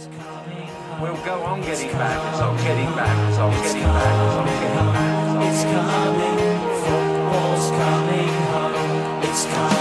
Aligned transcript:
We'll 0.00 1.14
go 1.26 1.42
on 1.42 1.60
getting 1.60 1.92
back, 1.92 2.40
on 2.40 2.56
getting 2.56 2.94
back, 2.96 3.38
on 3.38 3.52
getting 3.62 3.82
back, 3.82 4.14
on 4.38 4.46
getting 4.46 4.92
back, 4.92 5.46
it's 5.46 5.64
back. 5.64 6.60
Football's 6.84 7.70
coming 7.70 8.28
home. 8.48 9.22
It's 9.24 9.44
coming 9.44 9.79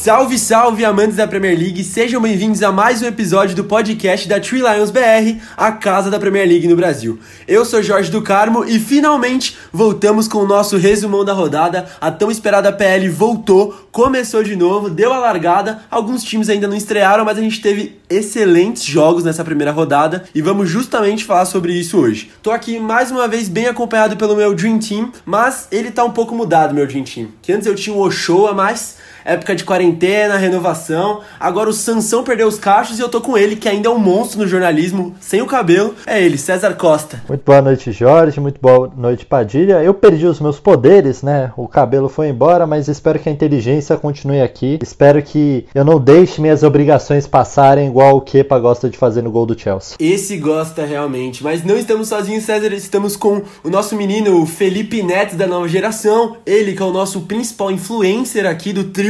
Salve, 0.00 0.38
salve, 0.38 0.82
amantes 0.82 1.16
da 1.16 1.28
Premier 1.28 1.58
League! 1.58 1.84
Sejam 1.84 2.22
bem-vindos 2.22 2.62
a 2.62 2.72
mais 2.72 3.02
um 3.02 3.04
episódio 3.04 3.54
do 3.54 3.64
podcast 3.64 4.26
da 4.26 4.40
Tree 4.40 4.62
Lions 4.62 4.90
BR, 4.90 5.42
a 5.54 5.72
casa 5.72 6.10
da 6.10 6.18
Premier 6.18 6.48
League 6.48 6.66
no 6.66 6.74
Brasil. 6.74 7.18
Eu 7.46 7.66
sou 7.66 7.82
Jorge 7.82 8.10
do 8.10 8.22
Carmo 8.22 8.64
e 8.64 8.78
finalmente 8.78 9.58
voltamos 9.70 10.26
com 10.26 10.38
o 10.38 10.46
nosso 10.46 10.78
resumão 10.78 11.22
da 11.22 11.34
rodada. 11.34 11.86
A 12.00 12.10
tão 12.10 12.30
esperada 12.30 12.72
PL 12.72 13.10
voltou, 13.10 13.88
começou 13.92 14.42
de 14.42 14.56
novo, 14.56 14.88
deu 14.88 15.12
a 15.12 15.18
largada. 15.18 15.82
Alguns 15.90 16.24
times 16.24 16.48
ainda 16.48 16.66
não 16.66 16.78
estrearam, 16.78 17.22
mas 17.22 17.36
a 17.36 17.42
gente 17.42 17.60
teve 17.60 18.00
excelentes 18.08 18.84
jogos 18.84 19.22
nessa 19.22 19.44
primeira 19.44 19.70
rodada 19.70 20.24
e 20.34 20.40
vamos 20.40 20.70
justamente 20.70 21.26
falar 21.26 21.44
sobre 21.44 21.74
isso 21.74 21.98
hoje. 21.98 22.30
Tô 22.42 22.50
aqui 22.50 22.80
mais 22.80 23.10
uma 23.10 23.28
vez 23.28 23.50
bem 23.50 23.66
acompanhado 23.66 24.16
pelo 24.16 24.34
meu 24.34 24.54
Dream 24.54 24.78
Team, 24.78 25.12
mas 25.26 25.68
ele 25.70 25.90
tá 25.90 26.02
um 26.04 26.10
pouco 26.10 26.34
mudado, 26.34 26.74
meu 26.74 26.86
Dream 26.86 27.04
Team. 27.04 27.28
Que 27.42 27.52
antes 27.52 27.66
eu 27.66 27.74
tinha 27.74 27.94
o 27.94 28.00
Ochoa, 28.00 28.54
mas 28.54 28.96
época 29.24 29.54
de 29.54 29.64
quarentena, 29.64 30.36
renovação. 30.36 31.20
Agora 31.38 31.70
o 31.70 31.72
Sansão 31.72 32.24
perdeu 32.24 32.48
os 32.48 32.58
cachos 32.58 32.98
e 32.98 33.02
eu 33.02 33.08
tô 33.08 33.20
com 33.20 33.36
ele, 33.36 33.56
que 33.56 33.68
ainda 33.68 33.88
é 33.88 33.90
um 33.90 33.98
monstro 33.98 34.40
no 34.40 34.48
jornalismo, 34.48 35.14
sem 35.20 35.42
o 35.42 35.46
cabelo. 35.46 35.94
É 36.06 36.22
ele, 36.22 36.38
César 36.38 36.74
Costa. 36.74 37.22
Muito 37.28 37.42
boa 37.44 37.62
noite, 37.62 37.92
Jorge. 37.92 38.40
Muito 38.40 38.60
boa 38.60 38.90
noite, 38.96 39.26
Padilha. 39.26 39.82
Eu 39.82 39.94
perdi 39.94 40.26
os 40.26 40.40
meus 40.40 40.58
poderes, 40.58 41.22
né? 41.22 41.52
O 41.56 41.68
cabelo 41.68 42.08
foi 42.08 42.28
embora, 42.28 42.66
mas 42.66 42.88
espero 42.88 43.18
que 43.18 43.28
a 43.28 43.32
inteligência 43.32 43.96
continue 43.96 44.40
aqui. 44.40 44.78
Espero 44.82 45.22
que 45.22 45.66
eu 45.74 45.84
não 45.84 45.98
deixe 45.98 46.40
minhas 46.40 46.62
obrigações 46.62 47.26
passarem 47.26 47.88
igual 47.88 48.16
o 48.16 48.20
Kepa 48.20 48.58
gosta 48.58 48.88
de 48.88 48.96
fazer 48.96 49.22
no 49.22 49.30
gol 49.30 49.46
do 49.46 49.58
Chelsea. 49.58 49.96
Esse 49.98 50.36
gosta 50.36 50.84
realmente, 50.84 51.42
mas 51.42 51.64
não 51.64 51.76
estamos 51.76 52.08
sozinhos, 52.08 52.44
César. 52.44 52.72
Estamos 52.72 53.16
com 53.16 53.42
o 53.62 53.70
nosso 53.70 53.96
menino 53.96 54.40
o 54.40 54.46
Felipe 54.46 55.02
Neto 55.02 55.36
da 55.36 55.46
nova 55.46 55.68
geração. 55.68 56.36
Ele 56.46 56.72
que 56.72 56.82
é 56.82 56.86
o 56.86 56.92
nosso 56.92 57.22
principal 57.22 57.70
influencer 57.70 58.46
aqui 58.46 58.72
do 58.72 58.84
trio. 58.84 59.09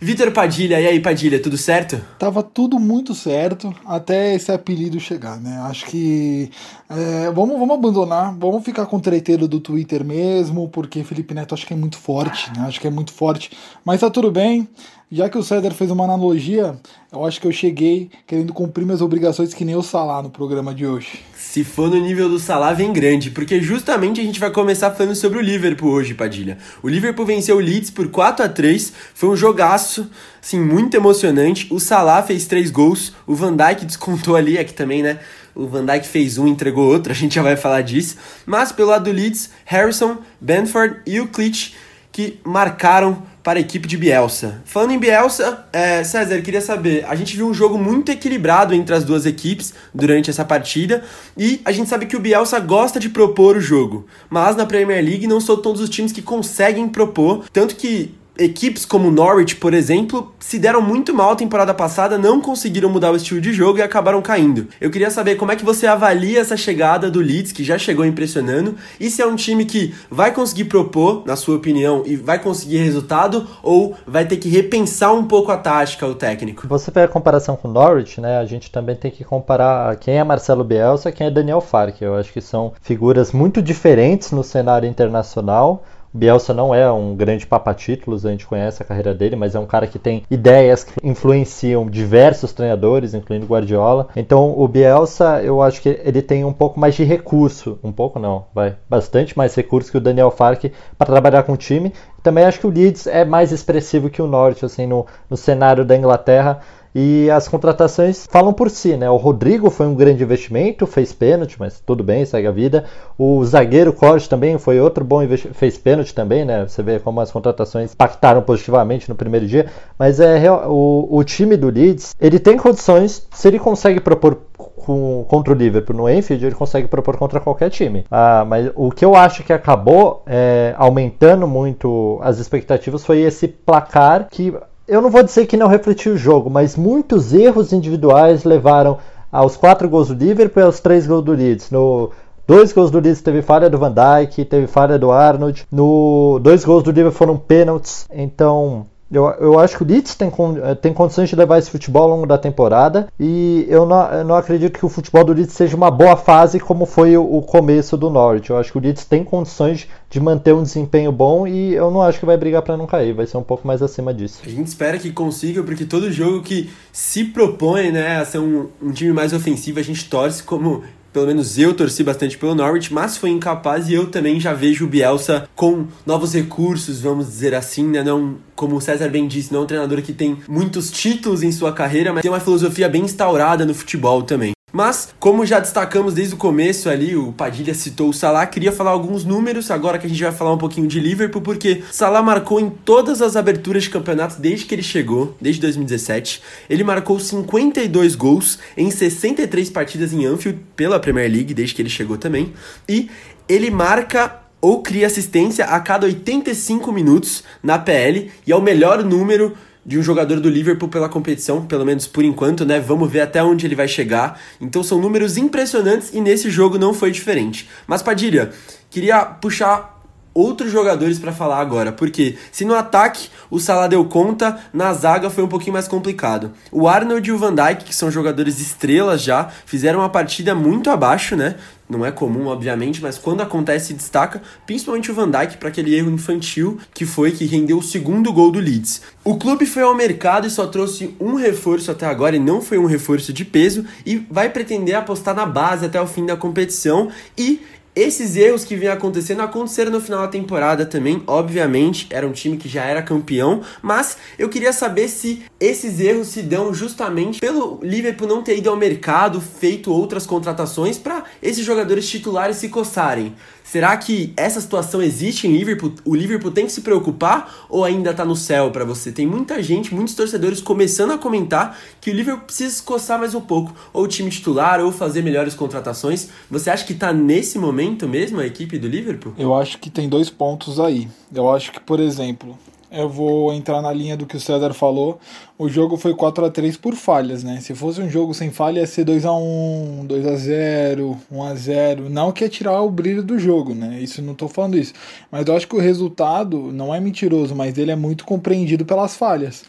Vitor 0.00 0.30
Padilha, 0.32 0.80
e 0.80 0.86
aí 0.86 1.00
Padilha, 1.00 1.40
tudo 1.40 1.56
certo? 1.56 2.00
Tava 2.18 2.42
tudo 2.42 2.78
muito 2.78 3.14
certo 3.14 3.74
até 3.86 4.34
esse 4.34 4.52
apelido 4.52 5.00
chegar, 5.00 5.40
né? 5.40 5.58
Acho 5.68 5.86
que 5.86 6.50
é, 6.96 7.30
vamos, 7.30 7.58
vamos 7.58 7.76
abandonar, 7.76 8.34
vamos 8.38 8.64
ficar 8.64 8.86
com 8.86 8.96
o 8.96 9.00
treiteiro 9.00 9.48
do 9.48 9.60
Twitter 9.60 10.04
mesmo, 10.04 10.68
porque 10.68 11.02
Felipe 11.04 11.34
Neto 11.34 11.54
acho 11.54 11.66
que 11.66 11.72
é 11.72 11.76
muito 11.76 11.98
forte, 11.98 12.50
né? 12.56 12.64
Acho 12.66 12.80
que 12.80 12.86
é 12.86 12.90
muito 12.90 13.12
forte, 13.12 13.50
mas 13.84 14.00
tá 14.00 14.10
tudo 14.10 14.30
bem. 14.30 14.68
Já 15.12 15.28
que 15.28 15.38
o 15.38 15.44
César 15.44 15.70
fez 15.70 15.90
uma 15.92 16.02
analogia, 16.02 16.74
eu 17.12 17.24
acho 17.24 17.40
que 17.40 17.46
eu 17.46 17.52
cheguei 17.52 18.10
querendo 18.26 18.52
cumprir 18.52 18.84
minhas 18.84 19.00
obrigações 19.00 19.54
que 19.54 19.64
nem 19.64 19.76
o 19.76 19.82
Salah 19.82 20.20
no 20.20 20.28
programa 20.28 20.74
de 20.74 20.84
hoje. 20.84 21.20
Se 21.36 21.62
for 21.62 21.88
no 21.88 22.00
nível 22.00 22.28
do 22.28 22.38
Salah, 22.38 22.72
vem 22.72 22.92
grande, 22.92 23.30
porque 23.30 23.60
justamente 23.60 24.20
a 24.20 24.24
gente 24.24 24.40
vai 24.40 24.50
começar 24.50 24.90
falando 24.90 25.14
sobre 25.14 25.38
o 25.38 25.40
Liverpool 25.40 25.92
hoje, 25.92 26.14
Padilha. 26.14 26.58
O 26.82 26.88
Liverpool 26.88 27.24
venceu 27.24 27.58
o 27.58 27.60
Leeds 27.60 27.90
por 27.90 28.08
4 28.08 28.44
a 28.44 28.48
3 28.48 28.92
foi 29.14 29.28
um 29.28 29.36
jogaço, 29.36 30.10
assim, 30.42 30.58
muito 30.58 30.96
emocionante. 30.96 31.72
O 31.72 31.78
Salah 31.78 32.22
fez 32.22 32.48
três 32.48 32.70
gols, 32.70 33.12
o 33.24 33.36
Van 33.36 33.54
Dijk 33.54 33.84
descontou 33.84 34.34
ali, 34.34 34.58
aqui 34.58 34.74
também, 34.74 35.00
né? 35.00 35.20
O 35.54 35.66
Van 35.66 35.84
Dijk 35.84 36.06
fez 36.06 36.38
um, 36.38 36.46
entregou 36.46 36.90
outro, 36.92 37.12
a 37.12 37.14
gente 37.14 37.34
já 37.34 37.42
vai 37.42 37.56
falar 37.56 37.82
disso. 37.82 38.16
Mas 38.44 38.72
pelo 38.72 38.88
lado 38.88 39.04
do 39.04 39.12
Leeds, 39.12 39.50
Harrison, 39.64 40.18
Benford 40.40 41.00
e 41.06 41.20
o 41.20 41.28
Klitsch 41.28 41.72
que 42.14 42.38
marcaram 42.44 43.24
para 43.42 43.58
a 43.58 43.60
equipe 43.60 43.88
de 43.88 43.96
Bielsa. 43.96 44.62
Falando 44.64 44.92
em 44.92 44.98
Bielsa, 44.98 45.66
é, 45.72 46.04
César, 46.04 46.40
queria 46.40 46.60
saber, 46.60 47.04
a 47.06 47.16
gente 47.16 47.36
viu 47.36 47.48
um 47.48 47.52
jogo 47.52 47.76
muito 47.76 48.12
equilibrado 48.12 48.72
entre 48.72 48.94
as 48.94 49.02
duas 49.02 49.26
equipes 49.26 49.74
durante 49.92 50.30
essa 50.30 50.44
partida 50.44 51.02
e 51.36 51.60
a 51.64 51.72
gente 51.72 51.90
sabe 51.90 52.06
que 52.06 52.16
o 52.16 52.20
Bielsa 52.20 52.60
gosta 52.60 53.00
de 53.00 53.08
propor 53.08 53.56
o 53.56 53.60
jogo, 53.60 54.06
mas 54.30 54.54
na 54.54 54.64
Premier 54.64 55.04
League 55.04 55.26
não 55.26 55.40
são 55.40 55.56
todos 55.56 55.80
os 55.80 55.90
times 55.90 56.12
que 56.12 56.22
conseguem 56.22 56.88
propor, 56.88 57.44
tanto 57.52 57.74
que 57.74 58.14
equipes 58.38 58.84
como 58.84 59.10
Norwich, 59.10 59.56
por 59.56 59.72
exemplo, 59.72 60.32
se 60.38 60.58
deram 60.58 60.82
muito 60.82 61.14
mal 61.14 61.30
a 61.30 61.36
temporada 61.36 61.72
passada, 61.72 62.18
não 62.18 62.40
conseguiram 62.40 62.90
mudar 62.90 63.12
o 63.12 63.16
estilo 63.16 63.40
de 63.40 63.52
jogo 63.52 63.78
e 63.78 63.82
acabaram 63.82 64.20
caindo. 64.20 64.68
Eu 64.80 64.90
queria 64.90 65.10
saber 65.10 65.36
como 65.36 65.52
é 65.52 65.56
que 65.56 65.64
você 65.64 65.86
avalia 65.86 66.40
essa 66.40 66.56
chegada 66.56 67.10
do 67.10 67.20
Leeds, 67.20 67.52
que 67.52 67.64
já 67.64 67.78
chegou 67.78 68.04
impressionando, 68.04 68.74
e 68.98 69.10
se 69.10 69.22
é 69.22 69.26
um 69.26 69.36
time 69.36 69.64
que 69.64 69.94
vai 70.10 70.32
conseguir 70.32 70.64
propor, 70.64 71.22
na 71.26 71.36
sua 71.36 71.56
opinião, 71.56 72.02
e 72.04 72.16
vai 72.16 72.38
conseguir 72.38 72.78
resultado, 72.78 73.46
ou 73.62 73.94
vai 74.06 74.26
ter 74.26 74.36
que 74.36 74.48
repensar 74.48 75.12
um 75.14 75.24
pouco 75.24 75.52
a 75.52 75.56
tática, 75.56 76.06
o 76.06 76.14
técnico? 76.14 76.66
Você 76.68 76.90
fez 76.90 77.06
a 77.06 77.08
comparação 77.08 77.56
com 77.56 77.68
Norwich, 77.68 78.20
né? 78.20 78.38
A 78.38 78.44
gente 78.44 78.70
também 78.70 78.96
tem 78.96 79.10
que 79.10 79.24
comparar 79.24 79.96
quem 79.96 80.18
é 80.18 80.24
Marcelo 80.24 80.64
Bielsa 80.64 81.12
quem 81.14 81.26
é 81.26 81.30
Daniel 81.30 81.60
Farke. 81.60 82.04
Eu 82.04 82.16
acho 82.16 82.32
que 82.32 82.40
são 82.40 82.72
figuras 82.82 83.32
muito 83.32 83.62
diferentes 83.62 84.30
no 84.32 84.42
cenário 84.42 84.88
internacional 84.88 85.84
Bielsa 86.16 86.54
não 86.54 86.72
é 86.72 86.90
um 86.92 87.16
grande 87.16 87.44
papa-títulos, 87.44 88.24
a 88.24 88.30
gente 88.30 88.46
conhece 88.46 88.80
a 88.80 88.86
carreira 88.86 89.12
dele, 89.12 89.34
mas 89.34 89.56
é 89.56 89.58
um 89.58 89.66
cara 89.66 89.88
que 89.88 89.98
tem 89.98 90.22
ideias 90.30 90.84
que 90.84 90.94
influenciam 91.02 91.90
diversos 91.90 92.52
treinadores, 92.52 93.14
incluindo 93.14 93.46
Guardiola. 93.46 94.06
Então, 94.14 94.54
o 94.56 94.68
Bielsa, 94.68 95.42
eu 95.42 95.60
acho 95.60 95.82
que 95.82 95.88
ele 96.04 96.22
tem 96.22 96.44
um 96.44 96.52
pouco 96.52 96.78
mais 96.78 96.94
de 96.94 97.02
recurso, 97.02 97.80
um 97.82 97.90
pouco 97.90 98.20
não, 98.20 98.46
vai, 98.54 98.76
bastante 98.88 99.36
mais 99.36 99.56
recurso 99.56 99.90
que 99.90 99.98
o 99.98 100.00
Daniel 100.00 100.30
Farke 100.30 100.72
para 100.96 101.08
trabalhar 101.08 101.42
com 101.42 101.52
o 101.54 101.56
time. 101.56 101.92
Também 102.22 102.44
acho 102.44 102.60
que 102.60 102.66
o 102.66 102.70
Leeds 102.70 103.08
é 103.08 103.24
mais 103.24 103.50
expressivo 103.50 104.08
que 104.08 104.22
o 104.22 104.26
Norte, 104.28 104.64
assim, 104.64 104.86
no, 104.86 105.06
no 105.28 105.36
cenário 105.36 105.84
da 105.84 105.96
Inglaterra. 105.96 106.60
E 106.94 107.28
as 107.28 107.48
contratações 107.48 108.24
falam 108.30 108.52
por 108.52 108.70
si, 108.70 108.96
né? 108.96 109.10
O 109.10 109.16
Rodrigo 109.16 109.68
foi 109.68 109.86
um 109.86 109.94
grande 109.96 110.22
investimento, 110.22 110.86
fez 110.86 111.12
pênalti, 111.12 111.56
mas 111.58 111.80
tudo 111.80 112.04
bem, 112.04 112.24
segue 112.24 112.46
a 112.46 112.52
vida. 112.52 112.84
O 113.18 113.44
zagueiro 113.44 113.92
Corte 113.92 114.28
também 114.28 114.56
foi 114.58 114.78
outro 114.78 115.04
bom 115.04 115.20
investimento, 115.20 115.58
fez 115.58 115.76
pênalti 115.76 116.14
também, 116.14 116.44
né? 116.44 116.66
Você 116.68 116.82
vê 116.82 117.00
como 117.00 117.20
as 117.20 117.32
contratações 117.32 117.92
impactaram 117.92 118.42
positivamente 118.42 119.08
no 119.08 119.16
primeiro 119.16 119.46
dia. 119.46 119.66
Mas 119.98 120.20
é 120.20 120.48
o, 120.50 121.08
o 121.10 121.24
time 121.24 121.56
do 121.56 121.68
Leeds, 121.68 122.14
ele 122.20 122.38
tem 122.38 122.56
condições, 122.56 123.26
se 123.32 123.48
ele 123.48 123.58
consegue 123.58 123.98
propor 123.98 124.38
com, 124.56 125.24
contra 125.28 125.52
o 125.52 125.56
Liverpool 125.56 125.96
no 125.96 126.08
Enfield, 126.08 126.46
ele 126.46 126.54
consegue 126.54 126.86
propor 126.86 127.16
contra 127.16 127.40
qualquer 127.40 127.70
time. 127.70 128.04
Ah, 128.10 128.44
mas 128.46 128.70
o 128.74 128.90
que 128.90 129.04
eu 129.04 129.16
acho 129.16 129.42
que 129.42 129.52
acabou 129.52 130.22
é, 130.26 130.74
aumentando 130.76 131.48
muito 131.48 132.18
as 132.22 132.38
expectativas 132.38 133.04
foi 133.04 133.20
esse 133.20 133.48
placar 133.48 134.28
que 134.30 134.54
eu 134.86 135.00
não 135.00 135.10
vou 135.10 135.22
dizer 135.22 135.46
que 135.46 135.56
não 135.56 135.68
refletiu 135.68 136.12
o 136.12 136.16
jogo, 136.16 136.50
mas 136.50 136.76
muitos 136.76 137.32
erros 137.32 137.72
individuais 137.72 138.44
levaram 138.44 138.98
aos 139.32 139.56
quatro 139.56 139.88
gols 139.88 140.08
do 140.08 140.14
Liverpool 140.14 140.62
e 140.62 140.66
aos 140.66 140.80
três 140.80 141.06
gols 141.06 141.24
do 141.24 141.32
Leeds. 141.32 141.70
No 141.70 142.10
dois 142.46 142.72
gols 142.72 142.90
do 142.90 143.00
Leeds 143.00 143.22
teve 143.22 143.42
falha 143.42 143.68
do 143.70 143.78
Van 143.78 143.92
Dijk, 143.92 144.44
teve 144.44 144.66
falha 144.66 144.98
do 144.98 145.10
Arnold. 145.10 145.66
No 145.72 146.38
dois 146.40 146.64
gols 146.64 146.82
do 146.82 146.90
Liverpool 146.90 147.18
foram 147.18 147.36
pênaltis. 147.36 148.06
Então 148.12 148.86
eu, 149.14 149.26
eu 149.40 149.58
acho 149.58 149.76
que 149.76 149.82
o 149.82 149.86
Leeds 149.86 150.14
tem, 150.14 150.28
eh, 150.28 150.74
tem 150.74 150.92
condições 150.92 151.28
de 151.28 151.36
levar 151.36 151.58
esse 151.58 151.70
futebol 151.70 152.02
ao 152.02 152.08
longo 152.08 152.26
da 152.26 152.36
temporada 152.36 153.06
e 153.18 153.64
eu 153.68 153.86
não, 153.86 154.12
eu 154.12 154.24
não 154.24 154.34
acredito 154.34 154.78
que 154.78 154.84
o 154.84 154.88
futebol 154.88 155.24
do 155.24 155.32
Leeds 155.32 155.54
seja 155.54 155.76
uma 155.76 155.90
boa 155.90 156.16
fase 156.16 156.58
como 156.58 156.84
foi 156.84 157.16
o, 157.16 157.22
o 157.22 157.40
começo 157.40 157.96
do 157.96 158.10
Norwich. 158.10 158.50
Eu 158.50 158.58
acho 158.58 158.72
que 158.72 158.78
o 158.78 158.80
Leeds 158.80 159.04
tem 159.04 159.22
condições 159.22 159.86
de 160.10 160.20
manter 160.20 160.52
um 160.52 160.62
desempenho 160.62 161.12
bom 161.12 161.46
e 161.46 161.74
eu 161.74 161.90
não 161.90 162.02
acho 162.02 162.18
que 162.18 162.26
vai 162.26 162.36
brigar 162.36 162.62
para 162.62 162.76
não 162.76 162.86
cair, 162.86 163.12
vai 163.12 163.26
ser 163.26 163.36
um 163.36 163.42
pouco 163.42 163.66
mais 163.66 163.82
acima 163.82 164.12
disso. 164.12 164.40
A 164.44 164.48
gente 164.48 164.66
espera 164.66 164.98
que 164.98 165.12
consiga, 165.12 165.62
porque 165.62 165.84
todo 165.84 166.10
jogo 166.10 166.42
que 166.42 166.70
se 166.92 167.24
propõe 167.24 167.92
né, 167.92 168.18
a 168.20 168.24
ser 168.24 168.38
um, 168.38 168.68
um 168.82 168.90
time 168.90 169.12
mais 169.12 169.32
ofensivo, 169.32 169.78
a 169.78 169.82
gente 169.82 170.08
torce 170.08 170.42
como 170.42 170.82
pelo 171.14 171.28
menos 171.28 171.56
eu 171.56 171.72
torci 171.72 172.02
bastante 172.02 172.36
pelo 172.36 172.56
Norwich, 172.56 172.92
mas 172.92 173.16
foi 173.16 173.30
incapaz 173.30 173.88
e 173.88 173.94
eu 173.94 174.08
também 174.08 174.40
já 174.40 174.52
vejo 174.52 174.84
o 174.84 174.88
Bielsa 174.88 175.48
com 175.54 175.86
novos 176.04 176.34
recursos, 176.34 177.00
vamos 177.00 177.28
dizer 177.28 177.54
assim, 177.54 177.86
né? 177.86 178.02
Não, 178.02 178.36
como 178.56 178.74
o 178.74 178.80
César 178.80 179.08
bem 179.08 179.28
disse, 179.28 179.52
não 179.52 179.60
é 179.60 179.62
um 179.62 179.66
treinador 179.66 180.02
que 180.02 180.12
tem 180.12 180.36
muitos 180.48 180.90
títulos 180.90 181.44
em 181.44 181.52
sua 181.52 181.72
carreira, 181.72 182.12
mas 182.12 182.22
tem 182.22 182.30
uma 182.30 182.40
filosofia 182.40 182.88
bem 182.88 183.02
instaurada 183.02 183.64
no 183.64 183.72
futebol 183.72 184.22
também. 184.22 184.53
Mas, 184.74 185.14
como 185.20 185.46
já 185.46 185.60
destacamos 185.60 186.14
desde 186.14 186.34
o 186.34 186.36
começo 186.36 186.88
ali, 186.88 187.14
o 187.14 187.32
Padilha 187.32 187.72
citou 187.72 188.08
o 188.08 188.12
Salah, 188.12 188.44
queria 188.44 188.72
falar 188.72 188.90
alguns 188.90 189.24
números, 189.24 189.70
agora 189.70 190.00
que 190.00 190.06
a 190.06 190.08
gente 190.08 190.20
vai 190.20 190.32
falar 190.32 190.52
um 190.52 190.58
pouquinho 190.58 190.88
de 190.88 190.98
Liverpool, 190.98 191.40
porque 191.40 191.84
Salah 191.92 192.20
marcou 192.20 192.58
em 192.58 192.68
todas 192.68 193.22
as 193.22 193.36
aberturas 193.36 193.84
de 193.84 193.90
campeonatos 193.90 194.34
desde 194.34 194.66
que 194.66 194.74
ele 194.74 194.82
chegou, 194.82 195.36
desde 195.40 195.60
2017. 195.60 196.42
Ele 196.68 196.82
marcou 196.82 197.20
52 197.20 198.16
gols 198.16 198.58
em 198.76 198.90
63 198.90 199.70
partidas 199.70 200.12
em 200.12 200.26
Anfield 200.26 200.58
pela 200.74 200.98
Premier 200.98 201.30
League, 201.30 201.54
desde 201.54 201.72
que 201.72 201.80
ele 201.80 201.88
chegou 201.88 202.18
também. 202.18 202.52
E 202.88 203.08
ele 203.48 203.70
marca 203.70 204.40
ou 204.60 204.82
cria 204.82 205.06
assistência 205.06 205.66
a 205.66 205.78
cada 205.78 206.04
85 206.06 206.90
minutos 206.90 207.44
na 207.62 207.78
PL, 207.78 208.28
e 208.44 208.50
é 208.50 208.56
o 208.56 208.60
melhor 208.60 209.04
número 209.04 209.56
de 209.84 209.98
um 209.98 210.02
jogador 210.02 210.40
do 210.40 210.48
Liverpool 210.48 210.88
pela 210.88 211.08
competição, 211.08 211.64
pelo 211.66 211.84
menos 211.84 212.06
por 212.06 212.24
enquanto, 212.24 212.64
né? 212.64 212.80
Vamos 212.80 213.10
ver 213.10 213.20
até 213.20 213.42
onde 213.42 213.66
ele 213.66 213.74
vai 213.74 213.88
chegar. 213.88 214.40
Então 214.60 214.82
são 214.82 215.00
números 215.00 215.36
impressionantes 215.36 216.10
e 216.12 216.20
nesse 216.20 216.50
jogo 216.50 216.78
não 216.78 216.94
foi 216.94 217.10
diferente. 217.10 217.68
Mas 217.86 218.02
Padilha, 218.02 218.50
queria 218.90 219.24
puxar 219.24 219.94
outros 220.34 220.72
jogadores 220.72 221.18
para 221.18 221.32
falar 221.32 221.60
agora, 221.60 221.92
porque 221.92 222.36
se 222.50 222.64
no 222.64 222.74
ataque 222.74 223.28
o 223.48 223.60
Salah 223.60 223.86
deu 223.86 224.04
conta, 224.04 224.58
na 224.72 224.92
zaga 224.92 225.30
foi 225.30 225.44
um 225.44 225.48
pouquinho 225.48 225.72
mais 225.72 225.86
complicado. 225.86 226.50
O 226.72 226.88
Arnold 226.88 227.28
e 227.28 227.32
o 227.32 227.38
Van 227.38 227.54
Dijk, 227.54 227.84
que 227.84 227.94
são 227.94 228.10
jogadores 228.10 228.58
estrelas 228.58 229.22
já, 229.22 229.48
fizeram 229.64 230.00
uma 230.00 230.08
partida 230.08 230.54
muito 230.54 230.90
abaixo, 230.90 231.36
né? 231.36 231.54
Não 231.88 232.04
é 232.04 232.10
comum, 232.10 232.46
obviamente, 232.46 233.02
mas 233.02 233.18
quando 233.18 233.42
acontece 233.42 233.92
destaca, 233.92 234.40
principalmente 234.66 235.10
o 235.10 235.14
Van 235.14 235.30
Dijk 235.30 235.58
para 235.58 235.68
aquele 235.68 235.94
erro 235.94 236.10
infantil 236.10 236.78
que 236.94 237.04
foi 237.04 237.30
que 237.30 237.44
rendeu 237.44 237.78
o 237.78 237.82
segundo 237.82 238.32
gol 238.32 238.50
do 238.50 238.58
Leeds. 238.58 239.02
O 239.22 239.36
clube 239.36 239.66
foi 239.66 239.82
ao 239.82 239.94
mercado 239.94 240.46
e 240.46 240.50
só 240.50 240.66
trouxe 240.66 241.14
um 241.20 241.34
reforço 241.34 241.90
até 241.90 242.06
agora 242.06 242.36
e 242.36 242.38
não 242.38 242.62
foi 242.62 242.78
um 242.78 242.86
reforço 242.86 243.34
de 243.34 243.44
peso 243.44 243.84
e 244.06 244.16
vai 244.30 244.48
pretender 244.48 244.94
apostar 244.94 245.34
na 245.34 245.44
base 245.44 245.84
até 245.84 246.00
o 246.00 246.06
fim 246.06 246.24
da 246.24 246.36
competição 246.36 247.10
e 247.36 247.60
esses 247.94 248.34
erros 248.34 248.64
que 248.64 248.74
vinham 248.74 248.92
acontecendo 248.92 249.40
aconteceram 249.40 249.92
no 249.92 250.00
final 250.00 250.22
da 250.22 250.28
temporada 250.28 250.84
também, 250.84 251.22
obviamente, 251.26 252.08
era 252.10 252.26
um 252.26 252.32
time 252.32 252.56
que 252.56 252.68
já 252.68 252.84
era 252.84 253.02
campeão, 253.02 253.62
mas 253.80 254.16
eu 254.36 254.48
queria 254.48 254.72
saber 254.72 255.08
se 255.08 255.44
esses 255.60 256.00
erros 256.00 256.28
se 256.28 256.42
dão 256.42 256.74
justamente 256.74 257.38
pelo 257.38 257.78
Liverpool 257.82 258.26
não 258.26 258.42
ter 258.42 258.58
ido 258.58 258.68
ao 258.68 258.76
mercado, 258.76 259.40
feito 259.40 259.92
outras 259.92 260.26
contratações 260.26 260.98
para 260.98 261.22
esses 261.40 261.64
jogadores 261.64 262.08
titulares 262.08 262.56
se 262.56 262.68
coçarem. 262.68 263.34
Será 263.64 263.96
que 263.96 264.32
essa 264.36 264.60
situação 264.60 265.02
existe 265.02 265.48
em 265.48 265.56
Liverpool? 265.56 265.94
O 266.04 266.14
Liverpool 266.14 266.50
tem 266.50 266.66
que 266.66 266.72
se 266.72 266.82
preocupar 266.82 267.66
ou 267.68 267.82
ainda 267.82 268.12
tá 268.12 268.22
no 268.22 268.36
céu 268.36 268.70
para 268.70 268.84
você? 268.84 269.10
Tem 269.10 269.26
muita 269.26 269.60
gente, 269.62 269.94
muitos 269.94 270.14
torcedores 270.14 270.60
começando 270.60 271.12
a 271.12 271.18
comentar 271.18 271.76
que 271.98 272.10
o 272.10 272.14
Liverpool 272.14 272.44
precisa 272.44 272.74
se 272.74 272.82
coçar 272.82 273.18
mais 273.18 273.34
um 273.34 273.40
pouco, 273.40 273.74
ou 273.92 274.04
o 274.04 274.06
time 274.06 274.30
titular, 274.30 274.80
ou 274.80 274.92
fazer 274.92 275.22
melhores 275.22 275.54
contratações. 275.54 276.28
Você 276.50 276.68
acha 276.68 276.84
que 276.84 276.94
tá 276.94 277.12
nesse 277.12 277.58
momento 277.58 278.06
mesmo 278.06 278.38
a 278.38 278.46
equipe 278.46 278.78
do 278.78 278.86
Liverpool? 278.86 279.32
Eu 279.38 279.54
acho 279.54 279.78
que 279.78 279.88
tem 279.88 280.08
dois 280.08 280.28
pontos 280.28 280.78
aí. 280.78 281.08
Eu 281.34 281.50
acho 281.50 281.72
que, 281.72 281.80
por 281.80 281.98
exemplo, 281.98 282.56
eu 282.94 283.08
vou 283.08 283.52
entrar 283.52 283.82
na 283.82 283.92
linha 283.92 284.16
do 284.16 284.26
que 284.26 284.36
o 284.36 284.40
César 284.40 284.72
falou. 284.72 285.18
O 285.58 285.68
jogo 285.68 285.96
foi 285.96 286.14
4 286.14 286.44
a 286.44 286.50
3 286.50 286.76
por 286.76 286.94
falhas, 286.94 287.42
né? 287.42 287.60
Se 287.60 287.74
fosse 287.74 288.00
um 288.00 288.08
jogo 288.08 288.32
sem 288.32 288.50
falha, 288.50 288.80
ia 288.80 288.86
ser 288.86 289.04
2 289.04 289.24
a 289.24 289.32
1 289.32 290.06
2 290.06 290.26
a 290.26 290.36
0 290.36 291.16
1 291.30 291.42
a 291.42 291.54
0 291.54 292.10
Não 292.10 292.32
que 292.32 292.44
é 292.44 292.48
tirar 292.48 292.80
o 292.82 292.90
brilho 292.90 293.22
do 293.22 293.38
jogo, 293.38 293.74
né? 293.74 293.98
Isso 294.00 294.22
não 294.22 294.34
tô 294.34 294.48
falando 294.48 294.76
isso. 294.76 294.92
Mas 295.30 295.46
eu 295.46 295.56
acho 295.56 295.68
que 295.68 295.76
o 295.76 295.80
resultado 295.80 296.72
não 296.72 296.94
é 296.94 297.00
mentiroso, 297.00 297.54
mas 297.54 297.76
ele 297.76 297.90
é 297.90 297.96
muito 297.96 298.24
compreendido 298.24 298.84
pelas 298.84 299.16
falhas. 299.16 299.64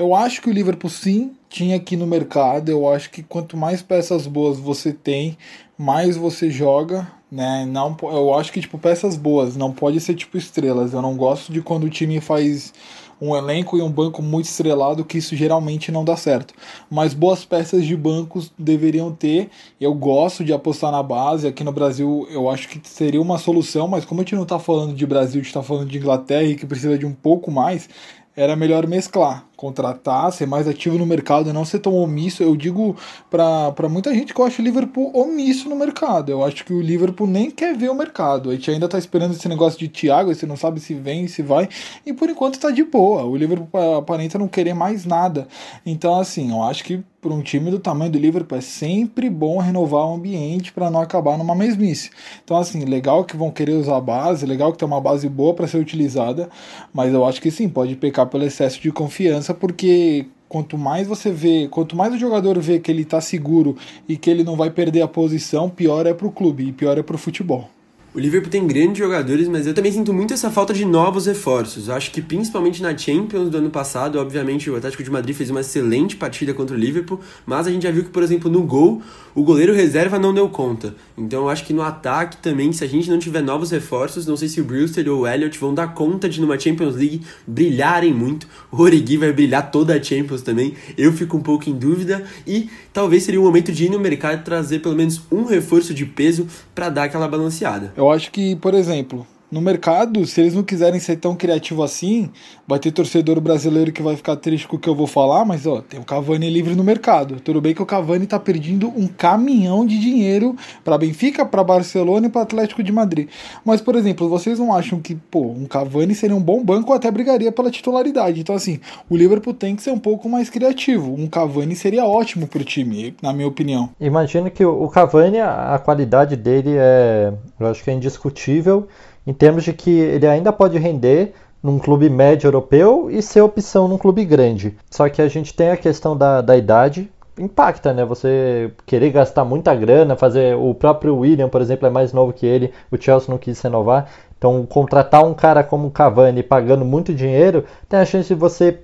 Eu 0.00 0.14
acho 0.14 0.40
que 0.40 0.48
o 0.48 0.52
Liverpool 0.52 0.88
sim 0.88 1.32
tinha 1.46 1.76
aqui 1.76 1.94
no 1.94 2.06
mercado. 2.06 2.70
Eu 2.70 2.88
acho 2.88 3.10
que 3.10 3.22
quanto 3.22 3.54
mais 3.54 3.82
peças 3.82 4.26
boas 4.26 4.58
você 4.58 4.94
tem, 4.94 5.36
mais 5.76 6.16
você 6.16 6.50
joga, 6.50 7.06
né? 7.30 7.66
Não, 7.66 7.94
eu 8.04 8.32
acho 8.32 8.50
que 8.50 8.62
tipo 8.62 8.78
peças 8.78 9.14
boas, 9.14 9.58
não 9.58 9.70
pode 9.70 10.00
ser 10.00 10.14
tipo 10.14 10.38
estrelas. 10.38 10.94
Eu 10.94 11.02
não 11.02 11.14
gosto 11.18 11.52
de 11.52 11.60
quando 11.60 11.84
o 11.84 11.90
time 11.90 12.18
faz 12.18 12.72
um 13.20 13.36
elenco 13.36 13.76
e 13.76 13.82
um 13.82 13.90
banco 13.90 14.22
muito 14.22 14.46
estrelado, 14.46 15.04
que 15.04 15.18
isso 15.18 15.36
geralmente 15.36 15.92
não 15.92 16.02
dá 16.02 16.16
certo. 16.16 16.54
Mas 16.90 17.12
boas 17.12 17.44
peças 17.44 17.84
de 17.84 17.94
bancos 17.94 18.50
deveriam 18.58 19.12
ter. 19.12 19.50
Eu 19.78 19.92
gosto 19.92 20.42
de 20.42 20.54
apostar 20.54 20.90
na 20.90 21.02
base. 21.02 21.46
Aqui 21.46 21.62
no 21.62 21.72
Brasil 21.72 22.26
eu 22.30 22.48
acho 22.48 22.70
que 22.70 22.80
seria 22.88 23.20
uma 23.20 23.36
solução, 23.36 23.86
mas 23.86 24.06
como 24.06 24.22
a 24.22 24.24
gente 24.24 24.34
não 24.34 24.44
está 24.44 24.58
falando 24.58 24.94
de 24.94 25.06
Brasil, 25.06 25.42
a 25.42 25.44
gente 25.44 25.48
está 25.48 25.62
falando 25.62 25.90
de 25.90 25.98
Inglaterra 25.98 26.44
e 26.44 26.56
que 26.56 26.64
precisa 26.64 26.96
de 26.96 27.04
um 27.04 27.12
pouco 27.12 27.50
mais, 27.50 27.86
era 28.34 28.56
melhor 28.56 28.86
mesclar 28.86 29.49
contratar, 29.60 30.32
ser 30.32 30.46
mais 30.46 30.66
ativo 30.66 30.96
no 30.96 31.04
mercado, 31.04 31.52
não 31.52 31.66
ser 31.66 31.80
tão 31.80 31.94
omisso. 31.94 32.42
Eu 32.42 32.56
digo 32.56 32.96
para 33.28 33.88
muita 33.90 34.14
gente 34.14 34.32
que 34.32 34.40
eu 34.40 34.46
acho 34.46 34.62
o 34.62 34.64
Liverpool 34.64 35.10
omisso 35.14 35.68
no 35.68 35.76
mercado. 35.76 36.32
Eu 36.32 36.42
acho 36.42 36.64
que 36.64 36.72
o 36.72 36.80
Liverpool 36.80 37.26
nem 37.26 37.50
quer 37.50 37.76
ver 37.76 37.90
o 37.90 37.94
mercado. 37.94 38.48
A 38.48 38.54
gente 38.54 38.70
ainda 38.70 38.88
tá 38.88 38.98
esperando 38.98 39.32
esse 39.32 39.46
negócio 39.48 39.78
de 39.78 39.86
Thiago, 39.86 40.34
você 40.34 40.46
não 40.46 40.56
sabe 40.56 40.80
se 40.80 40.94
vem, 40.94 41.28
se 41.28 41.42
vai, 41.42 41.68
e 42.06 42.12
por 42.14 42.30
enquanto 42.30 42.58
tá 42.58 42.70
de 42.70 42.82
boa. 42.82 43.22
O 43.24 43.36
Liverpool 43.36 43.98
aparenta 43.98 44.38
não 44.38 44.48
querer 44.48 44.72
mais 44.72 45.04
nada. 45.04 45.46
Então, 45.84 46.18
assim, 46.18 46.50
eu 46.50 46.62
acho 46.62 46.82
que 46.82 47.04
para 47.20 47.34
um 47.34 47.42
time 47.42 47.70
do 47.70 47.78
tamanho 47.78 48.10
do 48.10 48.18
Liverpool 48.18 48.56
é 48.56 48.62
sempre 48.62 49.28
bom 49.28 49.58
renovar 49.58 50.06
o 50.06 50.14
ambiente 50.14 50.72
para 50.72 50.90
não 50.90 51.02
acabar 51.02 51.36
numa 51.36 51.54
mesmice. 51.54 52.08
Então, 52.42 52.56
assim, 52.56 52.82
legal 52.86 53.24
que 53.26 53.36
vão 53.36 53.50
querer 53.50 53.72
usar 53.72 53.98
a 53.98 54.00
base, 54.00 54.46
legal 54.46 54.72
que 54.72 54.78
tem 54.78 54.88
uma 54.88 55.02
base 55.02 55.28
boa 55.28 55.52
para 55.52 55.68
ser 55.68 55.76
utilizada, 55.76 56.48
mas 56.94 57.12
eu 57.12 57.26
acho 57.26 57.42
que 57.42 57.50
sim, 57.50 57.68
pode 57.68 57.94
pecar 57.94 58.26
pelo 58.26 58.44
excesso 58.44 58.80
de 58.80 58.90
confiança 58.90 59.49
porque 59.54 60.26
quanto 60.48 60.76
mais 60.76 61.06
você 61.06 61.30
vê, 61.30 61.68
quanto 61.70 61.94
mais 61.96 62.12
o 62.12 62.18
jogador 62.18 62.58
vê 62.58 62.80
que 62.80 62.90
ele 62.90 63.02
está 63.02 63.20
seguro 63.20 63.76
e 64.08 64.16
que 64.16 64.28
ele 64.28 64.42
não 64.42 64.56
vai 64.56 64.70
perder 64.70 65.02
a 65.02 65.08
posição, 65.08 65.70
pior 65.70 66.06
é 66.06 66.12
para 66.12 66.26
o 66.26 66.32
clube 66.32 66.68
e 66.68 66.72
pior 66.72 66.98
é 66.98 67.02
para 67.02 67.14
o 67.14 67.18
futebol. 67.18 67.68
O 68.12 68.18
Liverpool 68.18 68.50
tem 68.50 68.66
grandes 68.66 68.98
jogadores, 68.98 69.46
mas 69.46 69.68
eu 69.68 69.72
também 69.72 69.92
sinto 69.92 70.12
muito 70.12 70.34
essa 70.34 70.50
falta 70.50 70.74
de 70.74 70.84
novos 70.84 71.26
reforços. 71.26 71.88
Acho 71.88 72.10
que 72.10 72.20
principalmente 72.20 72.82
na 72.82 72.96
Champions 72.98 73.48
do 73.48 73.58
ano 73.58 73.70
passado, 73.70 74.18
obviamente 74.18 74.68
o 74.68 74.74
Atlético 74.74 75.04
de 75.04 75.10
Madrid 75.12 75.36
fez 75.36 75.48
uma 75.48 75.60
excelente 75.60 76.16
partida 76.16 76.52
contra 76.52 76.74
o 76.74 76.78
Liverpool, 76.78 77.20
mas 77.46 77.68
a 77.68 77.70
gente 77.70 77.84
já 77.84 77.90
viu 77.92 78.02
que, 78.02 78.10
por 78.10 78.24
exemplo, 78.24 78.50
no 78.50 78.64
gol, 78.64 79.00
o 79.32 79.44
goleiro 79.44 79.72
reserva 79.72 80.18
não 80.18 80.34
deu 80.34 80.48
conta. 80.48 80.96
Então 81.16 81.42
eu 81.42 81.48
acho 81.48 81.64
que 81.64 81.72
no 81.72 81.82
ataque 81.82 82.38
também, 82.38 82.72
se 82.72 82.82
a 82.82 82.88
gente 82.88 83.08
não 83.08 83.16
tiver 83.16 83.42
novos 83.42 83.70
reforços, 83.70 84.26
não 84.26 84.36
sei 84.36 84.48
se 84.48 84.60
o 84.60 84.64
Brewster 84.64 85.08
ou 85.08 85.20
o 85.20 85.28
Elliott 85.28 85.56
vão 85.60 85.72
dar 85.72 85.94
conta 85.94 86.28
de 86.28 86.40
numa 86.40 86.58
Champions 86.58 86.96
League 86.96 87.20
brilharem 87.46 88.12
muito. 88.12 88.48
O 88.72 88.82
Origi 88.82 89.18
vai 89.18 89.32
brilhar 89.32 89.70
toda 89.70 89.94
a 89.94 90.02
Champions 90.02 90.42
também. 90.42 90.74
Eu 90.98 91.12
fico 91.12 91.36
um 91.36 91.42
pouco 91.42 91.70
em 91.70 91.78
dúvida 91.78 92.24
e 92.44 92.68
talvez 92.92 93.22
seria 93.22 93.40
o 93.40 93.44
momento 93.44 93.70
de 93.70 93.84
ir 93.84 93.88
no 93.88 94.00
mercado 94.00 94.40
e 94.40 94.42
trazer 94.42 94.80
pelo 94.80 94.96
menos 94.96 95.20
um 95.30 95.44
reforço 95.44 95.94
de 95.94 96.04
peso 96.04 96.48
para 96.74 96.88
dar 96.88 97.04
aquela 97.04 97.28
balanceada. 97.28 97.99
Eu 98.00 98.10
acho 98.10 98.30
que, 98.30 98.56
por 98.56 98.72
exemplo, 98.72 99.26
no 99.50 99.60
mercado, 99.60 100.24
se 100.26 100.40
eles 100.40 100.54
não 100.54 100.62
quiserem 100.62 101.00
ser 101.00 101.16
tão 101.16 101.34
criativo 101.34 101.82
assim, 101.82 102.30
vai 102.66 102.78
ter 102.78 102.92
torcedor 102.92 103.40
brasileiro 103.40 103.90
que 103.90 104.02
vai 104.02 104.14
ficar 104.14 104.36
triste 104.36 104.68
com 104.68 104.76
o 104.76 104.78
que 104.78 104.88
eu 104.88 104.94
vou 104.94 105.06
falar, 105.06 105.44
mas 105.44 105.66
ó, 105.66 105.80
tem 105.80 105.98
o 105.98 106.04
Cavani 106.04 106.48
livre 106.48 106.74
no 106.74 106.84
mercado. 106.84 107.40
Tudo 107.40 107.60
bem 107.60 107.74
que 107.74 107.82
o 107.82 107.86
Cavani 107.86 108.26
tá 108.26 108.38
perdendo 108.38 108.88
um 108.88 109.08
caminhão 109.08 109.84
de 109.84 109.98
dinheiro 109.98 110.54
para 110.84 110.96
Benfica, 110.96 111.44
para 111.44 111.64
Barcelona 111.64 112.28
e 112.28 112.30
para 112.30 112.42
Atlético 112.42 112.82
de 112.82 112.92
Madrid. 112.92 113.28
Mas, 113.64 113.80
por 113.80 113.96
exemplo, 113.96 114.28
vocês 114.28 114.58
não 114.58 114.72
acham 114.72 115.00
que, 115.00 115.14
pô, 115.14 115.46
um 115.46 115.66
Cavani 115.66 116.14
seria 116.14 116.36
um 116.36 116.42
bom 116.42 116.62
banco 116.62 116.90
ou 116.90 116.96
até 116.96 117.10
brigaria 117.10 117.50
pela 117.50 117.70
titularidade? 117.70 118.40
Então, 118.40 118.54
assim, 118.54 118.78
o 119.08 119.16
Liverpool 119.16 119.54
tem 119.54 119.74
que 119.74 119.82
ser 119.82 119.90
um 119.90 119.98
pouco 119.98 120.28
mais 120.28 120.48
criativo. 120.48 121.14
Um 121.14 121.26
Cavani 121.26 121.74
seria 121.74 122.04
ótimo 122.04 122.46
pro 122.46 122.62
time, 122.62 123.14
na 123.20 123.32
minha 123.32 123.48
opinião. 123.48 123.90
Imagino 124.00 124.50
que 124.50 124.64
o 124.64 124.88
Cavani, 124.88 125.40
a 125.40 125.80
qualidade 125.84 126.36
dele 126.36 126.70
é, 126.76 127.32
eu 127.58 127.66
acho 127.66 127.82
que 127.82 127.90
é 127.90 127.94
indiscutível 127.94 128.86
em 129.26 129.32
termos 129.32 129.64
de 129.64 129.72
que 129.72 129.90
ele 129.90 130.26
ainda 130.26 130.52
pode 130.52 130.78
render 130.78 131.32
num 131.62 131.78
clube 131.78 132.08
médio 132.08 132.48
europeu 132.48 133.10
e 133.10 133.20
ser 133.20 133.42
opção 133.42 133.86
num 133.86 133.98
clube 133.98 134.24
grande. 134.24 134.76
Só 134.90 135.08
que 135.08 135.20
a 135.20 135.28
gente 135.28 135.54
tem 135.54 135.70
a 135.70 135.76
questão 135.76 136.16
da, 136.16 136.40
da 136.40 136.56
idade, 136.56 137.10
impacta, 137.38 137.92
né? 137.92 138.04
Você 138.04 138.72
querer 138.86 139.10
gastar 139.10 139.44
muita 139.44 139.74
grana, 139.74 140.16
fazer 140.16 140.56
o 140.56 140.74
próprio 140.74 141.16
William, 141.16 141.48
por 141.48 141.60
exemplo, 141.60 141.86
é 141.86 141.90
mais 141.90 142.12
novo 142.12 142.32
que 142.32 142.46
ele, 142.46 142.72
o 142.90 142.96
Chelsea 142.96 143.30
não 143.30 143.38
quis 143.38 143.60
renovar. 143.60 144.08
Então, 144.36 144.64
contratar 144.66 145.24
um 145.24 145.34
cara 145.34 145.62
como 145.62 145.88
o 145.88 145.90
Cavani 145.90 146.42
pagando 146.42 146.84
muito 146.84 147.14
dinheiro, 147.14 147.64
tem 147.88 148.00
a 148.00 148.04
chance 148.04 148.28
de 148.28 148.34
você 148.34 148.78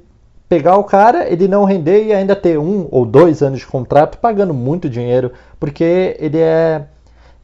pegar 0.49 0.77
o 0.77 0.85
cara, 0.85 1.31
ele 1.31 1.49
não 1.49 1.65
render 1.65 2.05
e 2.05 2.13
ainda 2.13 2.37
ter 2.37 2.59
um 2.59 2.87
ou 2.91 3.05
dois 3.05 3.43
anos 3.43 3.61
de 3.61 3.67
contrato 3.67 4.19
pagando 4.19 4.55
muito 4.55 4.89
dinheiro, 4.89 5.33
porque 5.59 6.17
ele 6.21 6.39
é 6.39 6.87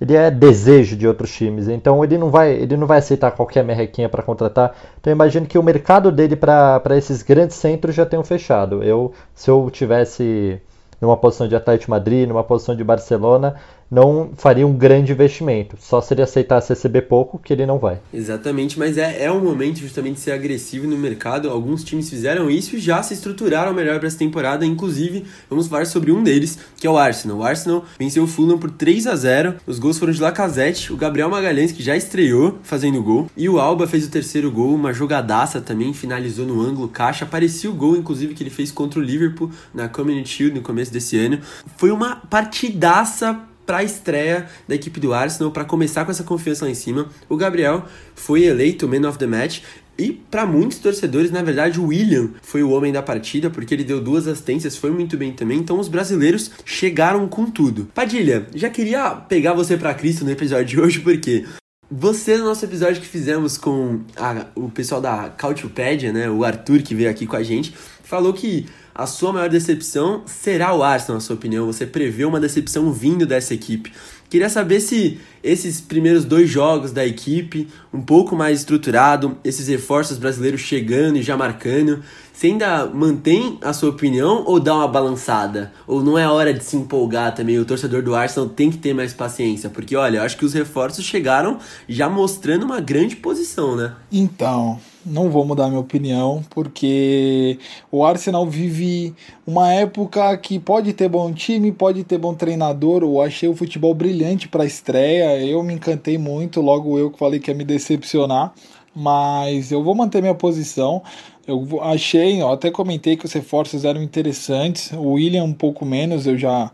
ele 0.02 0.16
é 0.16 0.32
desejo 0.32 0.96
de 0.96 1.06
outros 1.06 1.30
times, 1.32 1.68
então 1.68 2.02
ele 2.02 2.18
não 2.18 2.28
vai, 2.28 2.50
ele 2.54 2.76
não 2.76 2.88
vai 2.88 2.98
aceitar 2.98 3.30
qualquer 3.30 3.62
merrequinha 3.62 4.08
para 4.08 4.20
contratar. 4.20 4.74
Então 5.00 5.12
eu 5.12 5.14
imagino 5.14 5.46
que 5.46 5.56
o 5.56 5.62
mercado 5.62 6.10
dele 6.10 6.34
para 6.34 6.82
esses 6.96 7.22
grandes 7.22 7.56
centros 7.56 7.94
já 7.94 8.04
tenham 8.04 8.24
fechado. 8.24 8.82
Eu, 8.82 9.12
se 9.32 9.48
eu 9.48 9.70
tivesse 9.70 10.60
numa 11.00 11.16
posição 11.16 11.46
de 11.46 11.54
Atlético 11.54 11.92
Madrid, 11.92 12.28
numa 12.28 12.42
posição 12.42 12.74
de 12.74 12.82
Barcelona, 12.82 13.54
não 13.92 14.30
faria 14.38 14.66
um 14.66 14.72
grande 14.72 15.12
investimento. 15.12 15.76
Só 15.78 16.00
se 16.00 16.14
ele 16.14 16.22
aceitasse 16.22 16.70
receber 16.70 17.02
pouco, 17.02 17.38
que 17.38 17.52
ele 17.52 17.66
não 17.66 17.78
vai. 17.78 17.98
Exatamente, 18.12 18.78
mas 18.78 18.96
é, 18.96 19.24
é 19.24 19.30
um 19.30 19.44
momento 19.44 19.80
justamente 19.80 20.14
de 20.14 20.20
ser 20.20 20.32
agressivo 20.32 20.86
no 20.86 20.96
mercado. 20.96 21.50
Alguns 21.50 21.84
times 21.84 22.08
fizeram 22.08 22.50
isso 22.50 22.74
e 22.74 22.78
já 22.78 23.02
se 23.02 23.12
estruturaram 23.12 23.74
melhor 23.74 23.98
para 23.98 24.08
essa 24.08 24.16
temporada. 24.16 24.64
Inclusive, 24.64 25.26
vamos 25.50 25.68
falar 25.68 25.84
sobre 25.84 26.10
um 26.10 26.22
deles, 26.22 26.58
que 26.78 26.86
é 26.86 26.90
o 26.90 26.96
Arsenal. 26.96 27.36
O 27.36 27.44
Arsenal 27.44 27.84
venceu 27.98 28.24
o 28.24 28.26
Fulham 28.26 28.58
por 28.58 28.70
3 28.70 29.06
a 29.06 29.14
0 29.14 29.56
Os 29.66 29.78
gols 29.78 29.98
foram 29.98 30.12
de 30.12 30.22
Lacazette, 30.22 30.90
o 30.90 30.96
Gabriel 30.96 31.28
Magalhães, 31.28 31.70
que 31.70 31.82
já 31.82 31.94
estreou 31.94 32.60
fazendo 32.62 33.02
gol, 33.02 33.30
e 33.36 33.46
o 33.46 33.60
Alba 33.60 33.86
fez 33.86 34.06
o 34.06 34.10
terceiro 34.10 34.50
gol, 34.50 34.74
uma 34.74 34.94
jogadaça 34.94 35.60
também, 35.60 35.92
finalizou 35.92 36.46
no 36.46 36.62
ângulo 36.62 36.88
caixa. 36.88 37.26
Parecia 37.26 37.68
o 37.68 37.74
gol, 37.74 37.94
inclusive, 37.94 38.32
que 38.32 38.42
ele 38.42 38.48
fez 38.48 38.72
contra 38.72 38.98
o 38.98 39.02
Liverpool 39.02 39.50
na 39.74 39.86
Community 39.86 40.30
Shield 40.30 40.56
no 40.56 40.62
começo 40.62 40.90
desse 40.90 41.18
ano. 41.18 41.40
Foi 41.76 41.90
uma 41.90 42.16
partidaça 42.16 43.51
para 43.66 43.78
a 43.78 43.84
estreia 43.84 44.46
da 44.66 44.74
equipe 44.74 45.00
do 45.00 45.14
Arsenal, 45.14 45.52
para 45.52 45.64
começar 45.64 46.04
com 46.04 46.10
essa 46.10 46.24
confiança 46.24 46.64
lá 46.64 46.70
em 46.70 46.74
cima. 46.74 47.08
O 47.28 47.36
Gabriel 47.36 47.84
foi 48.14 48.44
eleito 48.44 48.88
Man 48.88 49.08
of 49.08 49.18
the 49.18 49.26
Match. 49.26 49.60
E 49.98 50.10
para 50.10 50.46
muitos 50.46 50.78
torcedores, 50.78 51.30
na 51.30 51.42
verdade, 51.42 51.78
o 51.78 51.88
William 51.88 52.30
foi 52.40 52.62
o 52.62 52.70
homem 52.70 52.92
da 52.92 53.02
partida, 53.02 53.50
porque 53.50 53.74
ele 53.74 53.84
deu 53.84 54.00
duas 54.00 54.26
assistências, 54.26 54.76
foi 54.76 54.90
muito 54.90 55.18
bem 55.18 55.32
também. 55.32 55.58
Então 55.58 55.78
os 55.78 55.86
brasileiros 55.86 56.50
chegaram 56.64 57.28
com 57.28 57.44
tudo. 57.44 57.88
Padilha, 57.94 58.46
já 58.54 58.70
queria 58.70 59.10
pegar 59.10 59.52
você 59.52 59.76
para 59.76 59.94
Cristo 59.94 60.24
no 60.24 60.30
episódio 60.30 60.64
de 60.64 60.80
hoje, 60.80 61.00
porque 61.00 61.44
Você, 61.94 62.38
no 62.38 62.44
nosso 62.44 62.64
episódio 62.64 63.02
que 63.02 63.06
fizemos 63.06 63.58
com 63.58 64.00
a- 64.16 64.46
o 64.54 64.70
pessoal 64.70 64.98
da 64.98 65.28
Couchpédia, 65.28 66.10
né, 66.10 66.30
o 66.30 66.42
Arthur 66.42 66.80
que 66.80 66.94
veio 66.94 67.10
aqui 67.10 67.26
com 67.26 67.36
a 67.36 67.42
gente, 67.42 67.74
falou 68.02 68.32
que 68.32 68.64
a 68.94 69.06
sua 69.06 69.30
maior 69.30 69.50
decepção 69.50 70.22
será 70.24 70.74
o 70.74 70.82
Arsenal, 70.82 71.16
na 71.16 71.20
sua 71.20 71.36
opinião. 71.36 71.66
Você 71.66 71.84
prevê 71.84 72.24
uma 72.24 72.40
decepção 72.40 72.90
vindo 72.94 73.26
dessa 73.26 73.52
equipe. 73.52 73.92
Queria 74.30 74.48
saber 74.48 74.80
se 74.80 75.20
esses 75.44 75.82
primeiros 75.82 76.24
dois 76.24 76.48
jogos 76.48 76.92
da 76.92 77.04
equipe, 77.04 77.68
um 77.92 78.00
pouco 78.00 78.34
mais 78.34 78.60
estruturado, 78.60 79.36
esses 79.44 79.68
reforços 79.68 80.16
brasileiros 80.16 80.62
chegando 80.62 81.18
e 81.18 81.22
já 81.22 81.36
marcando, 81.36 82.02
você 82.42 82.48
ainda 82.48 82.86
mantém 82.86 83.56
a 83.62 83.72
sua 83.72 83.90
opinião 83.90 84.42
ou 84.44 84.58
dá 84.58 84.74
uma 84.74 84.88
balançada? 84.88 85.72
Ou 85.86 86.02
não 86.02 86.18
é 86.18 86.26
hora 86.26 86.52
de 86.52 86.64
se 86.64 86.76
empolgar 86.76 87.32
também? 87.32 87.56
O 87.56 87.64
torcedor 87.64 88.02
do 88.02 88.16
Arsenal 88.16 88.48
tem 88.48 88.68
que 88.68 88.78
ter 88.78 88.92
mais 88.92 89.14
paciência, 89.14 89.70
porque 89.70 89.94
olha, 89.94 90.16
eu 90.16 90.22
acho 90.24 90.36
que 90.36 90.44
os 90.44 90.52
reforços 90.52 91.04
chegaram 91.04 91.58
já 91.88 92.10
mostrando 92.10 92.64
uma 92.64 92.80
grande 92.80 93.14
posição, 93.14 93.76
né? 93.76 93.94
Então, 94.10 94.76
não 95.06 95.30
vou 95.30 95.44
mudar 95.44 95.68
minha 95.68 95.78
opinião, 95.78 96.44
porque 96.50 97.60
o 97.92 98.04
Arsenal 98.04 98.44
vive 98.44 99.14
uma 99.46 99.72
época 99.72 100.36
que 100.36 100.58
pode 100.58 100.92
ter 100.94 101.08
bom 101.08 101.32
time, 101.32 101.70
pode 101.70 102.02
ter 102.02 102.18
bom 102.18 102.34
treinador. 102.34 103.04
Eu 103.04 103.20
achei 103.20 103.48
o 103.48 103.54
futebol 103.54 103.94
brilhante 103.94 104.48
para 104.48 104.64
a 104.64 104.66
estreia, 104.66 105.40
eu 105.46 105.62
me 105.62 105.74
encantei 105.74 106.18
muito, 106.18 106.60
logo 106.60 106.98
eu 106.98 107.08
que 107.08 107.20
falei 107.20 107.38
que 107.38 107.52
ia 107.52 107.56
me 107.56 107.62
decepcionar, 107.62 108.52
mas 108.92 109.70
eu 109.70 109.82
vou 109.82 109.94
manter 109.94 110.20
minha 110.20 110.34
posição. 110.34 111.02
Eu 111.46 111.80
achei, 111.82 112.40
ó, 112.42 112.52
até 112.52 112.70
comentei 112.70 113.16
que 113.16 113.26
os 113.26 113.32
reforços 113.32 113.84
eram 113.84 114.02
interessantes, 114.02 114.92
o 114.92 115.12
William 115.12 115.44
um 115.44 115.52
pouco 115.52 115.84
menos, 115.84 116.26
eu 116.26 116.38
já 116.38 116.70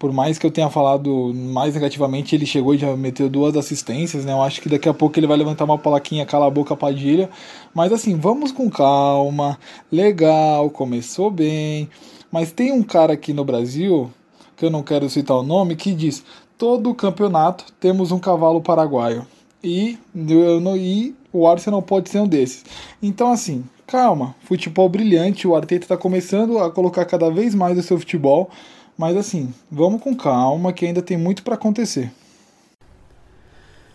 por 0.00 0.14
mais 0.14 0.38
que 0.38 0.46
eu 0.46 0.50
tenha 0.50 0.70
falado 0.70 1.30
mais 1.34 1.74
negativamente, 1.74 2.34
ele 2.34 2.46
chegou 2.46 2.74
e 2.74 2.78
já 2.78 2.96
meteu 2.96 3.28
duas 3.28 3.54
assistências, 3.54 4.24
né? 4.24 4.32
Eu 4.32 4.40
acho 4.40 4.62
que 4.62 4.68
daqui 4.70 4.88
a 4.88 4.94
pouco 4.94 5.18
ele 5.18 5.26
vai 5.26 5.36
levantar 5.36 5.66
uma 5.66 5.76
plaquinha, 5.76 6.24
cala 6.24 6.46
a 6.46 6.50
boca, 6.50 6.74
Padilha. 6.74 7.28
Mas 7.74 7.92
assim, 7.92 8.16
vamos 8.16 8.50
com 8.50 8.70
calma, 8.70 9.58
legal, 9.92 10.70
começou 10.70 11.30
bem. 11.30 11.86
Mas 12.32 12.50
tem 12.50 12.72
um 12.72 12.82
cara 12.82 13.12
aqui 13.12 13.34
no 13.34 13.44
Brasil, 13.44 14.10
que 14.56 14.64
eu 14.64 14.70
não 14.70 14.82
quero 14.82 15.10
citar 15.10 15.36
o 15.36 15.42
nome, 15.42 15.76
que 15.76 15.92
diz: 15.92 16.24
todo 16.56 16.94
campeonato 16.94 17.66
temos 17.78 18.10
um 18.10 18.18
cavalo 18.18 18.62
paraguaio. 18.62 19.26
E, 19.62 19.98
eu 20.14 20.76
e 20.78 21.14
o 21.30 21.46
Arsenal 21.46 21.82
pode 21.82 22.08
ser 22.08 22.20
um 22.20 22.26
desses. 22.26 22.64
Então, 23.02 23.30
assim, 23.30 23.64
calma, 23.90 24.36
futebol 24.44 24.88
brilhante. 24.88 25.48
O 25.48 25.56
Arteta 25.56 25.84
está 25.84 25.96
começando 25.96 26.60
a 26.60 26.70
colocar 26.70 27.04
cada 27.04 27.28
vez 27.28 27.54
mais 27.54 27.76
o 27.76 27.82
seu 27.82 27.98
futebol. 27.98 28.48
Mas 28.96 29.16
assim, 29.16 29.52
vamos 29.70 30.00
com 30.00 30.14
calma 30.14 30.72
que 30.72 30.86
ainda 30.86 31.02
tem 31.02 31.16
muito 31.16 31.42
para 31.42 31.54
acontecer. 31.54 32.12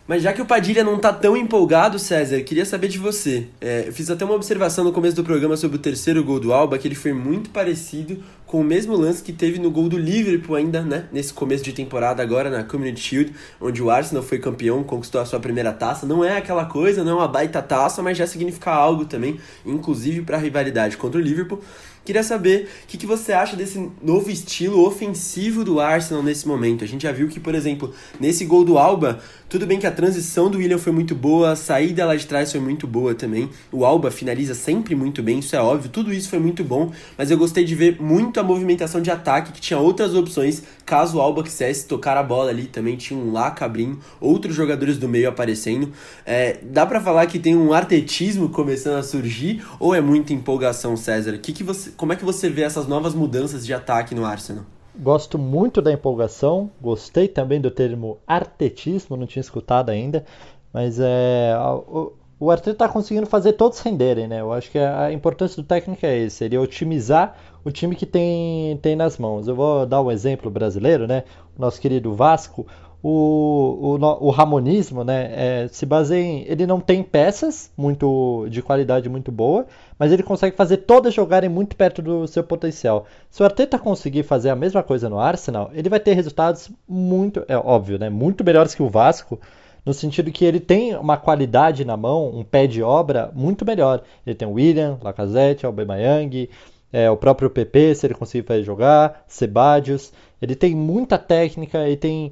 Mas 0.07 0.21
já 0.21 0.33
que 0.33 0.41
o 0.41 0.45
Padilha 0.45 0.83
não 0.83 0.99
tá 0.99 1.11
tão 1.11 1.35
empolgado, 1.35 1.97
César, 1.97 2.39
queria 2.41 2.65
saber 2.65 2.89
de 2.89 2.99
você. 2.99 3.47
É, 3.59 3.85
eu 3.87 3.93
fiz 3.93 4.09
até 4.11 4.23
uma 4.23 4.35
observação 4.35 4.83
no 4.83 4.91
começo 4.91 5.15
do 5.15 5.23
programa 5.23 5.57
sobre 5.57 5.77
o 5.77 5.79
terceiro 5.79 6.23
gol 6.23 6.39
do 6.39 6.53
Alba, 6.53 6.77
que 6.77 6.87
ele 6.87 6.93
foi 6.93 7.11
muito 7.11 7.49
parecido 7.49 8.21
com 8.55 8.61
o 8.61 8.63
mesmo 8.63 8.95
lance 8.95 9.21
que 9.21 9.33
teve 9.33 9.59
no 9.59 9.69
gol 9.69 9.89
do 9.89 9.97
Liverpool 9.97 10.55
ainda, 10.55 10.81
né? 10.81 11.09
Nesse 11.11 11.33
começo 11.33 11.61
de 11.61 11.73
temporada 11.73 12.23
agora 12.23 12.49
na 12.49 12.63
Community 12.63 13.01
Shield, 13.01 13.35
onde 13.59 13.83
o 13.83 13.91
Arsenal 13.91 14.23
foi 14.23 14.39
campeão, 14.39 14.81
conquistou 14.81 15.19
a 15.19 15.25
sua 15.25 15.41
primeira 15.41 15.73
taça. 15.73 16.05
Não 16.05 16.23
é 16.23 16.37
aquela 16.37 16.63
coisa, 16.63 17.03
não 17.03 17.11
é 17.11 17.15
uma 17.15 17.27
baita 17.27 17.61
taça, 17.61 18.01
mas 18.01 18.17
já 18.17 18.25
significa 18.25 18.71
algo 18.71 19.03
também, 19.03 19.41
inclusive 19.65 20.21
para 20.21 20.37
a 20.37 20.39
rivalidade 20.39 20.95
contra 20.95 21.19
o 21.19 21.21
Liverpool. 21.21 21.61
Queria 22.05 22.21
saber 22.21 22.69
o 22.83 22.87
que, 22.87 22.99
que 22.99 23.07
você 23.07 23.33
acha 23.33 23.55
desse 23.55 23.89
novo 23.99 24.29
estilo 24.29 24.85
ofensivo 24.85 25.63
do 25.63 25.79
Arsenal 25.79 26.21
nesse 26.21 26.47
momento. 26.47 26.83
A 26.83 26.87
gente 26.87 27.01
já 27.01 27.11
viu 27.11 27.27
que, 27.27 27.39
por 27.39 27.55
exemplo, 27.55 27.91
nesse 28.19 28.45
gol 28.45 28.63
do 28.63 28.77
Alba, 28.77 29.19
tudo 29.49 29.65
bem 29.65 29.79
que 29.79 29.87
a 29.87 29.91
transição 29.91 30.49
do 30.49 30.59
William 30.59 30.77
foi 30.77 30.91
muito 30.91 31.15
boa, 31.15 31.51
a 31.51 31.55
saída 31.55 32.05
lá 32.05 32.15
de 32.15 32.27
trás 32.27 32.51
foi 32.51 32.59
muito 32.59 32.85
boa 32.85 33.15
também. 33.15 33.49
O 33.71 33.83
Alba 33.85 34.11
finaliza 34.11 34.53
sempre 34.53 34.93
muito 34.93 35.23
bem, 35.23 35.39
isso 35.39 35.55
é 35.55 35.59
óbvio, 35.59 35.89
tudo 35.89 36.13
isso 36.13 36.29
foi 36.29 36.39
muito 36.39 36.63
bom, 36.63 36.91
mas 37.17 37.31
eu 37.31 37.37
gostei 37.37 37.63
de 37.63 37.73
ver 37.73 38.01
muito 38.01 38.39
a 38.39 38.43
movimentação 38.43 39.01
de 39.01 39.09
ataque, 39.09 39.51
que 39.51 39.61
tinha 39.61 39.79
outras 39.79 40.13
opções, 40.13 40.61
caso 40.85 41.17
o 41.17 41.21
Alba 41.21 41.41
quisesse 41.43 41.87
tocar 41.87 42.17
a 42.17 42.23
bola 42.23 42.51
ali, 42.51 42.67
também 42.67 42.95
tinha 42.95 43.19
um 43.19 43.31
lá 43.31 43.49
Cabrinho, 43.49 43.99
outros 44.19 44.55
jogadores 44.55 44.97
do 44.97 45.07
meio 45.07 45.29
aparecendo. 45.29 45.91
É, 46.25 46.57
dá 46.61 46.85
pra 46.85 46.99
falar 46.99 47.25
que 47.27 47.39
tem 47.39 47.55
um 47.55 47.73
artetismo 47.73 48.49
começando 48.49 48.97
a 48.97 49.03
surgir, 49.03 49.63
ou 49.79 49.95
é 49.95 50.01
muita 50.01 50.33
empolgação, 50.33 50.97
César? 50.97 51.37
Que 51.37 51.53
que 51.53 51.63
você, 51.63 51.91
como 51.95 52.13
é 52.13 52.15
que 52.15 52.25
você 52.25 52.49
vê 52.49 52.63
essas 52.63 52.87
novas 52.87 53.13
mudanças 53.13 53.65
de 53.65 53.73
ataque 53.73 54.13
no 54.13 54.25
Arsenal? 54.25 54.63
Gosto 54.97 55.37
muito 55.37 55.81
da 55.81 55.91
empolgação, 55.91 56.71
gostei 56.81 57.27
também 57.27 57.59
do 57.59 57.69
termo 57.69 58.17
artetismo, 58.25 59.17
não 59.17 59.27
tinha 59.27 59.41
escutado 59.41 59.89
ainda, 59.89 60.23
mas 60.71 60.99
é, 60.99 61.53
o, 61.87 62.13
o 62.39 62.51
Arteta 62.51 62.71
está 62.71 62.89
conseguindo 62.89 63.25
fazer 63.25 63.53
todos 63.53 63.79
renderem, 63.79 64.27
né? 64.27 64.41
Eu 64.41 64.53
acho 64.53 64.71
que 64.71 64.77
a, 64.77 65.11
importância 65.11 65.61
do 65.61 65.67
técnico 65.67 66.05
é 66.05 66.17
esse, 66.17 66.43
ele 66.43 66.57
otimizar 66.57 67.35
o 67.63 67.71
time 67.71 67.95
que 67.95 68.05
tem, 68.05 68.77
tem 68.77 68.95
nas 68.95 69.17
mãos. 69.17 69.47
Eu 69.47 69.55
vou 69.55 69.85
dar 69.85 70.01
um 70.01 70.11
exemplo 70.11 70.49
brasileiro, 70.51 71.07
né? 71.07 71.23
O 71.57 71.61
nosso 71.61 71.79
querido 71.81 72.13
Vasco, 72.13 72.67
o, 73.07 73.99
o, 73.99 74.27
o 74.27 74.31
Ramonismo, 74.31 75.03
né, 75.03 75.29
é, 75.31 75.67
se 75.67 75.85
baseia 75.85 76.23
em. 76.23 76.43
Ele 76.47 76.65
não 76.65 76.79
tem 76.79 77.03
peças 77.03 77.71
muito 77.77 78.47
de 78.49 78.63
qualidade 78.63 79.07
muito 79.07 79.31
boa, 79.31 79.67
mas 79.99 80.11
ele 80.11 80.23
consegue 80.23 80.55
fazer 80.55 80.77
todas 80.77 81.13
jogarem 81.13 81.47
muito 81.47 81.75
perto 81.75 82.01
do 82.01 82.27
seu 82.27 82.43
potencial. 82.43 83.05
Se 83.29 83.43
o 83.43 83.45
Arteta 83.45 83.77
conseguir 83.77 84.23
fazer 84.23 84.49
a 84.49 84.55
mesma 84.55 84.81
coisa 84.81 85.07
no 85.07 85.19
Arsenal, 85.19 85.69
ele 85.75 85.87
vai 85.87 85.99
ter 85.99 86.13
resultados 86.13 86.71
muito, 86.89 87.45
é 87.47 87.55
óbvio, 87.55 87.99
né, 87.99 88.09
muito 88.09 88.43
melhores 88.43 88.73
que 88.73 88.81
o 88.81 88.89
Vasco, 88.89 89.39
no 89.85 89.93
sentido 89.93 90.31
que 90.31 90.43
ele 90.43 90.59
tem 90.59 90.95
uma 90.95 91.15
qualidade 91.15 91.85
na 91.85 91.95
mão, 91.95 92.31
um 92.35 92.43
pé 92.43 92.65
de 92.65 92.81
obra 92.81 93.31
muito 93.35 93.63
melhor. 93.63 94.01
Ele 94.25 94.35
tem 94.35 94.47
o 94.47 94.53
William, 94.53 94.97
Lacazette, 95.03 95.63
Aubameyang, 95.63 96.49
é, 96.91 97.07
o 97.11 97.17
próprio 97.17 97.51
PP, 97.51 97.93
se 97.93 98.07
ele 98.07 98.15
conseguir 98.15 98.47
fazer 98.47 98.63
jogar, 98.63 99.23
Sebadios. 99.27 100.11
Ele 100.41 100.55
tem 100.55 100.73
muita 100.73 101.19
técnica, 101.19 101.85
ele 101.85 101.97
tem 101.97 102.31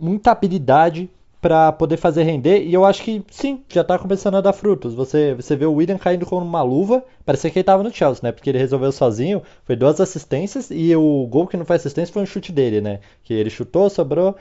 muita 0.00 0.30
habilidade 0.30 1.10
para 1.40 1.72
poder 1.72 1.96
fazer 1.96 2.22
render 2.22 2.62
e 2.62 2.74
eu 2.74 2.84
acho 2.84 3.02
que 3.02 3.24
sim, 3.30 3.62
já 3.68 3.82
tá 3.82 3.98
começando 3.98 4.36
a 4.36 4.40
dar 4.40 4.52
frutos. 4.52 4.94
Você, 4.94 5.34
você 5.34 5.56
vê 5.56 5.64
o 5.64 5.72
William 5.72 5.96
caindo 5.96 6.26
com 6.26 6.36
uma 6.36 6.62
luva, 6.62 7.02
parecia 7.24 7.50
que 7.50 7.58
ele 7.58 7.64
tava 7.64 7.82
no 7.82 7.92
Chelsea, 7.92 8.20
né? 8.22 8.32
Porque 8.32 8.50
ele 8.50 8.58
resolveu 8.58 8.92
sozinho, 8.92 9.42
foi 9.64 9.74
duas 9.74 10.00
assistências 10.00 10.70
e 10.70 10.94
o 10.94 11.26
gol 11.26 11.46
que 11.46 11.56
não 11.56 11.64
foi 11.64 11.76
assistência 11.76 12.12
foi 12.12 12.22
um 12.22 12.26
chute 12.26 12.52
dele, 12.52 12.80
né? 12.80 13.00
Que 13.24 13.32
ele 13.32 13.48
chutou, 13.48 13.88
sobrou 13.88 14.36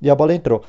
e 0.00 0.08
a 0.08 0.14
bola 0.14 0.34
entrou. 0.34 0.64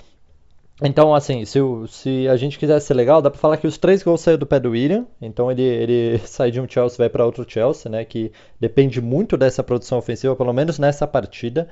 Então, 0.84 1.14
assim, 1.14 1.46
se, 1.46 1.60
se 1.88 2.28
a 2.28 2.36
gente 2.36 2.58
quiser 2.58 2.80
ser 2.80 2.96
legal, 2.96 3.22
dá 3.22 3.30
pra 3.30 3.40
falar 3.40 3.58
que 3.58 3.68
os 3.68 3.78
três 3.78 4.02
gols 4.02 4.20
saíram 4.20 4.40
do 4.40 4.48
pé 4.48 4.60
do 4.60 4.72
William. 4.72 5.06
Então 5.22 5.52
ele, 5.52 5.62
ele 5.62 6.18
sai 6.26 6.50
de 6.50 6.60
um 6.60 6.68
Chelsea 6.68 6.96
e 6.96 6.98
vai 6.98 7.10
para 7.10 7.26
outro 7.26 7.46
Chelsea, 7.48 7.90
né? 7.90 8.04
Que 8.04 8.32
depende 8.60 9.00
muito 9.00 9.38
dessa 9.38 9.64
produção 9.64 10.00
ofensiva, 10.00 10.36
pelo 10.36 10.52
menos 10.52 10.80
nessa 10.80 11.06
partida. 11.06 11.70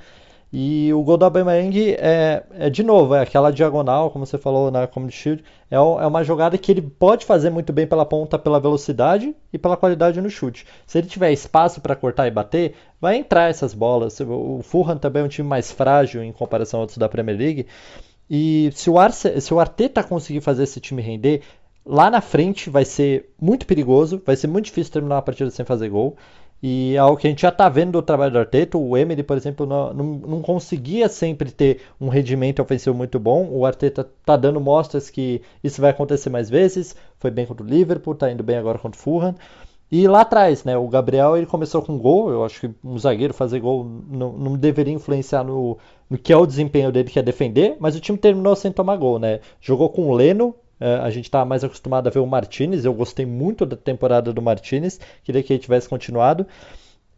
E 0.52 0.92
o 0.92 1.02
gol 1.04 1.16
do 1.16 1.24
Aubameyang 1.24 1.92
é, 1.96 2.42
é 2.52 2.68
de 2.70 2.82
novo, 2.82 3.14
é 3.14 3.20
aquela 3.20 3.52
diagonal, 3.52 4.10
como 4.10 4.26
você 4.26 4.36
falou 4.36 4.68
na 4.68 4.84
Comedy 4.88 5.12
Shield, 5.12 5.44
é, 5.70 5.78
o- 5.78 6.00
é 6.00 6.06
uma 6.06 6.24
jogada 6.24 6.58
que 6.58 6.72
ele 6.72 6.82
pode 6.82 7.24
fazer 7.24 7.50
muito 7.50 7.72
bem 7.72 7.86
pela 7.86 8.04
ponta, 8.04 8.36
pela 8.36 8.58
velocidade 8.58 9.32
e 9.52 9.58
pela 9.58 9.76
qualidade 9.76 10.20
no 10.20 10.28
chute. 10.28 10.66
Se 10.88 10.98
ele 10.98 11.06
tiver 11.06 11.30
espaço 11.30 11.80
para 11.80 11.94
cortar 11.94 12.26
e 12.26 12.32
bater, 12.32 12.74
vai 13.00 13.16
entrar 13.16 13.48
essas 13.48 13.72
bolas. 13.72 14.18
O 14.20 14.60
Fulham 14.64 14.98
também 14.98 15.22
é 15.22 15.24
um 15.24 15.28
time 15.28 15.46
mais 15.46 15.70
frágil 15.70 16.20
em 16.24 16.32
comparação 16.32 16.80
a 16.80 16.82
outros 16.82 16.98
da 16.98 17.08
Premier 17.08 17.38
League. 17.38 17.66
E 18.28 18.70
se 18.74 18.90
o, 18.90 18.98
Arce, 18.98 19.40
se 19.40 19.54
o 19.54 19.60
Arteta 19.60 20.02
conseguir 20.02 20.40
fazer 20.40 20.64
esse 20.64 20.80
time 20.80 21.00
render, 21.00 21.42
lá 21.86 22.10
na 22.10 22.20
frente 22.20 22.68
vai 22.70 22.84
ser 22.84 23.30
muito 23.40 23.66
perigoso, 23.66 24.20
vai 24.26 24.34
ser 24.36 24.48
muito 24.48 24.64
difícil 24.66 24.92
terminar 24.92 25.16
uma 25.16 25.22
partida 25.22 25.50
sem 25.50 25.64
fazer 25.64 25.88
gol. 25.88 26.16
E 26.62 26.94
é 26.94 26.98
algo 26.98 27.16
que 27.16 27.26
a 27.26 27.30
gente 27.30 27.40
já 27.40 27.48
está 27.48 27.68
vendo 27.68 27.92
do 27.92 28.02
trabalho 28.02 28.32
do 28.32 28.38
Arteta, 28.38 28.76
o 28.76 28.96
Emery, 28.96 29.22
por 29.22 29.36
exemplo, 29.36 29.64
não, 29.64 29.94
não, 29.94 30.04
não 30.04 30.42
conseguia 30.42 31.08
sempre 31.08 31.50
ter 31.50 31.80
um 31.98 32.08
rendimento 32.08 32.60
ofensivo 32.60 32.94
muito 32.94 33.18
bom. 33.18 33.48
O 33.50 33.64
Arteta 33.64 34.02
está 34.02 34.36
dando 34.36 34.60
mostras 34.60 35.08
que 35.08 35.40
isso 35.64 35.80
vai 35.80 35.90
acontecer 35.90 36.28
mais 36.28 36.50
vezes. 36.50 36.94
Foi 37.18 37.30
bem 37.30 37.46
contra 37.46 37.64
o 37.64 37.68
Liverpool, 37.68 38.12
está 38.12 38.30
indo 38.30 38.42
bem 38.42 38.56
agora 38.56 38.78
contra 38.78 38.98
o 38.98 39.02
Fulham. 39.02 39.34
E 39.90 40.06
lá 40.06 40.20
atrás, 40.20 40.62
né, 40.62 40.76
o 40.76 40.86
Gabriel 40.86 41.36
ele 41.36 41.46
começou 41.46 41.82
com 41.82 41.98
gol, 41.98 42.30
eu 42.30 42.44
acho 42.44 42.60
que 42.60 42.70
um 42.84 42.96
zagueiro 42.96 43.34
fazer 43.34 43.58
gol 43.58 43.84
não, 44.08 44.32
não 44.34 44.56
deveria 44.56 44.94
influenciar 44.94 45.42
no, 45.42 45.78
no 46.08 46.16
que 46.16 46.32
é 46.32 46.36
o 46.36 46.46
desempenho 46.46 46.92
dele, 46.92 47.10
que 47.10 47.18
é 47.18 47.22
defender, 47.22 47.76
mas 47.80 47.96
o 47.96 48.00
time 48.00 48.16
terminou 48.16 48.54
sem 48.54 48.70
tomar 48.70 48.96
gol, 48.96 49.18
né? 49.18 49.40
Jogou 49.60 49.88
com 49.88 50.08
o 50.08 50.12
Leno, 50.14 50.54
a 50.80 51.10
gente 51.10 51.26
está 51.26 51.44
mais 51.44 51.62
acostumado 51.62 52.06
a 52.06 52.10
ver 52.10 52.20
o 52.20 52.26
Martinez, 52.26 52.84
eu 52.84 52.94
gostei 52.94 53.26
muito 53.26 53.66
da 53.66 53.76
temporada 53.76 54.32
do 54.32 54.40
Martinez, 54.40 54.98
queria 55.22 55.42
que 55.42 55.52
ele 55.52 55.60
tivesse 55.60 55.88
continuado. 55.88 56.46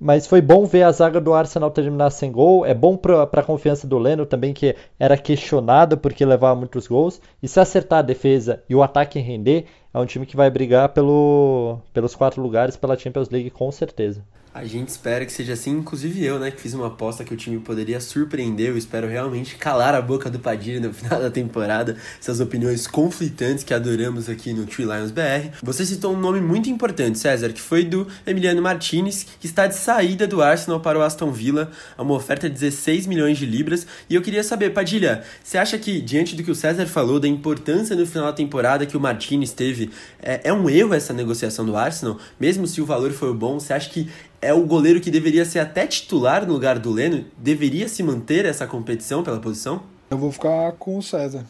Mas 0.05 0.27
foi 0.27 0.41
bom 0.41 0.65
ver 0.65 0.83
a 0.83 0.91
zaga 0.91 1.21
do 1.21 1.33
Arsenal 1.33 1.71
terminar 1.71 2.11
sem 2.11 2.33
gol. 2.33 2.67
É 2.67 2.75
bom 2.75 2.97
para 2.97 3.23
a 3.23 3.43
confiança 3.45 3.87
do 3.87 3.99
Leno 3.99 4.27
também, 4.27 4.53
que 4.53 4.75
era 4.99 5.17
questionado 5.17 5.97
porque 5.97 6.25
levava 6.25 6.59
muitos 6.59 6.89
gols. 6.89 7.21
E 7.41 7.47
se 7.47 7.61
acertar 7.61 8.01
a 8.01 8.03
defesa 8.03 8.65
e 8.69 8.75
o 8.75 8.83
ataque 8.83 9.21
render, 9.21 9.67
é 9.95 9.99
um 9.99 10.07
time 10.07 10.27
que 10.27 10.37
vai 10.37 10.51
brigar 10.51 10.89
pelo, 10.91 11.79
pelos 11.93 12.15
quatro 12.15 12.43
lugares 12.43 12.77
pela 12.77 12.99
Champions 12.99 13.29
League 13.29 13.51
com 13.51 13.71
certeza. 13.71 14.23
A 14.55 14.67
gente 14.67 14.89
espera 14.89 15.25
que 15.25 15.33
seja 15.33 15.55
assim, 15.55 15.71
inclusive 15.71 16.23
eu, 16.23 16.39
né, 16.39 16.51
que 16.51 16.61
fiz 16.61 16.75
uma 16.75 16.89
aposta 16.89 17.25
que 17.25 17.33
o 17.33 17.37
time 17.39 17.59
poderia 17.59 17.99
surpreender. 17.99 18.69
Eu 18.69 18.77
espero 18.77 19.09
realmente 19.09 19.57
calar 19.57 19.95
a 19.95 20.03
boca 20.03 20.29
do 20.29 20.39
Padilha 20.39 20.79
no 20.79 20.93
final 20.93 21.19
da 21.19 21.31
temporada. 21.31 21.97
Essas 22.21 22.39
opiniões 22.39 22.87
conflitantes 22.87 23.65
que 23.65 23.73
adoramos 23.73 24.29
aqui 24.29 24.53
no 24.53 24.67
Tree 24.67 24.85
Lions 24.85 25.11
BR. 25.11 25.57
Você 25.63 25.87
citou 25.87 26.13
um 26.13 26.21
nome 26.21 26.39
muito 26.43 26.69
importante, 26.69 27.19
César, 27.19 27.51
que 27.51 27.63
foi 27.63 27.83
do 27.83 28.07
Emiliano 28.27 28.61
Martinez, 28.61 29.27
que 29.41 29.47
está 29.47 29.67
de 29.67 29.75
saída 29.75 30.27
do 30.27 30.43
Arsenal 30.43 30.81
para 30.81 30.99
o 30.99 31.03
Aston 31.03 31.33
Villa, 31.33 31.71
a 31.97 32.03
uma 32.03 32.13
oferta 32.13 32.47
de 32.47 32.53
16 32.55 33.07
milhões 33.07 33.39
de 33.39 33.47
libras. 33.47 33.87
E 34.11 34.15
eu 34.15 34.21
queria 34.21 34.45
saber, 34.45 34.75
Padilha, 34.75 35.25
você 35.43 35.57
acha 35.57 35.79
que, 35.79 35.99
diante 36.03 36.37
do 36.37 36.43
que 36.43 36.51
o 36.51 36.55
César 36.55 36.87
falou, 36.87 37.19
da 37.19 37.27
importância 37.27 37.97
no 37.97 38.05
final 38.05 38.27
da 38.27 38.35
temporada 38.35 38.85
que 38.85 38.99
o 38.99 39.01
Martinez 39.01 39.51
teve, 39.51 39.82
é, 40.23 40.41
é 40.45 40.53
um 40.53 40.69
erro 40.69 40.95
essa 40.95 41.13
negociação 41.13 41.65
do 41.65 41.77
Arsenal? 41.77 42.19
Mesmo 42.39 42.67
se 42.67 42.81
o 42.81 42.87
valor 42.87 43.13
for 43.13 43.35
bom, 43.35 43.59
você 43.59 43.73
acha 43.73 43.89
que 43.91 44.11
é 44.41 44.53
o 44.53 44.67
goleiro 44.67 45.01
que 45.01 45.11
deveria 45.11 45.45
ser 45.45 45.61
até 45.61 45.87
titular 45.87 46.47
no 46.47 46.53
lugar 46.53 46.79
do 46.79 46.91
Leno, 46.91 47.25
deveria 47.39 47.89
se 47.89 48.03
manter 48.03 48.45
essa 48.45 48.67
competição 48.67 49.23
pela 49.23 49.39
posição? 49.39 49.83
Eu 50.11 50.19
vou 50.19 50.31
ficar 50.33 50.73
com 50.73 50.99
o 50.99 51.03
César. 51.03 51.45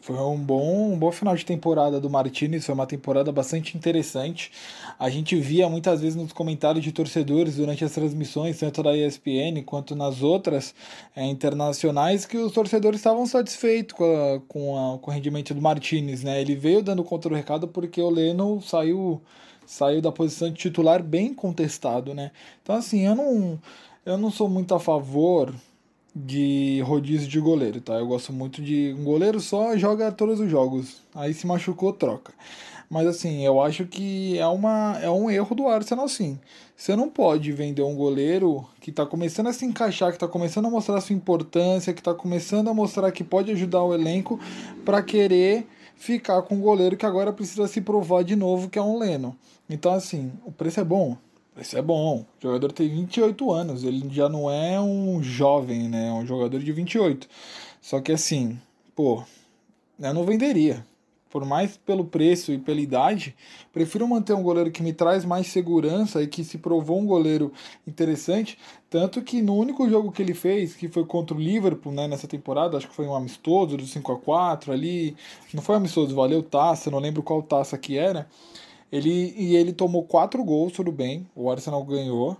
Foi 0.00 0.16
um 0.16 0.38
bom, 0.38 0.94
um 0.94 0.98
bom 0.98 1.12
final 1.12 1.36
de 1.36 1.44
temporada 1.44 2.00
do 2.00 2.08
Martinez, 2.08 2.64
foi 2.64 2.74
uma 2.74 2.86
temporada 2.86 3.30
bastante 3.30 3.76
interessante. 3.76 4.50
A 4.98 5.08
gente 5.08 5.36
via 5.36 5.68
muitas 5.68 6.00
vezes 6.00 6.16
nos 6.16 6.32
comentários 6.32 6.82
de 6.82 6.90
torcedores 6.90 7.56
durante 7.56 7.84
as 7.84 7.92
transmissões, 7.92 8.58
tanto 8.58 8.82
da 8.82 8.96
ESPN 8.96 9.62
quanto 9.64 9.94
nas 9.94 10.22
outras 10.22 10.74
é, 11.14 11.24
internacionais, 11.24 12.26
que 12.26 12.36
os 12.36 12.52
torcedores 12.52 12.98
estavam 12.98 13.24
satisfeitos 13.24 13.96
com, 13.96 14.04
a, 14.04 14.40
com, 14.48 14.94
a, 14.94 14.98
com 14.98 15.10
o 15.10 15.14
rendimento 15.14 15.54
do 15.54 15.62
Martinez. 15.62 16.24
Né? 16.24 16.40
Ele 16.40 16.56
veio 16.56 16.82
dando 16.82 17.04
conta 17.04 17.28
do 17.28 17.34
recado 17.34 17.68
porque 17.68 18.00
o 18.00 18.10
Leno 18.10 18.60
saiu 18.60 19.22
saiu 19.64 20.00
da 20.00 20.10
posição 20.10 20.48
de 20.48 20.56
titular 20.56 21.02
bem 21.02 21.34
contestado, 21.34 22.14
né? 22.14 22.30
Então 22.62 22.74
assim, 22.74 23.06
eu 23.06 23.14
não 23.14 23.60
eu 24.04 24.16
não 24.16 24.30
sou 24.30 24.48
muito 24.48 24.74
a 24.74 24.80
favor 24.80 25.54
de 26.16 26.80
rodízio 26.86 27.28
de 27.28 27.38
goleiro, 27.38 27.80
tá? 27.80 27.94
Eu 27.94 28.06
gosto 28.06 28.32
muito 28.32 28.62
de 28.62 28.94
um 28.98 29.04
goleiro 29.04 29.40
só 29.40 29.76
joga 29.76 30.10
todos 30.10 30.40
os 30.40 30.50
jogos. 30.50 31.02
Aí 31.14 31.34
se 31.34 31.46
machucou, 31.46 31.92
troca. 31.92 32.32
Mas 32.88 33.06
assim, 33.06 33.44
eu 33.44 33.60
acho 33.60 33.84
que 33.86 34.38
é, 34.38 34.46
uma, 34.46 34.98
é 35.02 35.10
um 35.10 35.30
erro 35.30 35.54
do 35.54 35.68
Arsenal 35.68 36.08
sim. 36.08 36.38
Você 36.74 36.96
não 36.96 37.08
pode 37.10 37.52
vender 37.52 37.82
um 37.82 37.94
goleiro 37.94 38.66
que 38.80 38.90
está 38.90 39.04
começando 39.04 39.48
a 39.48 39.52
se 39.52 39.66
encaixar, 39.66 40.10
que 40.10 40.16
está 40.16 40.28
começando 40.28 40.66
a 40.66 40.70
mostrar 40.70 41.00
sua 41.00 41.14
importância, 41.14 41.92
que 41.92 42.00
está 42.00 42.14
começando 42.14 42.68
a 42.68 42.74
mostrar 42.74 43.12
que 43.12 43.22
pode 43.22 43.50
ajudar 43.52 43.82
o 43.82 43.92
elenco 43.92 44.40
para 44.84 45.02
querer 45.02 45.66
ficar 45.96 46.40
com 46.42 46.54
um 46.54 46.60
goleiro 46.60 46.96
que 46.96 47.04
agora 47.04 47.32
precisa 47.32 47.66
se 47.66 47.80
provar 47.80 48.22
de 48.22 48.36
novo 48.36 48.70
que 48.70 48.78
é 48.78 48.82
um 48.82 48.98
Leno. 48.98 49.36
Então, 49.68 49.92
assim, 49.92 50.32
o 50.46 50.52
preço 50.52 50.80
é 50.80 50.84
bom. 50.84 51.12
O 51.12 51.54
preço 51.56 51.76
é 51.76 51.82
bom. 51.82 52.24
O 52.38 52.42
jogador 52.42 52.72
tem 52.72 52.88
28 52.88 53.50
anos, 53.50 53.84
ele 53.84 54.08
já 54.10 54.28
não 54.28 54.50
é 54.50 54.80
um 54.80 55.22
jovem, 55.22 55.88
né? 55.88 56.08
É 56.08 56.12
um 56.12 56.24
jogador 56.24 56.60
de 56.60 56.72
28. 56.72 57.28
Só 57.82 58.00
que, 58.00 58.12
assim, 58.12 58.58
pô, 58.94 59.22
eu 60.00 60.14
não 60.14 60.24
venderia. 60.24 60.86
Por 61.30 61.44
mais 61.44 61.76
pelo 61.76 62.04
preço 62.04 62.52
e 62.52 62.58
pela 62.58 62.80
idade, 62.80 63.36
prefiro 63.72 64.06
manter 64.08 64.32
um 64.34 64.42
goleiro 64.42 64.70
que 64.70 64.82
me 64.82 64.92
traz 64.92 65.24
mais 65.24 65.48
segurança 65.48 66.22
e 66.22 66.26
que 66.26 66.42
se 66.42 66.58
provou 66.58 66.98
um 66.98 67.06
goleiro 67.06 67.52
interessante. 67.86 68.58
Tanto 68.88 69.20
que 69.22 69.42
no 69.42 69.54
único 69.54 69.88
jogo 69.88 70.10
que 70.10 70.22
ele 70.22 70.34
fez, 70.34 70.74
que 70.74 70.88
foi 70.88 71.04
contra 71.04 71.36
o 71.36 71.40
Liverpool 71.40 71.92
né, 71.92 72.08
nessa 72.08 72.26
temporada, 72.26 72.76
acho 72.76 72.88
que 72.88 72.94
foi 72.94 73.06
um 73.06 73.14
amistoso 73.14 73.76
do 73.76 73.86
5 73.86 74.12
a 74.12 74.18
4 74.18 74.72
ali. 74.72 75.16
Não 75.52 75.62
foi 75.62 75.76
amistoso, 75.76 76.14
valeu 76.14 76.42
taça, 76.42 76.90
não 76.90 76.98
lembro 76.98 77.22
qual 77.22 77.42
taça 77.42 77.76
que 77.76 77.98
era 77.98 78.26
ele, 78.90 79.34
e 79.36 79.54
ele 79.56 79.72
tomou 79.72 80.02
quatro 80.04 80.42
gols, 80.42 80.72
tudo 80.72 80.90
bem. 80.90 81.28
O 81.34 81.50
Arsenal 81.50 81.84
ganhou. 81.84 82.36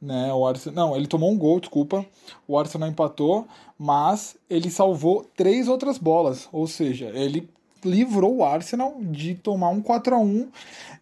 Né, 0.00 0.32
o 0.32 0.46
Arsenal, 0.46 0.88
não, 0.88 0.96
ele 0.96 1.06
tomou 1.06 1.30
um 1.30 1.36
gol, 1.38 1.60
desculpa. 1.60 2.04
O 2.48 2.58
Arsenal 2.58 2.88
empatou, 2.88 3.46
mas 3.78 4.36
ele 4.48 4.70
salvou 4.70 5.26
três 5.36 5.68
outras 5.68 5.98
bolas. 5.98 6.48
Ou 6.52 6.66
seja, 6.66 7.10
ele 7.14 7.48
livrou 7.84 8.38
o 8.38 8.44
Arsenal 8.44 8.96
de 9.00 9.34
tomar 9.34 9.70
um 9.70 9.80
4 9.80 10.14
a 10.14 10.18
1 10.18 10.48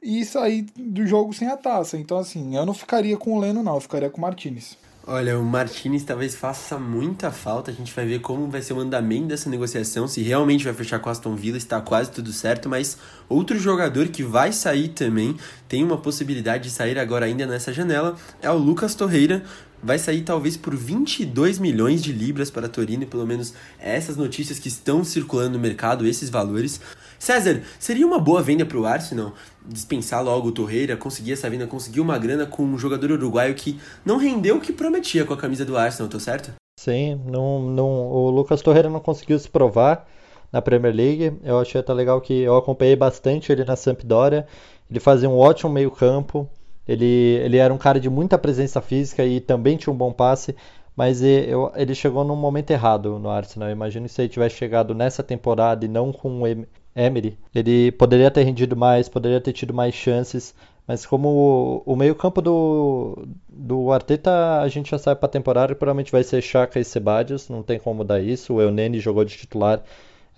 e 0.03 0.25
sair 0.25 0.67
do 0.77 1.07
jogo 1.07 1.33
sem 1.33 1.49
a 1.49 1.57
taça. 1.57 1.97
Então, 1.97 2.19
assim, 2.19 2.57
eu 2.57 2.65
não 2.65 2.75
ficaria 2.75 3.17
com 3.17 3.37
o 3.37 3.41
Leno, 3.41 3.63
não, 3.63 3.75
eu 3.75 3.81
ficaria 3.81 4.11
com 4.11 4.19
o 4.19 4.21
Martinez. 4.21 4.77
Olha, 5.11 5.39
o 5.39 5.43
Martinez 5.43 6.05
talvez 6.05 6.35
faça 6.35 6.79
muita 6.79 7.31
falta. 7.31 7.71
A 7.71 7.75
gente 7.75 7.95
vai 7.95 8.05
ver 8.05 8.21
como 8.21 8.47
vai 8.51 8.61
ser 8.61 8.75
o 8.75 8.79
andamento 8.79 9.29
dessa 9.29 9.49
negociação, 9.49 10.07
se 10.07 10.21
realmente 10.21 10.65
vai 10.65 10.75
fechar 10.75 10.99
com 10.99 11.09
Aston 11.09 11.35
Villa, 11.35 11.57
está 11.57 11.81
quase 11.81 12.11
tudo 12.11 12.31
certo. 12.31 12.69
Mas 12.69 12.99
outro 13.27 13.59
jogador 13.59 14.09
que 14.09 14.23
vai 14.23 14.53
sair 14.53 14.89
também, 14.89 15.35
tem 15.67 15.83
uma 15.83 15.97
possibilidade 15.97 16.65
de 16.65 16.71
sair 16.71 16.99
agora 16.99 17.25
ainda 17.25 17.47
nessa 17.47 17.73
janela, 17.73 18.17
é 18.43 18.51
o 18.51 18.59
Lucas 18.59 18.95
Torreira. 18.95 19.43
Vai 19.83 19.99
sair 19.99 20.23
talvez 20.23 20.57
por 20.57 20.75
22 20.75 21.59
milhões 21.59 22.03
de 22.03 22.13
libras 22.13 22.51
para 22.51 22.69
Torino, 22.69 23.07
pelo 23.07 23.27
menos 23.27 23.55
essas 23.79 24.17
notícias 24.17 24.59
que 24.59 24.69
estão 24.69 25.05
circulando 25.05 25.53
no 25.53 25.59
mercado, 25.59 26.07
esses 26.07 26.29
valores. 26.29 26.81
César, 27.19 27.63
seria 27.79 28.07
uma 28.07 28.19
boa 28.19 28.43
venda 28.43 28.67
para 28.67 28.79
o 28.79 28.87
Arsenal 28.87 29.33
dispensar 29.65 30.23
logo 30.23 30.49
o 30.49 30.53
Torreira, 30.53 30.97
conseguir 30.97 31.33
essa 31.33 31.49
venda, 31.51 31.67
conseguir 31.67 32.01
uma 32.01 32.19
grana 32.19 32.47
com 32.47 32.65
um 32.65 32.79
jogador 32.79 33.11
uruguaio 33.13 33.55
que 33.55 33.79
não 34.05 34.17
rendeu 34.17 34.57
o 34.57 34.61
que 34.61 34.73
prometia 34.73 35.25
com 35.25 35.35
a 35.35 35.37
camisa 35.37 35.65
do 35.65 35.77
Arsenal, 35.77 36.09
tô 36.09 36.19
certo? 36.19 36.53
Sim, 36.79 37.21
não, 37.27 37.61
não, 37.61 37.87
o 37.87 38.31
Lucas 38.31 38.63
Torreira 38.63 38.89
não 38.89 39.01
conseguiu 39.01 39.39
se 39.39 39.49
provar 39.49 40.07
na 40.53 40.63
Premier 40.63 40.95
League. 40.95 41.39
Eu 41.43 41.59
achei 41.59 41.81
até 41.81 41.93
legal 41.93 42.21
que 42.21 42.41
eu 42.41 42.57
acompanhei 42.57 42.97
bastante 42.97 43.53
ele 43.53 43.65
na 43.65 43.77
Sampdoria. 43.77 44.47
Ele 44.91 45.01
fazia 45.01 45.29
um 45.29 45.37
ótimo 45.37 45.71
meio-campo. 45.71 46.49
Ele, 46.89 47.05
ele 47.45 47.59
era 47.59 47.73
um 47.73 47.79
cara 47.79 48.01
de 48.01 48.09
muita 48.09 48.39
presença 48.39 48.81
física 48.81 49.25
e 49.25 49.41
também 49.41 49.77
tinha 49.77 49.93
um 49.93 49.97
bom 49.97 50.13
passe 50.13 50.57
mas 50.99 51.23
ele 51.23 51.95
chegou 51.95 52.25
num 52.25 52.35
momento 52.35 52.73
errado 52.73 53.21
no 53.21 53.31
Arsenal. 53.31 53.69
Eu 53.69 53.73
imagino 53.73 54.09
se 54.09 54.21
ele 54.21 54.29
tivesse 54.29 54.57
chegado 54.57 54.97
nessa 54.97 55.23
temporada 55.23 55.85
e 55.85 55.89
não 55.89 56.13
com 56.13 56.43
o 56.43 56.67
Emery, 56.97 57.39
ele 57.55 57.93
poderia 57.93 58.29
ter 58.33 58.43
rendido 58.43 58.75
mais, 58.75 59.09
poderia 59.09 59.41
ter 59.41 59.53
tido 59.53 59.73
mais 59.73 59.95
chances. 59.95 60.53
Mas 60.89 61.07
como 61.07 61.85
o, 61.87 61.95
meio-campo 61.95 62.43
do, 62.43 63.29
do 63.49 63.93
Arteta, 63.93 64.61
a 64.61 64.67
gente 64.67 64.91
já 64.91 64.99
sabe 64.99 65.21
para 65.21 65.29
a 65.29 65.31
temporada, 65.31 65.73
provavelmente 65.77 66.11
vai 66.11 66.25
ser 66.25 66.43
Chaka 66.43 66.81
e 66.81 66.85
Sebadios, 66.85 67.49
não 67.49 67.63
tem 67.63 67.79
como 67.79 67.99
mudar 67.99 68.19
isso. 68.21 68.55
O 68.55 68.61
Eunene 68.61 68.99
jogou 68.99 69.25
de 69.25 69.37
titular 69.37 69.81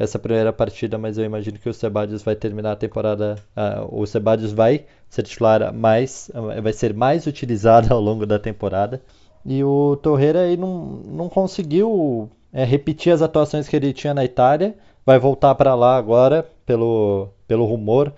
essa 0.00 0.18
primeira 0.18 0.50
partida, 0.50 0.96
mas 0.96 1.18
eu 1.18 1.26
imagino 1.26 1.58
que 1.58 1.68
o 1.68 1.74
Sebadios 1.74 2.22
vai 2.22 2.34
terminar 2.34 2.72
a 2.72 2.76
temporada. 2.76 3.36
Uh, 3.54 4.00
o 4.00 4.06
Sebadios 4.06 4.50
vai 4.50 4.86
ser 5.10 5.22
titular 5.24 5.74
mais, 5.74 6.30
vai 6.62 6.72
ser 6.72 6.94
mais 6.94 7.26
utilizado 7.26 7.92
ao 7.92 8.00
longo 8.00 8.24
da 8.24 8.38
temporada. 8.38 9.02
E 9.44 9.62
o 9.62 9.96
Torreira 9.96 10.40
aí 10.40 10.56
não, 10.56 11.02
não 11.04 11.28
conseguiu 11.28 12.30
é, 12.50 12.64
repetir 12.64 13.12
as 13.12 13.20
atuações 13.20 13.68
que 13.68 13.76
ele 13.76 13.92
tinha 13.92 14.14
na 14.14 14.24
Itália. 14.24 14.74
Vai 15.04 15.18
voltar 15.18 15.54
para 15.54 15.74
lá 15.74 15.98
agora, 15.98 16.48
pelo, 16.64 17.28
pelo 17.46 17.66
rumor. 17.66 18.10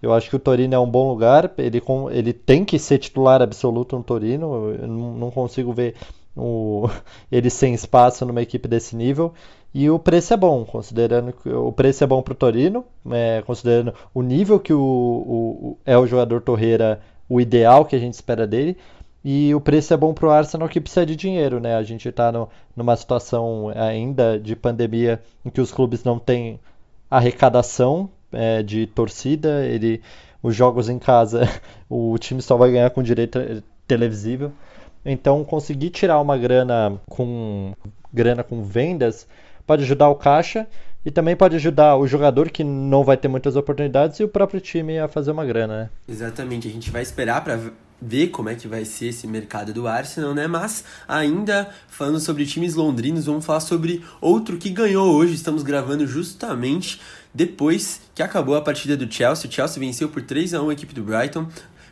Eu 0.00 0.12
acho 0.12 0.30
que 0.30 0.36
o 0.36 0.40
Torino 0.40 0.74
é 0.74 0.78
um 0.78 0.88
bom 0.88 1.08
lugar. 1.08 1.52
Ele, 1.58 1.82
ele 2.12 2.32
tem 2.32 2.64
que 2.64 2.78
ser 2.78 2.98
titular 2.98 3.42
absoluto 3.42 3.96
no 3.96 4.04
Torino. 4.04 4.70
Eu 4.70 4.86
não, 4.86 5.14
não 5.14 5.30
consigo 5.32 5.72
ver 5.72 5.96
o, 6.36 6.88
ele 7.30 7.50
sem 7.50 7.74
espaço 7.74 8.24
numa 8.24 8.42
equipe 8.42 8.68
desse 8.68 8.94
nível. 8.94 9.34
E 9.74 9.90
o 9.90 9.98
preço 9.98 10.32
é 10.32 10.36
bom, 10.36 10.64
considerando 10.64 11.32
que 11.32 11.48
o 11.48 11.72
preço 11.72 12.04
é 12.04 12.06
bom 12.06 12.22
para 12.22 12.32
o 12.32 12.36
Torino, 12.36 12.84
é, 13.10 13.42
considerando 13.44 13.92
o 14.14 14.22
nível 14.22 14.60
que 14.60 14.72
o, 14.72 14.80
o, 14.80 15.78
é 15.84 15.98
o 15.98 16.06
jogador 16.06 16.40
Torreira, 16.40 17.00
o 17.28 17.40
ideal 17.40 17.84
que 17.84 17.96
a 17.96 17.98
gente 17.98 18.14
espera 18.14 18.46
dele. 18.46 18.76
E 19.24 19.52
o 19.52 19.60
preço 19.60 19.92
é 19.92 19.96
bom 19.96 20.14
para 20.14 20.28
o 20.28 20.30
Arsenal 20.30 20.68
que 20.68 20.80
precisa 20.80 21.04
de 21.04 21.16
dinheiro, 21.16 21.58
né? 21.58 21.74
A 21.74 21.82
gente 21.82 22.08
está 22.08 22.30
numa 22.76 22.94
situação 22.94 23.72
ainda 23.74 24.38
de 24.38 24.54
pandemia 24.54 25.20
em 25.44 25.50
que 25.50 25.60
os 25.60 25.72
clubes 25.72 26.04
não 26.04 26.20
têm 26.20 26.60
arrecadação 27.10 28.08
é, 28.30 28.62
de 28.62 28.86
torcida. 28.86 29.66
Ele, 29.66 30.00
os 30.40 30.54
jogos 30.54 30.88
em 30.88 31.00
casa, 31.00 31.48
o 31.90 32.16
time 32.18 32.40
só 32.40 32.56
vai 32.56 32.70
ganhar 32.70 32.90
com 32.90 33.02
direito 33.02 33.40
televisível. 33.88 34.52
Então, 35.04 35.42
conseguir 35.42 35.90
tirar 35.90 36.20
uma 36.20 36.38
grana 36.38 37.00
com 37.08 37.72
grana 38.12 38.44
com 38.44 38.62
vendas 38.62 39.26
pode 39.66 39.82
ajudar 39.84 40.08
o 40.08 40.14
caixa 40.14 40.66
e 41.04 41.10
também 41.10 41.36
pode 41.36 41.56
ajudar 41.56 41.96
o 41.96 42.06
jogador 42.06 42.50
que 42.50 42.64
não 42.64 43.04
vai 43.04 43.16
ter 43.16 43.28
muitas 43.28 43.56
oportunidades 43.56 44.18
e 44.20 44.24
o 44.24 44.28
próprio 44.28 44.60
time 44.60 44.98
a 44.98 45.08
fazer 45.08 45.30
uma 45.30 45.44
grana, 45.44 45.82
né? 45.82 45.90
Exatamente, 46.08 46.66
a 46.66 46.70
gente 46.70 46.90
vai 46.90 47.02
esperar 47.02 47.44
para 47.44 47.58
ver 48.00 48.28
como 48.28 48.48
é 48.48 48.54
que 48.54 48.68
vai 48.68 48.84
ser 48.84 49.06
esse 49.06 49.26
mercado 49.26 49.72
do 49.72 49.86
Arsenal, 49.86 50.34
né? 50.34 50.46
Mas 50.46 50.84
ainda 51.08 51.70
falando 51.88 52.20
sobre 52.20 52.44
times 52.44 52.74
londrinos, 52.74 53.26
vamos 53.26 53.44
falar 53.44 53.60
sobre 53.60 54.04
outro 54.20 54.58
que 54.58 54.70
ganhou 54.70 55.14
hoje. 55.14 55.34
Estamos 55.34 55.62
gravando 55.62 56.06
justamente 56.06 57.00
depois 57.32 58.00
que 58.14 58.22
acabou 58.22 58.56
a 58.56 58.60
partida 58.60 58.96
do 58.96 59.10
Chelsea. 59.10 59.48
O 59.48 59.52
Chelsea 59.52 59.80
venceu 59.80 60.08
por 60.08 60.22
3 60.22 60.54
a 60.54 60.62
1 60.62 60.68
a 60.68 60.72
equipe 60.72 60.94
do 60.94 61.02
Brighton. 61.02 61.46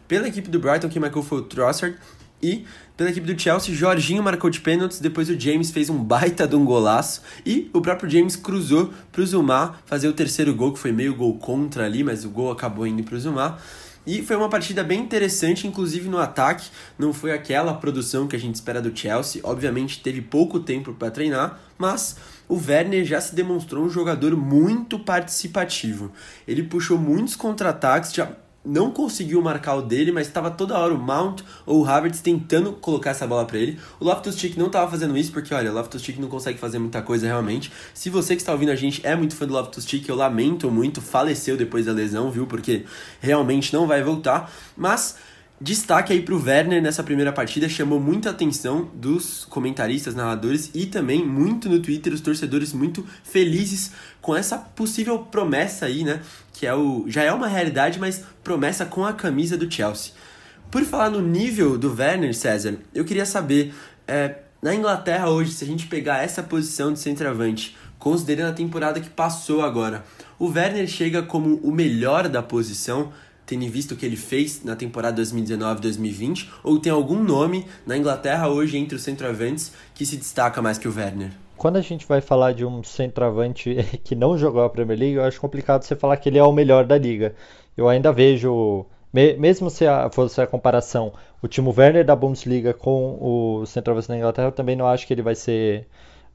Pela 0.07 0.29
equipe 0.29 0.51
do 0.51 0.59
Brighton 0.59 0.89
que 0.89 1.01
marcou 1.01 1.23
foi 1.23 1.39
o 1.39 1.43
Trossard. 1.43 1.97
E 2.43 2.65
pela 2.97 3.11
equipe 3.11 3.33
do 3.33 3.41
Chelsea, 3.41 3.75
Jorginho 3.75 4.23
marcou 4.23 4.51
de 4.51 4.61
pênaltis, 4.61 4.99
depois 4.99 5.29
o 5.31 5.39
James 5.39 5.71
fez 5.71 5.89
um 5.89 6.03
baita 6.03 6.47
de 6.47 6.57
um 6.57 6.65
golaço 6.65 7.23
e 7.47 7.71
o 7.73 7.81
próprio 7.81 8.11
James 8.11 8.35
cruzou 8.35 8.93
pro 9.13 9.25
Zuma 9.25 9.77
fazer 9.87 10.09
o 10.09 10.13
terceiro 10.13 10.55
gol, 10.55 10.73
que 10.73 10.79
foi 10.79 10.93
meio 10.93 11.15
gol 11.15 11.39
contra 11.39 11.87
ali, 11.87 12.03
mas 12.03 12.25
o 12.25 12.31
gol 12.31 12.51
acabou 12.51 12.87
indo 12.87 13.03
pro 13.03 13.19
Zuma. 13.19 13.59
E 14.05 14.21
foi 14.21 14.35
uma 14.35 14.49
partida 14.49 14.83
bem 14.83 15.01
interessante, 15.01 15.67
inclusive 15.67 16.09
no 16.09 16.19
ataque. 16.19 16.69
Não 16.99 17.13
foi 17.13 17.33
aquela 17.33 17.73
produção 17.75 18.27
que 18.27 18.35
a 18.35 18.39
gente 18.39 18.57
espera 18.57 18.83
do 18.83 18.97
Chelsea. 18.97 19.41
Obviamente 19.45 20.01
teve 20.01 20.21
pouco 20.21 20.59
tempo 20.59 20.93
para 20.93 21.11
treinar, 21.11 21.61
mas 21.79 22.17
o 22.49 22.57
Werner 22.57 23.05
já 23.05 23.21
se 23.21 23.33
demonstrou 23.33 23.85
um 23.85 23.89
jogador 23.89 24.37
muito 24.37 24.99
participativo. 24.99 26.11
Ele 26.49 26.65
puxou 26.65 26.99
muitos 26.99 27.37
contra-ataques, 27.37 28.13
já 28.13 28.29
não 28.64 28.90
conseguiu 28.90 29.42
marcar 29.42 29.75
o 29.75 29.83
dele, 29.83 30.12
mas 30.12 30.27
estava 30.27 30.51
toda 30.51 30.79
hora 30.79 30.94
o 30.94 30.98
Mount 30.98 31.42
ou 31.66 31.83
o 31.83 31.87
Havertz 31.87 32.20
tentando 32.20 32.72
colocar 32.72 33.11
essa 33.11 33.27
bola 33.27 33.44
para 33.44 33.59
ele. 33.59 33.79
O 33.98 34.05
Loftus-Cheek 34.05 34.59
não 34.59 34.66
estava 34.66 34.90
fazendo 34.90 35.16
isso, 35.16 35.33
porque 35.33 35.53
olha, 35.53 35.70
o 35.70 35.75
Loftus-Cheek 35.75 36.20
não 36.20 36.29
consegue 36.29 36.59
fazer 36.59 36.79
muita 36.79 37.03
coisa 37.03 37.27
realmente. 37.27 37.72
Se 37.92 38.09
você 38.09 38.37
que 38.37 38.42
está 38.42 38.53
ouvindo 38.53 38.70
a 38.70 38.77
gente 38.77 39.05
é 39.05 39.16
muito 39.16 39.35
fã 39.35 39.46
do 39.46 39.53
Loftus-Cheek, 39.53 40.09
eu 40.09 40.14
lamento 40.14 40.70
muito, 40.70 41.01
faleceu 41.01 41.57
depois 41.57 41.87
da 41.87 41.92
lesão, 41.92 42.31
viu? 42.31 42.46
Porque 42.46 42.85
realmente 43.20 43.72
não 43.72 43.87
vai 43.87 44.03
voltar, 44.03 44.53
mas 44.77 45.16
Destaque 45.62 46.12
aí 46.12 46.20
para 46.20 46.35
o 46.35 46.42
Werner 46.42 46.83
nessa 46.83 47.05
primeira 47.05 47.33
partida, 47.33 47.68
chamou 47.68 48.01
muita 48.01 48.31
atenção 48.31 48.90
dos 48.94 49.44
comentaristas, 49.44 50.12
narradores 50.12 50.72
e 50.75 50.87
também 50.87 51.25
muito 51.25 51.68
no 51.68 51.79
Twitter, 51.79 52.12
os 52.12 52.20
torcedores 52.20 52.72
muito 52.72 53.07
felizes 53.22 53.92
com 54.20 54.35
essa 54.35 54.59
possível 54.59 55.20
promessa 55.20 55.87
aí, 55.87 56.03
né? 56.03 56.20
Que 56.53 56.67
é 56.67 56.75
o, 56.75 57.05
já 57.09 57.23
é 57.23 57.33
uma 57.33 57.49
realidade, 57.49 57.99
mas 57.99 58.25
promessa 58.43 58.85
com 58.85 59.05
a 59.05 59.12
camisa 59.12 59.57
do 59.57 59.71
Chelsea. 59.71 60.12
Por 60.71 60.85
falar 60.85 61.11
no 61.11 61.21
nível 61.21 61.77
do 61.77 61.95
Werner, 61.95 62.35
César, 62.35 62.77
eu 62.95 63.05
queria 63.05 63.27
saber, 63.27 63.75
é, 64.07 64.37
na 64.62 64.75
Inglaterra 64.75 65.29
hoje, 65.29 65.53
se 65.53 65.65
a 65.65 65.67
gente 65.67 65.87
pegar 65.87 66.23
essa 66.23 66.43
posição 66.43 66.93
de 66.93 66.99
centroavante, 66.99 67.77
considerando 67.99 68.51
a 68.51 68.55
temporada 68.55 69.01
que 69.01 69.11
passou 69.11 69.62
agora, 69.62 70.05
o 70.38 70.47
Werner 70.47 70.88
chega 70.88 71.23
como 71.23 71.57
o 71.57 71.71
melhor 71.71 72.29
da 72.29 72.43
posição, 72.43 73.12
tendo 73.45 73.69
visto 73.71 73.93
o 73.93 73.97
que 73.97 74.07
ele 74.07 74.17
fez 74.17 74.65
na 74.65 74.75
temporada 74.75 75.23
2019-2020, 75.23 76.49
ou 76.65 76.79
tem 76.79 76.91
algum 76.91 77.23
nome 77.23 77.67
na 77.87 77.97
Inglaterra 77.97 78.49
hoje 78.49 78.79
entre 78.79 78.97
os 78.97 79.03
centroavantes 79.03 79.73
que 79.95 80.07
se 80.07 80.17
destaca 80.17 80.62
mais 80.62 80.79
que 80.79 80.88
o 80.88 80.95
Werner? 80.95 81.33
Quando 81.62 81.77
a 81.77 81.81
gente 81.81 82.05
vai 82.09 82.20
falar 82.20 82.55
de 82.55 82.66
um 82.66 82.83
centroavante 82.83 83.77
que 84.03 84.16
não 84.16 84.37
jogou 84.37 84.64
a 84.64 84.68
Premier 84.68 84.98
League, 84.98 85.14
eu 85.14 85.22
acho 85.22 85.40
complicado 85.40 85.85
você 85.85 85.94
falar 85.94 86.16
que 86.16 86.29
ele 86.29 86.37
é 86.37 86.42
o 86.42 86.51
melhor 86.51 86.85
da 86.85 86.98
liga. 86.98 87.37
Eu 87.77 87.88
ainda 87.88 88.11
vejo, 88.12 88.85
mesmo 89.12 89.70
se 89.70 89.87
a, 89.87 90.11
fosse 90.11 90.40
a 90.40 90.46
comparação, 90.48 91.12
o 91.40 91.46
Timo 91.46 91.72
Werner 91.72 92.05
da 92.05 92.16
Bundesliga 92.16 92.75
com 92.75 93.16
o 93.20 93.64
centroavante 93.64 94.09
da 94.09 94.16
Inglaterra, 94.16 94.48
eu 94.48 94.53
também 94.53 94.75
não 94.75 94.88
acho 94.88 95.07
que 95.07 95.14
ele 95.14 95.22
vai 95.22 95.37
ser 95.37 95.87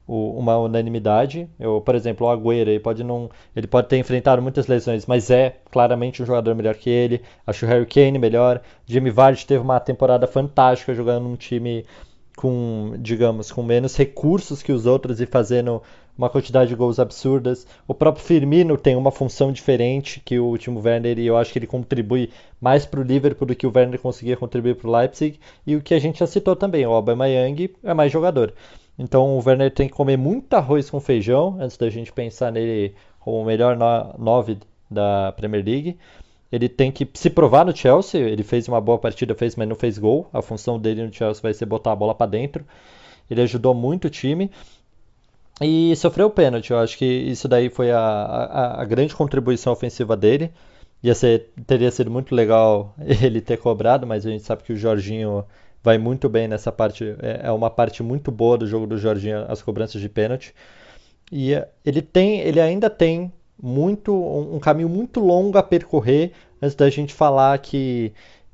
uma 0.06 0.56
unanimidade. 0.56 1.46
Eu, 1.60 1.82
por 1.82 1.94
exemplo, 1.94 2.26
o 2.26 2.30
Agüero, 2.30 2.70
ele 2.70 2.80
pode 2.80 3.04
não, 3.04 3.28
ele 3.54 3.66
pode 3.66 3.88
ter 3.88 3.98
enfrentado 3.98 4.40
muitas 4.40 4.66
lesões, 4.66 5.04
mas 5.04 5.30
é 5.30 5.56
claramente 5.70 6.22
um 6.22 6.26
jogador 6.26 6.54
melhor 6.54 6.74
que 6.74 6.88
ele. 6.88 7.20
Acho 7.46 7.66
o 7.66 7.68
Harry 7.68 7.84
Kane 7.84 8.18
melhor. 8.18 8.62
Jimmy 8.86 9.10
Vardy 9.10 9.46
teve 9.46 9.60
uma 9.60 9.78
temporada 9.78 10.26
fantástica 10.26 10.94
jogando 10.94 11.24
num 11.24 11.36
time 11.36 11.84
com, 12.38 12.94
digamos, 13.00 13.50
com 13.50 13.64
menos 13.64 13.96
recursos 13.96 14.62
que 14.62 14.70
os 14.70 14.86
outros 14.86 15.20
e 15.20 15.26
fazendo 15.26 15.82
uma 16.16 16.30
quantidade 16.30 16.70
de 16.70 16.76
gols 16.76 17.00
absurdas. 17.00 17.66
O 17.86 17.92
próprio 17.92 18.24
Firmino 18.24 18.76
tem 18.76 18.94
uma 18.94 19.10
função 19.10 19.50
diferente 19.50 20.22
que 20.24 20.38
o 20.38 20.44
último 20.44 20.80
Werner 20.80 21.18
e 21.18 21.26
eu 21.26 21.36
acho 21.36 21.52
que 21.52 21.58
ele 21.58 21.66
contribui 21.66 22.30
mais 22.60 22.86
para 22.86 23.00
o 23.00 23.02
Liverpool 23.02 23.46
do 23.46 23.56
que 23.56 23.66
o 23.66 23.72
Werner 23.74 23.98
conseguia 23.98 24.36
contribuir 24.36 24.76
para 24.76 24.88
o 24.88 24.96
Leipzig. 24.96 25.40
E 25.66 25.74
o 25.74 25.82
que 25.82 25.94
a 25.94 25.98
gente 25.98 26.20
já 26.20 26.28
citou 26.28 26.54
também, 26.54 26.86
o 26.86 26.92
Aubameyang 26.92 27.74
é 27.82 27.92
mais 27.92 28.12
jogador. 28.12 28.54
Então 28.96 29.36
o 29.36 29.42
Werner 29.44 29.72
tem 29.74 29.88
que 29.88 29.94
comer 29.94 30.16
muito 30.16 30.54
arroz 30.54 30.88
com 30.88 31.00
feijão 31.00 31.56
antes 31.60 31.76
da 31.76 31.90
gente 31.90 32.12
pensar 32.12 32.52
nele 32.52 32.94
como 33.18 33.42
o 33.42 33.44
melhor 33.44 33.76
9 34.16 34.58
da 34.88 35.32
Premier 35.36 35.64
League. 35.64 35.98
Ele 36.50 36.68
tem 36.68 36.90
que 36.90 37.08
se 37.14 37.28
provar 37.28 37.64
no 37.64 37.76
Chelsea. 37.76 38.20
Ele 38.20 38.42
fez 38.42 38.68
uma 38.68 38.80
boa 38.80 38.98
partida, 38.98 39.34
fez, 39.34 39.54
mas 39.56 39.68
não 39.68 39.76
fez 39.76 39.98
gol. 39.98 40.28
A 40.32 40.40
função 40.40 40.78
dele 40.78 41.06
no 41.06 41.12
Chelsea 41.12 41.42
vai 41.42 41.52
ser 41.52 41.66
botar 41.66 41.92
a 41.92 41.96
bola 41.96 42.14
para 42.14 42.30
dentro. 42.30 42.64
Ele 43.30 43.42
ajudou 43.42 43.74
muito 43.74 44.06
o 44.06 44.10
time. 44.10 44.50
E 45.60 45.94
sofreu 45.96 46.28
o 46.28 46.30
pênalti. 46.30 46.70
Eu 46.70 46.78
acho 46.78 46.96
que 46.96 47.04
isso 47.04 47.48
daí 47.48 47.68
foi 47.68 47.90
a, 47.90 47.98
a, 47.98 48.82
a 48.82 48.84
grande 48.84 49.14
contribuição 49.14 49.72
ofensiva 49.72 50.16
dele. 50.16 50.50
Ia 51.02 51.14
ser, 51.14 51.50
teria 51.66 51.90
sido 51.90 52.10
muito 52.10 52.34
legal 52.34 52.94
ele 53.22 53.40
ter 53.40 53.58
cobrado, 53.58 54.06
mas 54.06 54.26
a 54.26 54.30
gente 54.30 54.44
sabe 54.44 54.62
que 54.62 54.72
o 54.72 54.76
Jorginho 54.76 55.44
vai 55.82 55.98
muito 55.98 56.28
bem 56.28 56.48
nessa 56.48 56.72
parte. 56.72 57.04
É, 57.20 57.42
é 57.44 57.52
uma 57.52 57.70
parte 57.70 58.02
muito 58.02 58.30
boa 58.30 58.56
do 58.56 58.66
jogo 58.66 58.86
do 58.86 58.96
Jorginho, 58.98 59.44
as 59.48 59.62
cobranças 59.62 60.00
de 60.00 60.08
pênalti. 60.08 60.54
E 61.30 61.54
é, 61.54 61.68
ele 61.84 62.00
tem, 62.02 62.40
ele 62.40 62.60
ainda 62.60 62.88
tem 62.88 63.32
muito 63.60 64.14
um 64.14 64.58
caminho 64.58 64.88
muito 64.88 65.20
longo 65.20 65.58
a 65.58 65.62
percorrer 65.62 66.32
antes 66.60 66.76
da 66.76 66.88
gente 66.90 67.14
falar 67.14 67.58
que 67.58 68.12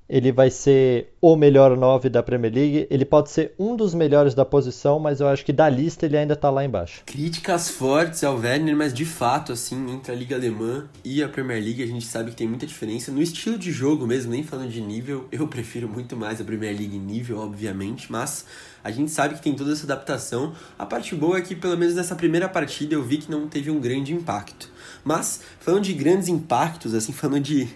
ele 0.09 0.31
vai 0.31 0.51
ser 0.51 1.14
o 1.21 1.35
melhor 1.35 1.77
9 1.77 2.11
da 2.11 2.23
Premier 2.23 2.53
League. 2.53 2.87
Ele 2.90 3.05
pode 3.05 3.31
ser 3.31 3.55
um 3.59 3.75
dos 3.75 3.95
melhores 3.95 4.35
da 4.35 4.45
posição, 4.45 4.99
mas 4.99 5.21
eu 5.21 5.27
acho 5.27 5.45
que 5.45 5.53
da 5.53 5.69
lista 5.69 6.05
ele 6.05 6.17
ainda 6.17 6.35
está 6.35 6.51
lá 6.51 6.64
embaixo. 6.64 7.03
Críticas 7.07 7.71
fortes 7.71 8.23
ao 8.23 8.37
Werner, 8.37 8.77
mas 8.77 8.93
de 8.93 9.05
fato, 9.05 9.53
assim, 9.53 9.90
entre 9.90 10.12
a 10.12 10.14
Liga 10.14 10.37
Alemã 10.37 10.87
e 11.03 11.23
a 11.23 11.29
Premier 11.29 11.62
League, 11.62 11.83
a 11.83 11.87
gente 11.87 12.05
sabe 12.05 12.31
que 12.31 12.37
tem 12.37 12.47
muita 12.47 12.67
diferença. 12.67 13.11
No 13.11 13.23
estilo 13.23 13.57
de 13.57 13.73
jogo 13.73 14.07
mesmo, 14.07 14.33
nem 14.33 14.43
falando 14.43 14.71
de 14.71 14.81
nível, 14.81 15.27
eu 15.33 15.49
prefiro 15.49 15.88
muito 15.88 16.14
mais 16.14 16.40
a 16.40 16.45
Premier 16.45 16.77
League 16.77 16.99
nível, 16.99 17.38
obviamente, 17.38 18.12
mas 18.12 18.45
a 18.83 18.90
gente 18.90 19.11
sabe 19.11 19.37
que 19.37 19.43
tem 19.43 19.55
toda 19.55 19.73
essa 19.73 19.85
adaptação. 19.85 20.53
A 20.79 20.85
parte 20.85 21.14
boa 21.14 21.38
é 21.38 21.40
que, 21.40 21.57
pelo 21.57 21.79
menos 21.79 21.95
nessa 21.95 22.14
primeira 22.14 22.49
partida, 22.49 22.95
eu 22.95 23.03
vi 23.03 23.17
que 23.17 23.31
não 23.31 23.49
teve 23.49 23.71
um 23.71 23.81
grande 23.81 24.12
impacto. 24.12 24.73
Mas, 25.05 25.40
falando 25.61 25.85
de 25.85 25.93
grandes 25.93 26.29
impactos, 26.29 26.95
assim, 26.95 27.12
falando 27.14 27.43
de 27.43 27.69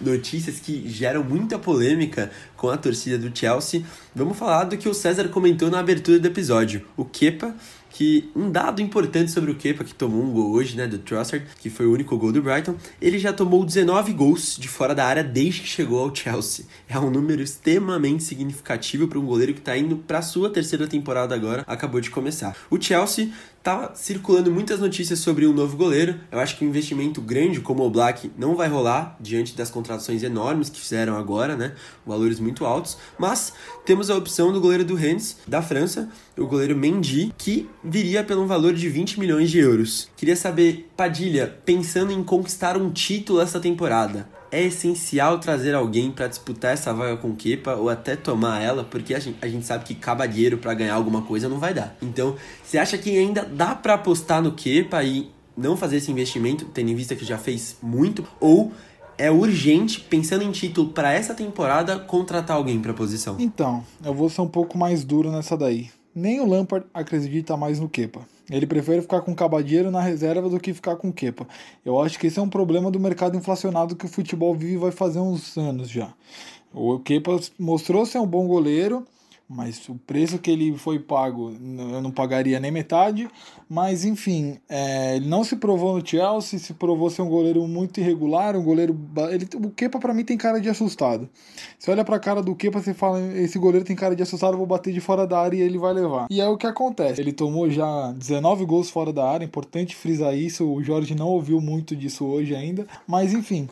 notícias 0.00 0.58
que 0.58 0.88
geram 0.88 1.22
muita 1.22 1.58
polêmica 1.58 2.30
com 2.56 2.68
a 2.68 2.76
torcida 2.76 3.16
do 3.16 3.36
Chelsea, 3.36 3.84
vamos 4.14 4.36
falar 4.36 4.64
do 4.64 4.76
que 4.76 4.88
o 4.88 4.94
César 4.94 5.28
comentou 5.28 5.70
na 5.70 5.78
abertura 5.78 6.18
do 6.18 6.26
episódio. 6.26 6.84
O 6.96 7.04
Kepa 7.04 7.54
que 7.94 8.28
um 8.34 8.50
dado 8.50 8.82
importante 8.82 9.30
sobre 9.30 9.52
o 9.52 9.54
Kepa, 9.54 9.84
que 9.84 9.94
tomou 9.94 10.20
um 10.20 10.32
gol 10.32 10.50
hoje, 10.50 10.76
né, 10.76 10.84
do 10.84 10.98
Trossard, 10.98 11.46
que 11.60 11.70
foi 11.70 11.86
o 11.86 11.92
único 11.92 12.18
gol 12.18 12.32
do 12.32 12.42
Brighton, 12.42 12.74
ele 13.00 13.20
já 13.20 13.32
tomou 13.32 13.64
19 13.64 14.12
gols 14.12 14.56
de 14.58 14.66
fora 14.66 14.96
da 14.96 15.06
área 15.06 15.22
desde 15.22 15.60
que 15.60 15.68
chegou 15.68 16.00
ao 16.00 16.12
Chelsea. 16.12 16.66
É 16.88 16.98
um 16.98 17.08
número 17.08 17.40
extremamente 17.40 18.24
significativo 18.24 19.06
para 19.06 19.16
um 19.16 19.24
goleiro 19.24 19.54
que 19.54 19.60
está 19.60 19.78
indo 19.78 19.96
para 19.96 20.22
sua 20.22 20.50
terceira 20.50 20.88
temporada 20.88 21.36
agora, 21.36 21.62
acabou 21.68 22.00
de 22.00 22.10
começar. 22.10 22.56
O 22.68 22.82
Chelsea 22.82 23.30
tá 23.64 23.92
circulando 23.94 24.52
muitas 24.52 24.78
notícias 24.78 25.20
sobre 25.20 25.46
um 25.46 25.52
novo 25.54 25.74
goleiro. 25.74 26.20
Eu 26.30 26.38
acho 26.38 26.58
que 26.58 26.64
um 26.66 26.68
investimento 26.68 27.22
grande 27.22 27.62
como 27.62 27.82
o 27.82 27.88
Black 27.88 28.30
não 28.36 28.54
vai 28.54 28.68
rolar 28.68 29.16
diante 29.18 29.56
das 29.56 29.70
contratações 29.70 30.22
enormes 30.22 30.68
que 30.68 30.78
fizeram 30.78 31.16
agora, 31.16 31.56
né? 31.56 31.72
Valores 32.06 32.38
muito 32.38 32.66
altos. 32.66 32.98
Mas 33.18 33.54
temos 33.86 34.10
a 34.10 34.16
opção 34.16 34.52
do 34.52 34.60
goleiro 34.60 34.84
do 34.84 34.94
Rennes, 34.94 35.38
da 35.48 35.62
França, 35.62 36.10
o 36.36 36.46
goleiro 36.46 36.76
Mendy, 36.76 37.32
que 37.38 37.66
viria 37.82 38.22
pelo 38.22 38.46
valor 38.46 38.74
de 38.74 38.86
20 38.90 39.18
milhões 39.18 39.50
de 39.50 39.60
euros. 39.60 40.10
Queria 40.14 40.36
saber, 40.36 40.90
Padilha, 40.94 41.58
pensando 41.64 42.12
em 42.12 42.22
conquistar 42.22 42.76
um 42.76 42.90
título 42.90 43.40
essa 43.40 43.58
temporada, 43.58 44.28
é 44.54 44.62
essencial 44.62 45.40
trazer 45.40 45.74
alguém 45.74 46.12
para 46.12 46.28
disputar 46.28 46.72
essa 46.72 46.94
vaga 46.94 47.16
com 47.16 47.34
Kepa 47.34 47.74
ou 47.74 47.90
até 47.90 48.14
tomar 48.14 48.62
ela, 48.62 48.84
porque 48.84 49.12
a 49.12 49.18
gente, 49.18 49.36
a 49.42 49.48
gente 49.48 49.66
sabe 49.66 49.84
que 49.84 49.96
cabalheiro 49.96 50.58
para 50.58 50.72
ganhar 50.74 50.94
alguma 50.94 51.22
coisa 51.22 51.48
não 51.48 51.58
vai 51.58 51.74
dar. 51.74 51.96
Então, 52.00 52.36
você 52.62 52.78
acha 52.78 52.96
que 52.96 53.18
ainda 53.18 53.44
dá 53.44 53.74
para 53.74 53.94
apostar 53.94 54.40
no 54.40 54.52
Kepa 54.52 55.02
e 55.02 55.28
não 55.56 55.76
fazer 55.76 55.96
esse 55.96 56.08
investimento, 56.08 56.66
tendo 56.66 56.88
em 56.88 56.94
vista 56.94 57.16
que 57.16 57.24
já 57.24 57.36
fez 57.36 57.78
muito, 57.82 58.24
ou 58.38 58.72
é 59.18 59.28
urgente, 59.28 59.98
pensando 59.98 60.44
em 60.44 60.52
título 60.52 60.90
para 60.90 61.12
essa 61.12 61.34
temporada, 61.34 61.98
contratar 61.98 62.56
alguém 62.56 62.80
para 62.80 62.92
a 62.92 62.94
posição? 62.94 63.34
Então, 63.40 63.84
eu 64.04 64.14
vou 64.14 64.30
ser 64.30 64.40
um 64.40 64.48
pouco 64.48 64.78
mais 64.78 65.02
duro 65.02 65.32
nessa 65.32 65.56
daí. 65.56 65.90
Nem 66.14 66.40
o 66.40 66.46
Lampard 66.46 66.86
acredita 66.94 67.56
mais 67.56 67.80
no 67.80 67.88
Kepa. 67.88 68.20
Ele 68.50 68.66
prefere 68.66 69.00
ficar 69.00 69.22
com 69.22 69.32
o 69.32 69.36
Cabadeiro 69.36 69.90
na 69.90 70.00
reserva 70.00 70.48
do 70.48 70.60
que 70.60 70.74
ficar 70.74 70.96
com 70.96 71.08
o 71.08 71.12
Kepa. 71.12 71.46
Eu 71.84 72.00
acho 72.00 72.18
que 72.18 72.26
esse 72.26 72.38
é 72.38 72.42
um 72.42 72.48
problema 72.48 72.90
do 72.90 73.00
mercado 73.00 73.36
inflacionado 73.36 73.96
que 73.96 74.04
o 74.04 74.08
futebol 74.08 74.54
vive 74.54 74.76
vai 74.76 74.90
fazer 74.90 75.18
uns 75.18 75.56
anos 75.56 75.88
já. 75.88 76.12
O 76.72 76.98
Kepa 76.98 77.40
mostrou 77.58 78.04
ser 78.04 78.18
um 78.18 78.26
bom 78.26 78.46
goleiro, 78.46 79.06
mas 79.48 79.88
o 79.88 79.94
preço 79.94 80.38
que 80.38 80.50
ele 80.50 80.76
foi 80.76 80.98
pago 80.98 81.50
eu 81.50 82.00
não 82.00 82.10
pagaria 82.10 82.58
nem 82.58 82.70
metade. 82.70 83.28
Mas 83.68 84.04
enfim, 84.04 84.58
é, 84.68 85.16
ele 85.16 85.26
não 85.26 85.44
se 85.44 85.56
provou 85.56 85.98
no 85.98 86.06
Chelsea, 86.06 86.58
se 86.58 86.74
provou 86.74 87.10
ser 87.10 87.22
um 87.22 87.28
goleiro 87.28 87.66
muito 87.66 88.00
irregular, 88.00 88.56
um 88.56 88.62
goleiro. 88.62 88.98
Ele, 89.30 89.46
o 89.56 89.70
Kepa 89.70 89.98
para 89.98 90.14
mim 90.14 90.24
tem 90.24 90.36
cara 90.36 90.60
de 90.60 90.68
assustado. 90.68 91.28
Você 91.78 91.90
olha 91.90 92.04
pra 92.04 92.18
cara 92.18 92.42
do 92.42 92.54
Kepa, 92.54 92.80
você 92.80 92.94
fala: 92.94 93.20
esse 93.36 93.58
goleiro 93.58 93.84
tem 93.84 93.96
cara 93.96 94.16
de 94.16 94.22
assustado, 94.22 94.56
vou 94.56 94.66
bater 94.66 94.92
de 94.92 95.00
fora 95.00 95.26
da 95.26 95.38
área 95.38 95.56
e 95.56 95.60
ele 95.60 95.78
vai 95.78 95.92
levar. 95.92 96.26
E 96.30 96.40
é 96.40 96.48
o 96.48 96.56
que 96.56 96.66
acontece. 96.66 97.20
Ele 97.20 97.32
tomou 97.32 97.68
já 97.70 98.12
19 98.12 98.64
gols 98.64 98.90
fora 98.90 99.12
da 99.12 99.28
área, 99.28 99.44
importante 99.44 99.94
frisar 99.94 100.36
isso. 100.36 100.66
O 100.70 100.82
Jorge 100.82 101.14
não 101.14 101.28
ouviu 101.28 101.60
muito 101.60 101.94
disso 101.94 102.24
hoje 102.24 102.54
ainda, 102.54 102.86
mas 103.06 103.32
enfim. 103.32 103.68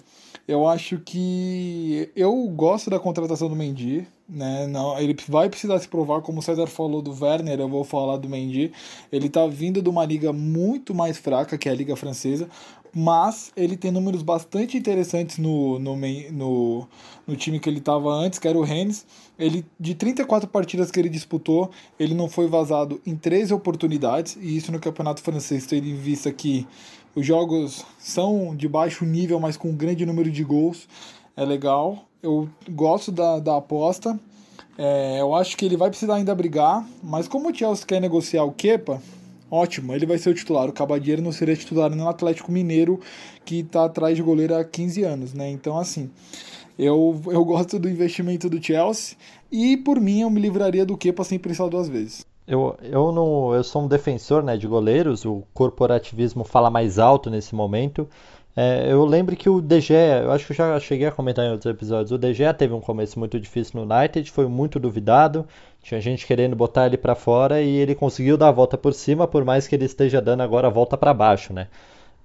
Eu 0.46 0.66
acho 0.66 0.98
que 0.98 2.10
eu 2.16 2.34
gosto 2.48 2.90
da 2.90 2.98
contratação 2.98 3.48
do 3.48 3.54
Mendy. 3.54 4.06
Né? 4.32 4.66
Não, 4.66 4.98
ele 4.98 5.14
vai 5.28 5.48
precisar 5.48 5.78
se 5.78 5.86
provar, 5.86 6.22
como 6.22 6.38
o 6.38 6.42
César 6.42 6.66
falou 6.66 7.02
do 7.02 7.12
Werner, 7.12 7.60
eu 7.60 7.68
vou 7.68 7.84
falar 7.84 8.16
do 8.16 8.28
Mendy. 8.28 8.72
Ele 9.12 9.28
tá 9.28 9.46
vindo 9.46 9.82
de 9.82 9.88
uma 9.88 10.04
liga 10.04 10.32
muito 10.32 10.94
mais 10.94 11.18
fraca 11.18 11.58
que 11.58 11.68
é 11.68 11.72
a 11.72 11.74
liga 11.74 11.94
francesa, 11.94 12.48
mas 12.94 13.52
ele 13.56 13.76
tem 13.76 13.90
números 13.90 14.22
bastante 14.22 14.76
interessantes 14.76 15.38
no, 15.38 15.78
no, 15.78 15.96
no, 15.96 16.88
no 17.26 17.36
time 17.36 17.60
que 17.60 17.68
ele 17.68 17.78
estava 17.78 18.10
antes, 18.10 18.38
que 18.38 18.48
era 18.48 18.56
o 18.56 18.62
Rennes. 18.62 19.06
Ele, 19.38 19.64
de 19.78 19.94
34 19.94 20.48
partidas 20.48 20.90
que 20.90 20.98
ele 20.98 21.08
disputou, 21.08 21.70
ele 21.98 22.14
não 22.14 22.28
foi 22.28 22.46
vazado 22.46 23.00
em 23.06 23.16
13 23.16 23.52
oportunidades, 23.52 24.36
e 24.40 24.56
isso 24.56 24.72
no 24.72 24.80
campeonato 24.80 25.22
francês, 25.22 25.66
tendo 25.66 25.86
em 25.86 25.96
vista 25.96 26.30
que 26.32 26.66
os 27.14 27.26
jogos 27.26 27.84
são 27.98 28.56
de 28.56 28.68
baixo 28.68 29.04
nível, 29.04 29.38
mas 29.38 29.56
com 29.56 29.68
um 29.68 29.76
grande 29.76 30.06
número 30.06 30.30
de 30.30 30.42
gols, 30.42 30.88
é 31.36 31.44
legal. 31.44 32.06
Eu 32.22 32.48
gosto 32.70 33.10
da, 33.10 33.40
da 33.40 33.56
aposta. 33.56 34.16
É, 34.78 35.20
eu 35.20 35.34
acho 35.34 35.56
que 35.56 35.64
ele 35.64 35.76
vai 35.76 35.90
precisar 35.90 36.14
ainda 36.14 36.32
brigar, 36.34 36.86
mas 37.02 37.26
como 37.26 37.50
o 37.50 37.54
Chelsea 37.54 37.84
quer 37.84 38.00
negociar 38.00 38.44
o 38.44 38.52
Kepa, 38.52 39.02
ótimo, 39.50 39.92
ele 39.92 40.06
vai 40.06 40.16
ser 40.18 40.30
o 40.30 40.34
titular. 40.34 40.68
O 40.68 40.72
Cabadiero 40.72 41.20
não 41.20 41.32
seria 41.32 41.56
titular 41.56 41.90
no 41.90 42.08
Atlético 42.08 42.52
Mineiro, 42.52 43.00
que 43.44 43.58
está 43.58 43.86
atrás 43.86 44.16
de 44.16 44.22
goleiro 44.22 44.54
há 44.54 44.64
15 44.64 45.02
anos, 45.02 45.34
né? 45.34 45.50
Então, 45.50 45.76
assim, 45.76 46.08
eu, 46.78 47.20
eu 47.26 47.44
gosto 47.44 47.76
do 47.78 47.88
investimento 47.88 48.48
do 48.48 48.62
Chelsea 48.62 49.16
e, 49.50 49.76
por 49.76 50.00
mim, 50.00 50.20
eu 50.20 50.30
me 50.30 50.40
livraria 50.40 50.86
do 50.86 50.96
Kepa 50.96 51.24
sem 51.24 51.40
pensar 51.40 51.68
duas 51.68 51.88
vezes. 51.88 52.24
Eu, 52.46 52.76
eu, 52.82 53.12
não, 53.12 53.54
eu 53.54 53.64
sou 53.64 53.82
um 53.82 53.88
defensor 53.88 54.42
né, 54.42 54.56
de 54.56 54.66
goleiros, 54.66 55.24
o 55.24 55.42
corporativismo 55.52 56.44
fala 56.44 56.70
mais 56.70 56.98
alto 56.98 57.30
nesse 57.30 57.54
momento. 57.54 58.08
É, 58.54 58.92
eu 58.92 59.04
lembro 59.06 59.34
que 59.34 59.48
o 59.48 59.62
DG, 59.62 59.94
eu 60.22 60.30
acho 60.30 60.46
que 60.46 60.52
eu 60.52 60.56
já 60.56 60.78
cheguei 60.78 61.06
a 61.06 61.12
comentar 61.12 61.44
em 61.44 61.50
outros 61.50 61.72
episódios, 61.72 62.12
o 62.12 62.18
DG 62.18 62.52
teve 62.52 62.74
um 62.74 62.80
começo 62.80 63.18
muito 63.18 63.40
difícil 63.40 63.80
no 63.80 63.94
United, 63.94 64.30
foi 64.30 64.46
muito 64.46 64.78
duvidado, 64.78 65.46
tinha 65.82 66.00
gente 66.00 66.26
querendo 66.26 66.54
botar 66.54 66.86
ele 66.86 66.98
para 66.98 67.14
fora 67.14 67.62
e 67.62 67.76
ele 67.76 67.94
conseguiu 67.94 68.36
dar 68.36 68.48
a 68.48 68.52
volta 68.52 68.76
por 68.76 68.92
cima, 68.92 69.26
por 69.26 69.42
mais 69.42 69.66
que 69.66 69.74
ele 69.74 69.86
esteja 69.86 70.20
dando 70.20 70.42
agora 70.42 70.68
a 70.68 70.70
volta 70.70 70.98
para 70.98 71.14
baixo, 71.14 71.52
né? 71.52 71.68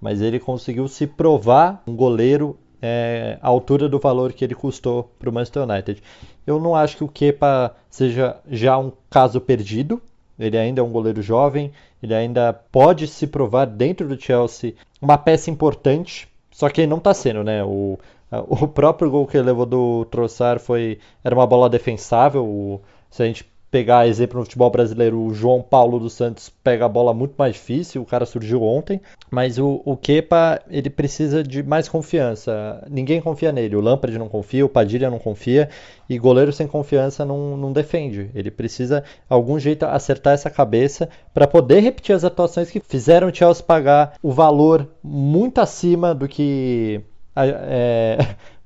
Mas 0.02 0.22
ele 0.22 0.40
conseguiu 0.40 0.88
se 0.88 1.08
provar 1.08 1.82
um 1.88 1.96
goleiro 1.96 2.60
é, 2.82 3.40
à 3.42 3.48
altura 3.48 3.88
do 3.88 3.98
valor 3.98 4.34
que 4.34 4.44
ele 4.44 4.54
custou 4.54 5.10
para 5.18 5.30
o 5.30 5.34
Manchester 5.34 5.63
United. 5.63 6.04
Eu 6.46 6.60
não 6.60 6.76
acho 6.76 6.98
que 6.98 7.04
o 7.04 7.08
Kepa 7.08 7.76
seja 7.90 8.38
já 8.50 8.78
um 8.78 8.92
caso 9.10 9.40
perdido, 9.42 10.02
ele 10.39 10.58
ainda 10.58 10.82
é 10.82 10.84
um 10.84 10.91
goleiro 10.91 11.21
jovem, 11.21 11.71
ele 12.02 12.13
ainda 12.13 12.54
pode 12.54 13.08
se 13.08 13.28
provar 13.28 13.65
dentro 13.65 14.08
do 14.08 14.19
Chelsea 14.19 14.76
uma 15.02 15.17
peça 15.17 15.50
importante, 15.50 16.28
só 16.52 16.69
que 16.69 16.82
ele 16.82 16.88
não 16.88 16.97
está 16.97 17.13
sendo, 17.13 17.43
né? 17.43 17.63
O, 17.63 17.97
o 18.47 18.67
próprio 18.67 19.10
gol 19.10 19.26
que 19.26 19.38
ele 19.38 19.47
levou 19.47 19.65
do 19.65 20.06
Trossard 20.06 20.62
foi 20.62 21.00
era 21.23 21.34
uma 21.34 21.47
bola 21.47 21.69
defensável. 21.69 22.45
O, 22.45 22.82
se 23.10 23.23
a 23.23 23.26
gente 23.26 23.45
pegar 23.69 24.08
exemplo 24.08 24.39
no 24.39 24.45
futebol 24.45 24.69
brasileiro, 24.69 25.19
o 25.19 25.34
João 25.34 25.62
Paulo 25.62 25.99
dos 25.99 26.13
Santos 26.13 26.49
pega 26.63 26.86
a 26.86 26.89
bola 26.89 27.13
muito 27.13 27.36
mais 27.38 27.53
difícil, 27.53 28.01
o 28.01 28.06
cara 28.06 28.25
surgiu 28.25 28.63
ontem, 28.63 29.01
mas 29.30 29.58
o, 29.58 29.82
o 29.84 29.97
Kepa, 29.97 30.62
ele 30.69 30.89
precisa 30.89 31.43
de 31.43 31.62
mais 31.62 31.89
confiança. 31.89 32.86
Ninguém 32.89 33.19
confia 33.21 33.51
nele, 33.51 33.75
o 33.75 33.82
Lampard 33.82 34.17
não 34.17 34.30
confia, 34.30 34.65
o 34.65 34.69
Padilha 34.69 35.10
não 35.10 35.19
confia, 35.19 35.69
e 36.10 36.17
goleiro 36.17 36.53
sem 36.53 36.65
confiança 36.65 37.25
não, 37.25 37.58
não 37.58 37.73
defende. 37.73 38.32
Ele 38.34 38.49
precisa, 38.49 39.03
algum 39.30 39.60
jeito, 39.60 39.84
acertar 39.86 40.34
essa 40.34 40.49
cabeça 40.49 41.10
para 41.34 41.47
poder 41.47 41.82
repetir 41.82 42.15
as 42.15 42.23
atuações 42.23 42.69
que 42.69 42.80
fizeram 42.80 43.27
o 43.27 43.36
Chelsea 43.36 43.63
pagar 43.63 44.13
o 44.23 44.32
valor 44.32 44.88
muito 45.03 45.60
acima 45.60 46.15
do 46.15 46.27
que 46.27 47.01
é, 47.36 48.17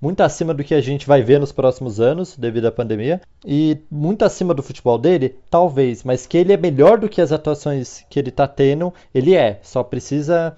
muito 0.02 0.22
acima 0.22 0.54
do 0.54 0.64
que 0.64 0.74
a 0.74 0.82
gente 0.82 1.06
vai 1.06 1.22
ver 1.22 1.40
nos 1.40 1.52
próximos 1.52 2.00
anos, 2.00 2.36
devido 2.36 2.66
à 2.66 2.72
pandemia, 2.72 3.22
e 3.46 3.78
muito 3.90 4.26
acima 4.26 4.54
do 4.54 4.64
futebol 4.64 4.98
dele, 4.98 5.36
talvez, 5.50 6.04
mas 6.04 6.26
que 6.26 6.38
ele 6.38 6.52
é 6.52 6.58
melhor 6.58 6.98
do 6.98 7.08
que 7.08 7.22
as 7.22 7.32
atuações 7.32 8.04
que 8.10 8.18
ele 8.18 8.30
está 8.30 8.48
tendo, 8.48 8.92
ele 9.14 9.36
é, 9.36 9.60
só 9.62 9.84
precisa 9.84 10.58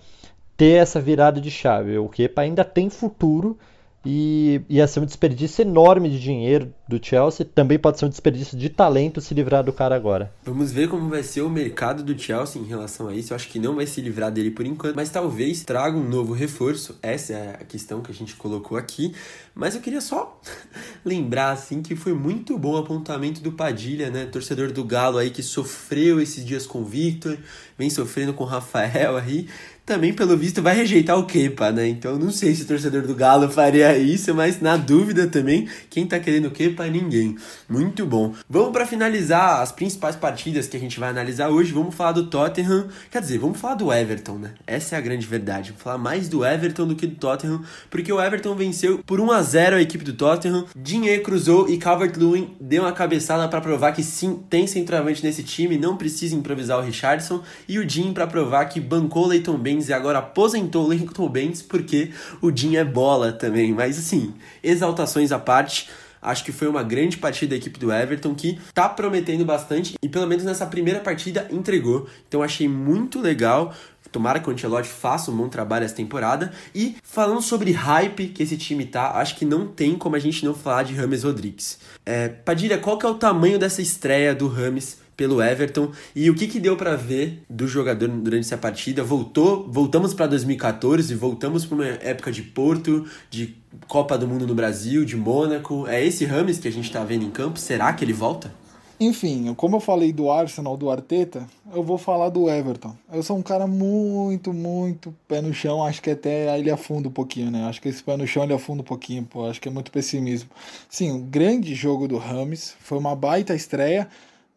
ter 0.55 0.81
essa 0.81 1.01
virada 1.01 1.41
de 1.41 1.51
chave. 1.51 1.97
O 1.97 2.07
Kepa 2.07 2.41
ainda 2.41 2.63
tem 2.63 2.89
futuro 2.89 3.57
e 4.05 4.61
ia 4.69 4.85
ser 4.85 4.99
um 4.99 5.05
desperdício 5.05 5.61
enorme 5.61 6.09
de 6.09 6.19
dinheiro 6.19 6.73
do 6.87 6.99
Chelsea. 7.03 7.45
Também 7.45 7.79
pode 7.79 7.99
ser 7.99 8.05
um 8.05 8.09
desperdício 8.09 8.57
de 8.57 8.69
talento 8.69 9.21
se 9.21 9.33
livrar 9.33 9.63
do 9.63 9.71
cara 9.71 9.95
agora. 9.95 10.33
Vamos 10.43 10.71
ver 10.71 10.89
como 10.89 11.09
vai 11.09 11.23
ser 11.23 11.41
o 11.41 11.49
mercado 11.49 12.03
do 12.03 12.17
Chelsea 12.17 12.61
em 12.61 12.65
relação 12.65 13.07
a 13.07 13.15
isso. 13.15 13.31
Eu 13.31 13.35
acho 13.35 13.47
que 13.47 13.59
não 13.59 13.75
vai 13.75 13.85
se 13.85 14.01
livrar 14.01 14.31
dele 14.31 14.51
por 14.51 14.65
enquanto, 14.65 14.95
mas 14.95 15.09
talvez 15.09 15.63
traga 15.63 15.97
um 15.97 16.07
novo 16.07 16.33
reforço. 16.33 16.97
Essa 17.01 17.33
é 17.33 17.49
a 17.61 17.63
questão 17.65 18.01
que 18.01 18.11
a 18.11 18.15
gente 18.15 18.35
colocou 18.35 18.77
aqui. 18.77 19.13
Mas 19.55 19.75
eu 19.75 19.81
queria 19.81 20.01
só 20.01 20.39
lembrar 21.05 21.51
assim 21.51 21.81
que 21.81 21.95
foi 21.95 22.13
muito 22.13 22.57
bom 22.57 22.73
o 22.73 22.77
apontamento 22.77 23.41
do 23.41 23.53
Padilha, 23.53 24.09
né? 24.09 24.25
Torcedor 24.25 24.71
do 24.71 24.83
Galo 24.83 25.17
aí 25.17 25.29
que 25.29 25.41
sofreu 25.41 26.19
esses 26.19 26.43
dias 26.43 26.67
com 26.67 26.81
o 26.81 26.85
Victor, 26.85 27.37
vem 27.77 27.89
sofrendo 27.89 28.33
com 28.33 28.43
o 28.43 28.47
Rafael 28.47 29.15
aí 29.15 29.47
também, 29.85 30.13
pelo 30.13 30.37
visto, 30.37 30.61
vai 30.61 30.75
rejeitar 30.75 31.17
o 31.17 31.25
Kepa, 31.25 31.71
né? 31.71 31.87
Então, 31.87 32.17
não 32.17 32.31
sei 32.31 32.55
se 32.55 32.63
o 32.63 32.65
torcedor 32.65 33.01
do 33.01 33.13
Galo 33.13 33.49
faria 33.49 33.97
isso, 33.97 34.33
mas 34.33 34.61
na 34.61 34.77
dúvida 34.77 35.27
também, 35.27 35.67
quem 35.89 36.05
tá 36.05 36.19
querendo 36.19 36.45
o 36.45 36.51
Kepa 36.51 36.87
ninguém. 36.87 37.35
Muito 37.67 38.05
bom. 38.05 38.33
Vamos 38.49 38.71
para 38.71 38.85
finalizar 38.85 39.61
as 39.61 39.71
principais 39.71 40.15
partidas 40.15 40.67
que 40.67 40.77
a 40.77 40.79
gente 40.79 40.99
vai 40.99 41.09
analisar 41.09 41.49
hoje. 41.49 41.73
Vamos 41.73 41.93
falar 41.93 42.13
do 42.13 42.27
Tottenham, 42.27 42.87
quer 43.11 43.21
dizer, 43.21 43.39
vamos 43.39 43.59
falar 43.59 43.75
do 43.75 43.91
Everton, 43.91 44.37
né? 44.37 44.51
Essa 44.65 44.95
é 44.95 44.97
a 44.97 45.01
grande 45.01 45.27
verdade. 45.27 45.71
Vamos 45.71 45.83
falar 45.83 45.97
mais 45.97 46.29
do 46.29 46.45
Everton 46.45 46.87
do 46.87 46.95
que 46.95 47.05
do 47.05 47.15
Tottenham, 47.15 47.61
porque 47.89 48.11
o 48.11 48.21
Everton 48.21 48.55
venceu 48.55 48.99
por 49.05 49.19
1 49.19 49.31
a 49.31 49.41
0 49.41 49.75
a 49.75 49.81
equipe 49.81 50.05
do 50.05 50.13
Tottenham. 50.13 50.65
Dinhe 50.75 51.19
cruzou 51.19 51.69
e 51.69 51.77
Calvert-Lewin 51.77 52.55
deu 52.59 52.83
uma 52.83 52.93
cabeçada 52.93 53.47
para 53.49 53.59
provar 53.59 53.91
que 53.91 54.03
sim, 54.03 54.39
tem 54.49 54.65
centroavante 54.65 55.23
nesse 55.23 55.43
time, 55.43 55.77
não 55.77 55.97
precisa 55.97 56.35
improvisar 56.35 56.79
o 56.79 56.81
Richardson, 56.81 57.43
e 57.67 57.77
o 57.79 57.89
Jim 57.89 58.13
para 58.13 58.27
provar 58.27 58.65
que 58.65 58.79
bancou 58.79 59.25
o 59.25 59.27
Leighton 59.27 59.57
Baines 59.73 59.89
e 59.89 59.93
agora 59.93 60.19
aposentou 60.19 60.85
o 60.85 60.87
Leighton 60.87 61.27
Baines 61.27 61.61
porque 61.61 62.11
o 62.41 62.55
Jim 62.55 62.75
é 62.75 62.85
bola 62.85 63.31
também. 63.31 63.73
Mas 63.73 63.97
assim, 63.97 64.33
exaltações 64.63 65.31
à 65.31 65.39
parte. 65.39 65.89
Acho 66.21 66.45
que 66.45 66.53
foi 66.53 66.69
uma 66.69 66.83
grande 66.83 67.17
partida 67.17 67.49
da 67.49 67.57
equipe 67.57 67.77
do 67.77 67.91
Everton 67.91 68.33
que 68.33 68.57
tá 68.73 68.87
prometendo 68.87 69.43
bastante 69.43 69.95
e 70.01 70.07
pelo 70.07 70.25
menos 70.25 70.45
nessa 70.45 70.65
primeira 70.65 71.01
partida 71.01 71.47
entregou. 71.51 72.07
Então 72.27 72.41
achei 72.41 72.67
muito 72.67 73.19
legal. 73.19 73.73
Tomara 74.09 74.39
que 74.39 74.47
o 74.47 74.53
Ancelotti 74.53 74.87
faça 74.87 75.31
um 75.31 75.35
bom 75.35 75.49
trabalho 75.49 75.83
essa 75.85 75.95
temporada. 75.95 76.53
E 76.73 76.95
falando 77.03 77.41
sobre 77.41 77.71
hype 77.71 78.27
que 78.27 78.43
esse 78.43 78.55
time 78.55 78.85
tá, 78.85 79.17
acho 79.17 79.35
que 79.35 79.43
não 79.43 79.67
tem 79.67 79.97
como 79.97 80.15
a 80.15 80.19
gente 80.19 80.45
não 80.45 80.53
falar 80.53 80.83
de 80.83 80.93
Rames 80.93 81.23
Rodrigues. 81.23 81.79
É, 82.05 82.29
Padilha, 82.29 82.77
qual 82.77 82.97
que 82.97 83.07
é 83.07 83.09
o 83.09 83.15
tamanho 83.15 83.57
dessa 83.57 83.81
estreia 83.81 84.35
do 84.35 84.47
Rames 84.47 84.99
pelo 85.15 85.41
Everton 85.41 85.91
e 86.15 86.29
o 86.29 86.35
que, 86.35 86.47
que 86.47 86.59
deu 86.59 86.75
para 86.75 86.95
ver 86.95 87.43
do 87.49 87.67
jogador 87.67 88.07
durante 88.07 88.45
essa 88.45 88.57
partida. 88.57 89.03
Voltou, 89.03 89.67
voltamos 89.69 90.13
para 90.13 90.27
2014, 90.27 91.13
voltamos 91.15 91.65
para 91.65 91.75
uma 91.75 91.85
época 91.85 92.31
de 92.31 92.41
Porto, 92.41 93.05
de 93.29 93.55
Copa 93.87 94.17
do 94.17 94.27
Mundo 94.27 94.47
no 94.47 94.55
Brasil, 94.55 95.05
de 95.05 95.15
Mônaco. 95.15 95.87
É 95.87 96.03
esse 96.03 96.25
Rames 96.25 96.59
que 96.59 96.67
a 96.67 96.71
gente 96.71 96.85
está 96.85 97.03
vendo 97.03 97.25
em 97.25 97.29
campo? 97.29 97.59
Será 97.59 97.91
que 97.93 98.03
ele 98.03 98.13
volta? 98.13 98.51
Enfim, 98.99 99.53
como 99.55 99.75
eu 99.75 99.79
falei 99.79 100.13
do 100.13 100.29
Arsenal, 100.29 100.77
do 100.77 100.89
Arteta, 100.89 101.45
eu 101.73 101.83
vou 101.83 101.97
falar 101.97 102.29
do 102.29 102.49
Everton. 102.49 102.95
Eu 103.11 103.23
sou 103.23 103.37
um 103.37 103.41
cara 103.41 103.65
muito, 103.67 104.53
muito 104.53 105.13
pé 105.27 105.41
no 105.41 105.53
chão. 105.53 105.83
Acho 105.83 106.01
que 106.01 106.11
até 106.11 106.57
ele 106.57 106.69
afunda 106.69 107.09
um 107.09 107.11
pouquinho, 107.11 107.51
né? 107.51 107.65
Acho 107.65 107.81
que 107.81 107.89
esse 107.89 108.03
pé 108.03 108.15
no 108.15 108.25
chão 108.25 108.43
ele 108.43 108.53
afunda 108.53 108.81
um 108.81 108.85
pouquinho, 108.85 109.23
pô. 109.23 109.45
Acho 109.45 109.59
que 109.59 109.67
é 109.67 109.71
muito 109.71 109.91
pessimismo. 109.91 110.49
Sim, 110.87 111.11
o 111.11 111.19
grande 111.19 111.73
jogo 111.75 112.07
do 112.07 112.17
Rames. 112.17 112.75
Foi 112.79 112.97
uma 112.97 113.15
baita 113.15 113.55
estreia. 113.55 114.07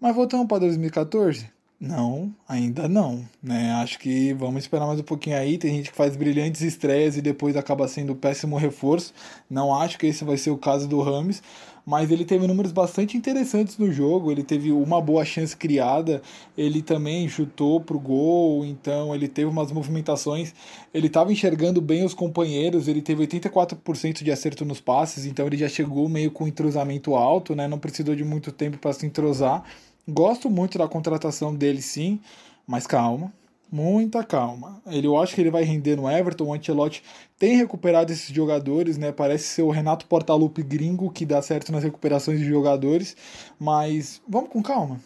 Mas 0.00 0.14
voltamos 0.14 0.46
para 0.46 0.58
2014? 0.58 1.56
Não, 1.78 2.34
ainda 2.48 2.88
não, 2.88 3.22
né? 3.42 3.72
Acho 3.72 3.98
que 3.98 4.32
vamos 4.32 4.62
esperar 4.62 4.86
mais 4.86 4.98
um 4.98 5.02
pouquinho 5.02 5.36
aí. 5.36 5.58
Tem 5.58 5.74
gente 5.74 5.90
que 5.90 5.96
faz 5.96 6.16
brilhantes 6.16 6.62
estreias 6.62 7.18
e 7.18 7.22
depois 7.22 7.54
acaba 7.54 7.86
sendo 7.86 8.16
péssimo 8.16 8.56
reforço. 8.56 9.12
Não 9.48 9.74
acho 9.74 9.98
que 9.98 10.06
esse 10.06 10.24
vai 10.24 10.38
ser 10.38 10.50
o 10.50 10.56
caso 10.56 10.88
do 10.88 11.02
Rames, 11.02 11.42
mas 11.84 12.10
ele 12.10 12.24
teve 12.24 12.46
números 12.46 12.72
bastante 12.72 13.16
interessantes 13.16 13.76
no 13.76 13.92
jogo. 13.92 14.32
Ele 14.32 14.42
teve 14.42 14.72
uma 14.72 15.02
boa 15.02 15.22
chance 15.22 15.54
criada, 15.54 16.22
ele 16.56 16.80
também 16.80 17.28
chutou 17.28 17.78
pro 17.78 18.00
gol, 18.00 18.64
então 18.64 19.14
ele 19.14 19.28
teve 19.28 19.48
umas 19.48 19.70
movimentações. 19.70 20.54
Ele 20.94 21.08
estava 21.08 21.30
enxergando 21.30 21.82
bem 21.82 22.04
os 22.04 22.14
companheiros, 22.14 22.88
ele 22.88 23.02
teve 23.02 23.26
84% 23.26 24.22
de 24.24 24.32
acerto 24.32 24.64
nos 24.64 24.80
passes, 24.80 25.26
então 25.26 25.46
ele 25.46 25.58
já 25.58 25.68
chegou 25.68 26.08
meio 26.08 26.30
com 26.30 26.48
entrosamento 26.48 27.14
alto, 27.14 27.54
né? 27.54 27.68
Não 27.68 27.78
precisou 27.78 28.16
de 28.16 28.24
muito 28.24 28.50
tempo 28.50 28.78
para 28.78 28.94
se 28.94 29.04
entrosar. 29.04 29.62
Gosto 30.08 30.48
muito 30.48 30.78
da 30.78 30.86
contratação 30.86 31.54
dele, 31.54 31.82
sim, 31.82 32.20
mas 32.66 32.86
calma, 32.86 33.32
muita 33.70 34.22
calma. 34.22 34.80
Ele, 34.86 35.06
eu 35.06 35.18
acho 35.20 35.34
que 35.34 35.40
ele 35.40 35.50
vai 35.50 35.64
render 35.64 35.96
no 35.96 36.08
Everton. 36.08 36.44
O 36.44 36.54
Ancelotti 36.54 37.02
tem 37.38 37.56
recuperado 37.56 38.12
esses 38.12 38.34
jogadores, 38.34 38.96
né? 38.96 39.10
Parece 39.10 39.44
ser 39.44 39.62
o 39.62 39.70
Renato 39.70 40.06
Portaluppi 40.06 40.62
gringo 40.62 41.10
que 41.10 41.26
dá 41.26 41.42
certo 41.42 41.72
nas 41.72 41.82
recuperações 41.82 42.38
de 42.38 42.46
jogadores, 42.46 43.16
mas 43.58 44.22
vamos 44.28 44.50
com 44.50 44.62
calma. 44.62 45.00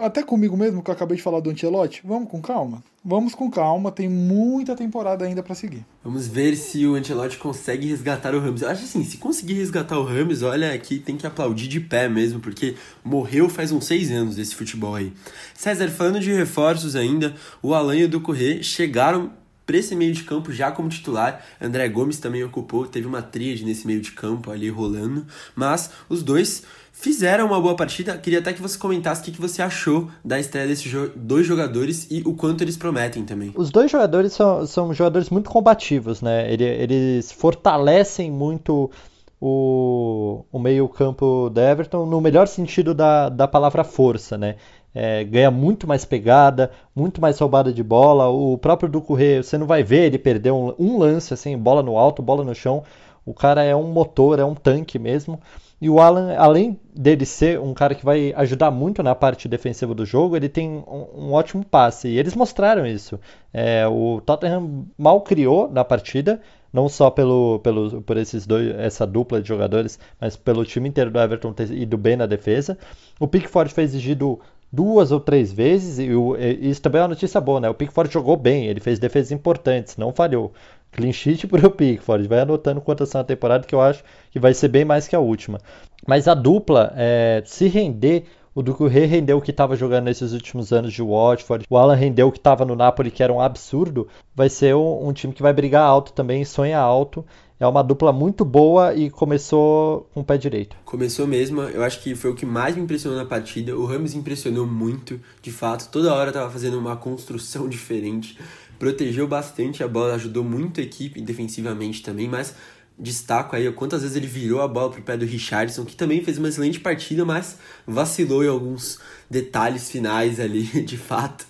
Até 0.00 0.22
comigo 0.22 0.56
mesmo, 0.56 0.82
que 0.82 0.90
eu 0.90 0.94
acabei 0.94 1.16
de 1.16 1.22
falar 1.22 1.40
do 1.40 1.50
Ancelotti. 1.50 2.00
Vamos 2.04 2.30
com 2.30 2.40
calma? 2.40 2.82
Vamos 3.04 3.34
com 3.34 3.50
calma, 3.50 3.92
tem 3.92 4.08
muita 4.08 4.74
temporada 4.74 5.26
ainda 5.26 5.42
para 5.42 5.54
seguir. 5.54 5.84
Vamos 6.02 6.26
ver 6.26 6.56
se 6.56 6.86
o 6.86 6.94
Ancelotti 6.94 7.36
consegue 7.36 7.86
resgatar 7.88 8.34
o 8.34 8.40
Ramos. 8.40 8.62
Eu 8.62 8.70
acho 8.70 8.84
assim, 8.84 9.04
se 9.04 9.18
conseguir 9.18 9.54
resgatar 9.54 9.98
o 9.98 10.04
Ramos, 10.04 10.42
olha, 10.42 10.72
aqui 10.72 10.98
tem 10.98 11.18
que 11.18 11.26
aplaudir 11.26 11.68
de 11.68 11.80
pé 11.80 12.08
mesmo, 12.08 12.40
porque 12.40 12.76
morreu 13.04 13.50
faz 13.50 13.72
uns 13.72 13.84
seis 13.84 14.10
anos 14.10 14.36
desse 14.36 14.54
futebol 14.54 14.94
aí. 14.94 15.12
César, 15.54 15.88
falando 15.90 16.18
de 16.18 16.32
reforços 16.32 16.96
ainda, 16.96 17.34
o 17.62 17.74
Alan 17.74 17.96
e 17.96 18.04
o 18.04 18.08
Ducorré 18.08 18.62
chegaram 18.62 19.32
para 19.66 19.76
esse 19.76 19.94
meio 19.94 20.12
de 20.12 20.24
campo 20.24 20.52
já 20.52 20.70
como 20.70 20.88
titular. 20.88 21.44
André 21.60 21.88
Gomes 21.88 22.18
também 22.18 22.42
ocupou, 22.44 22.86
teve 22.86 23.06
uma 23.06 23.22
tríade 23.22 23.64
nesse 23.64 23.86
meio 23.86 24.00
de 24.00 24.12
campo 24.12 24.50
ali 24.50 24.68
rolando, 24.68 25.26
mas 25.54 25.90
os 26.08 26.22
dois 26.22 26.62
fizeram 27.04 27.46
uma 27.46 27.60
boa 27.60 27.76
partida. 27.76 28.16
Queria 28.16 28.38
até 28.38 28.54
que 28.54 28.62
você 28.62 28.78
comentasse 28.78 29.20
o 29.20 29.32
que 29.32 29.38
você 29.38 29.60
achou 29.60 30.08
da 30.24 30.40
estreia 30.40 30.66
desses 30.66 30.90
dois 31.14 31.46
jogadores 31.46 32.08
e 32.10 32.22
o 32.24 32.32
quanto 32.32 32.64
eles 32.64 32.78
prometem 32.78 33.24
também. 33.24 33.52
Os 33.54 33.70
dois 33.70 33.90
jogadores 33.90 34.32
são, 34.32 34.66
são 34.66 34.94
jogadores 34.94 35.28
muito 35.28 35.50
combativos, 35.50 36.22
né? 36.22 36.50
Eles 36.50 37.30
fortalecem 37.30 38.30
muito 38.30 38.90
o, 39.38 40.46
o 40.50 40.58
meio-campo 40.58 41.50
da 41.50 41.70
Everton 41.70 42.06
no 42.06 42.22
melhor 42.22 42.48
sentido 42.48 42.94
da, 42.94 43.28
da 43.28 43.46
palavra 43.46 43.84
força, 43.84 44.38
né? 44.38 44.56
É, 44.94 45.24
ganha 45.24 45.50
muito 45.50 45.86
mais 45.86 46.06
pegada, 46.06 46.70
muito 46.96 47.20
mais 47.20 47.38
roubada 47.38 47.70
de 47.70 47.82
bola. 47.82 48.28
O 48.28 48.56
próprio 48.56 48.88
Ducurre, 48.88 49.42
você 49.42 49.58
não 49.58 49.66
vai 49.66 49.82
ver 49.82 50.06
ele 50.06 50.18
perder 50.18 50.52
um, 50.52 50.72
um 50.78 50.96
lance 50.96 51.34
assim, 51.34 51.58
bola 51.58 51.82
no 51.82 51.98
alto, 51.98 52.22
bola 52.22 52.42
no 52.42 52.54
chão. 52.54 52.82
O 53.26 53.34
cara 53.34 53.62
é 53.62 53.76
um 53.76 53.88
motor, 53.92 54.38
é 54.38 54.44
um 54.44 54.54
tanque 54.54 54.98
mesmo. 54.98 55.38
E 55.84 55.90
o 55.90 56.00
Alan, 56.00 56.34
além 56.38 56.80
dele 56.96 57.26
ser 57.26 57.60
um 57.60 57.74
cara 57.74 57.94
que 57.94 58.06
vai 58.06 58.32
ajudar 58.38 58.70
muito 58.70 59.02
na 59.02 59.14
parte 59.14 59.46
defensiva 59.46 59.94
do 59.94 60.06
jogo, 60.06 60.34
ele 60.34 60.48
tem 60.48 60.82
um, 60.88 61.06
um 61.14 61.32
ótimo 61.34 61.62
passe. 61.62 62.08
E 62.08 62.18
eles 62.18 62.34
mostraram 62.34 62.86
isso. 62.86 63.20
É, 63.52 63.86
o 63.86 64.18
Tottenham 64.24 64.86
mal 64.96 65.20
criou 65.20 65.70
na 65.70 65.84
partida, 65.84 66.40
não 66.72 66.88
só 66.88 67.10
pelo, 67.10 67.58
pelo, 67.58 68.00
por 68.00 68.16
esses 68.16 68.46
dois, 68.46 68.74
essa 68.78 69.06
dupla 69.06 69.42
de 69.42 69.48
jogadores, 69.48 69.98
mas 70.18 70.38
pelo 70.38 70.64
time 70.64 70.88
inteiro 70.88 71.10
do 71.10 71.20
Everton 71.20 71.52
ter 71.52 71.70
ido 71.70 71.98
bem 71.98 72.16
na 72.16 72.24
defesa. 72.24 72.78
O 73.20 73.28
Pickford 73.28 73.70
foi 73.74 73.84
exigido 73.84 74.40
duas 74.72 75.12
ou 75.12 75.20
três 75.20 75.52
vezes, 75.52 75.98
e, 75.98 76.14
o, 76.14 76.34
e 76.34 76.70
isso 76.70 76.80
também 76.80 77.00
é 77.00 77.02
uma 77.02 77.08
notícia 77.08 77.40
boa, 77.42 77.60
né? 77.60 77.68
O 77.68 77.74
Pickford 77.74 78.10
jogou 78.12 78.38
bem, 78.38 78.66
ele 78.66 78.80
fez 78.80 78.98
defesas 78.98 79.30
importantes, 79.32 79.98
não 79.98 80.12
falhou. 80.12 80.50
Clean 80.94 81.12
sheet 81.12 81.46
pro 81.48 81.70
Pickford. 81.70 82.26
Vai 82.26 82.40
anotando 82.40 82.80
quantas 82.80 83.08
são 83.08 83.20
a 83.20 83.24
temporada, 83.24 83.66
que 83.66 83.74
eu 83.74 83.80
acho 83.80 84.02
que 84.30 84.38
vai 84.38 84.54
ser 84.54 84.68
bem 84.68 84.84
mais 84.84 85.06
que 85.06 85.14
a 85.14 85.20
última. 85.20 85.58
Mas 86.06 86.28
a 86.28 86.34
dupla, 86.34 86.92
é, 86.96 87.42
se 87.44 87.68
render, 87.68 88.24
o 88.54 88.62
Ducouré 88.62 89.04
rendeu 89.04 89.38
o 89.38 89.40
que 89.40 89.50
estava 89.50 89.74
jogando 89.74 90.04
nesses 90.04 90.32
últimos 90.32 90.72
anos 90.72 90.92
de 90.92 91.02
Watford. 91.02 91.66
O 91.68 91.76
Alan 91.76 91.94
rendeu 91.94 92.28
o 92.28 92.32
que 92.32 92.38
estava 92.38 92.64
no 92.64 92.76
Napoli, 92.76 93.10
que 93.10 93.22
era 93.22 93.32
um 93.32 93.40
absurdo. 93.40 94.06
Vai 94.34 94.48
ser 94.48 94.76
um, 94.76 95.08
um, 95.08 95.12
time 95.12 95.32
que 95.32 95.42
vai 95.42 95.52
brigar 95.52 95.82
alto 95.82 96.12
também, 96.12 96.44
sonha 96.44 96.78
alto. 96.78 97.24
É 97.58 97.66
uma 97.66 97.82
dupla 97.82 98.12
muito 98.12 98.44
boa 98.44 98.94
e 98.94 99.10
começou 99.10 100.08
com 100.12 100.20
o 100.20 100.24
pé 100.24 100.36
direito. 100.36 100.76
Começou 100.84 101.26
mesmo, 101.26 101.62
eu 101.62 101.82
acho 101.82 102.00
que 102.02 102.14
foi 102.14 102.30
o 102.30 102.34
que 102.34 102.44
mais 102.44 102.76
me 102.76 102.82
impressionou 102.82 103.18
na 103.18 103.24
partida. 103.24 103.76
O 103.76 103.86
Ramos 103.86 104.14
impressionou 104.14 104.66
muito, 104.66 105.20
de 105.40 105.50
fato. 105.50 105.88
Toda 105.90 106.14
hora 106.14 106.30
estava 106.30 106.50
fazendo 106.50 106.78
uma 106.78 106.96
construção 106.96 107.66
diferente 107.70 108.38
protegeu 108.78 109.26
bastante 109.26 109.82
a 109.82 109.88
bola, 109.88 110.14
ajudou 110.14 110.44
muito 110.44 110.80
a 110.80 110.82
equipe 110.82 111.20
defensivamente 111.20 112.02
também, 112.02 112.28
mas 112.28 112.54
destaco 112.98 113.56
aí 113.56 113.70
quantas 113.72 114.02
vezes 114.02 114.16
ele 114.16 114.26
virou 114.26 114.62
a 114.62 114.68
bola 114.68 114.90
pro 114.90 115.02
pé 115.02 115.16
do 115.16 115.24
Richardson, 115.24 115.84
que 115.84 115.96
também 115.96 116.22
fez 116.22 116.38
uma 116.38 116.48
excelente 116.48 116.80
partida, 116.80 117.24
mas 117.24 117.58
vacilou 117.86 118.44
em 118.44 118.48
alguns 118.48 118.98
detalhes 119.28 119.90
finais 119.90 120.38
ali, 120.38 120.62
de 120.84 120.96
fato. 120.96 121.46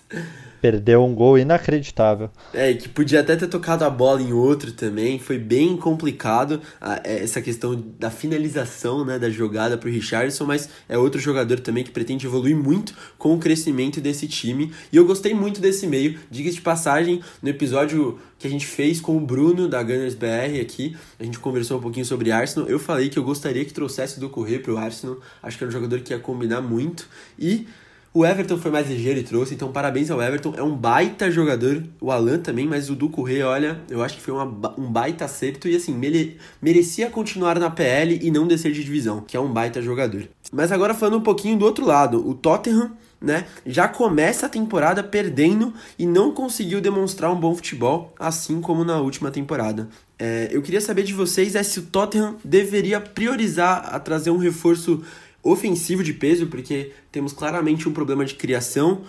Perdeu 0.65 1.03
um 1.03 1.13
gol 1.13 1.37
inacreditável. 1.37 2.31
É, 2.51 2.73
que 2.73 2.89
podia 2.89 3.19
até 3.19 3.35
ter 3.35 3.45
tocado 3.45 3.85
a 3.85 3.89
bola 3.89 4.19
em 4.19 4.33
outro 4.33 4.71
também. 4.71 5.19
Foi 5.19 5.37
bem 5.37 5.77
complicado 5.77 6.59
é, 7.03 7.21
essa 7.21 7.39
questão 7.39 7.79
da 7.99 8.09
finalização 8.09 9.05
né, 9.05 9.19
da 9.19 9.29
jogada 9.29 9.77
para 9.77 9.87
o 9.87 9.91
Richardson, 9.91 10.43
mas 10.43 10.67
é 10.89 10.97
outro 10.97 11.21
jogador 11.21 11.59
também 11.59 11.83
que 11.83 11.91
pretende 11.91 12.25
evoluir 12.25 12.57
muito 12.57 12.95
com 13.15 13.35
o 13.35 13.37
crescimento 13.37 14.01
desse 14.01 14.27
time. 14.27 14.73
E 14.91 14.97
eu 14.97 15.05
gostei 15.05 15.35
muito 15.35 15.61
desse 15.61 15.85
meio. 15.85 16.17
Diga-se 16.31 16.55
de 16.55 16.61
passagem, 16.63 17.21
no 17.43 17.49
episódio 17.49 18.17
que 18.39 18.47
a 18.47 18.49
gente 18.49 18.65
fez 18.65 18.99
com 18.99 19.15
o 19.15 19.19
Bruno 19.19 19.67
da 19.67 19.83
Gunners 19.83 20.15
BR 20.15 20.59
aqui, 20.59 20.97
a 21.19 21.23
gente 21.23 21.37
conversou 21.37 21.77
um 21.77 21.81
pouquinho 21.81 22.07
sobre 22.07 22.31
Arsenal. 22.31 22.67
Eu 22.67 22.79
falei 22.79 23.07
que 23.09 23.19
eu 23.19 23.23
gostaria 23.23 23.63
que 23.63 23.71
trouxesse 23.71 24.19
do 24.19 24.29
Correio 24.29 24.63
para 24.63 24.73
o 24.73 24.77
Arsenal. 24.77 25.19
Acho 25.43 25.59
que 25.59 25.63
era 25.63 25.69
um 25.69 25.71
jogador 25.71 25.99
que 25.99 26.11
ia 26.11 26.17
combinar 26.17 26.61
muito. 26.61 27.07
E 27.37 27.67
o 28.15 28.25
Everton 28.25 28.57
foi 28.57 28.71
mais 28.71 28.87
ligeiro 28.87 29.19
e 29.19 29.23
trouxe, 29.23 29.53
então 29.53 29.73
parabéns 29.73 30.09
ao 30.09 30.21
Everton. 30.21 30.53
É 30.55 30.63
um 30.63 30.73
baita 30.73 31.29
jogador, 31.29 31.83
o 31.99 32.09
Alan 32.09 32.39
também, 32.39 32.65
mas 32.65 32.89
o 32.89 32.95
Duco 32.95 33.21
Rei, 33.21 33.43
olha, 33.43 33.81
eu 33.89 34.01
acho 34.01 34.15
que 34.15 34.21
foi 34.21 34.33
uma, 34.33 34.45
um 34.77 34.89
baita 34.89 35.25
acerto 35.25 35.67
e 35.67 35.75
assim, 35.75 35.93
mere, 35.93 36.37
merecia 36.61 37.09
continuar 37.09 37.59
na 37.59 37.69
PL 37.69 38.17
e 38.23 38.31
não 38.31 38.47
descer 38.47 38.71
de 38.71 38.81
divisão, 38.85 39.19
que 39.19 39.35
é 39.35 39.39
um 39.39 39.51
baita 39.51 39.81
jogador. 39.81 40.29
Mas 40.49 40.71
agora 40.71 40.93
falando 40.93 41.17
um 41.17 41.23
pouquinho 41.23 41.57
do 41.59 41.65
outro 41.65 41.85
lado, 41.85 42.25
o 42.25 42.33
Tottenham, 42.33 42.91
né, 43.19 43.47
já 43.65 43.85
começa 43.85 44.45
a 44.45 44.49
temporada 44.49 45.03
perdendo 45.03 45.73
e 45.99 46.05
não 46.05 46.31
conseguiu 46.31 46.79
demonstrar 46.79 47.29
um 47.33 47.39
bom 47.39 47.53
futebol, 47.53 48.13
assim 48.17 48.61
como 48.61 48.85
na 48.85 48.97
última 48.97 49.29
temporada. 49.29 49.89
É, 50.17 50.47
eu 50.51 50.61
queria 50.61 50.79
saber 50.79 51.03
de 51.03 51.13
vocês 51.13 51.55
é 51.55 51.63
se 51.63 51.79
o 51.79 51.83
Tottenham 51.83 52.37
deveria 52.45 53.01
priorizar 53.01 53.93
a 53.93 53.99
trazer 53.99 54.31
um 54.31 54.37
reforço 54.37 55.03
ofensivo 55.45 56.03
de 56.03 56.11
peso, 56.11 56.47
porque 56.47 56.91
temos 57.11 57.31
claramente 57.31 57.87
um 57.87 57.93
problema 57.93 58.25
de 58.25 58.33
criação 58.33 59.03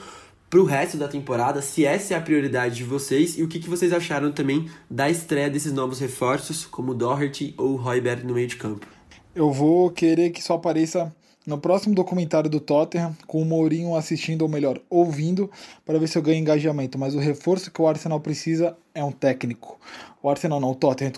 para 0.50 0.60
o 0.60 0.64
resto 0.64 0.96
da 0.96 1.08
temporada, 1.08 1.60
se 1.60 1.84
essa 1.84 2.14
é 2.14 2.16
a 2.16 2.20
prioridade 2.20 2.76
de 2.76 2.84
vocês 2.84 3.36
e 3.36 3.42
o 3.42 3.48
que, 3.48 3.58
que 3.58 3.68
vocês 3.68 3.92
acharam 3.92 4.30
também 4.30 4.70
da 4.88 5.10
estreia 5.10 5.50
desses 5.50 5.72
novos 5.72 5.98
reforços, 5.98 6.64
como 6.64 6.94
Doherty 6.94 7.54
ou 7.58 7.74
Royberg 7.74 8.24
no 8.24 8.34
meio 8.34 8.46
de 8.46 8.56
campo. 8.56 8.86
Eu 9.34 9.50
vou 9.50 9.90
querer 9.90 10.30
que 10.30 10.42
só 10.42 10.54
apareça 10.54 11.12
no 11.46 11.58
próximo 11.58 11.94
documentário 11.94 12.50
do 12.50 12.60
Tottenham, 12.60 13.16
com 13.26 13.40
o 13.40 13.44
Mourinho 13.44 13.94
assistindo, 13.94 14.42
ou 14.42 14.48
melhor, 14.48 14.80
ouvindo, 14.90 15.50
para 15.84 15.98
ver 15.98 16.08
se 16.08 16.18
eu 16.18 16.22
ganho 16.22 16.40
engajamento. 16.40 16.98
Mas 16.98 17.14
o 17.14 17.18
reforço 17.18 17.70
que 17.70 17.80
o 17.80 17.86
Arsenal 17.86 18.20
precisa 18.20 18.76
é 18.94 19.02
um 19.02 19.12
técnico. 19.12 19.78
O 20.22 20.28
Arsenal 20.28 20.60
não, 20.60 20.70
o 20.70 20.74
Tottenham, 20.74 21.12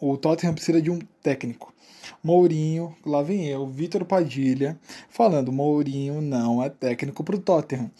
O 0.00 0.16
Tottenham 0.16 0.54
precisa 0.54 0.80
de 0.80 0.90
um 0.90 0.98
técnico. 1.22 1.71
Mourinho, 2.22 2.94
lá 3.04 3.20
vem 3.20 3.46
eu, 3.48 3.66
Vitor 3.66 4.04
Padilha, 4.04 4.78
falando: 5.08 5.50
Mourinho 5.50 6.22
não 6.22 6.62
é 6.62 6.68
técnico 6.68 7.24
para 7.24 7.34
o 7.34 7.40
Tottenham. 7.40 7.90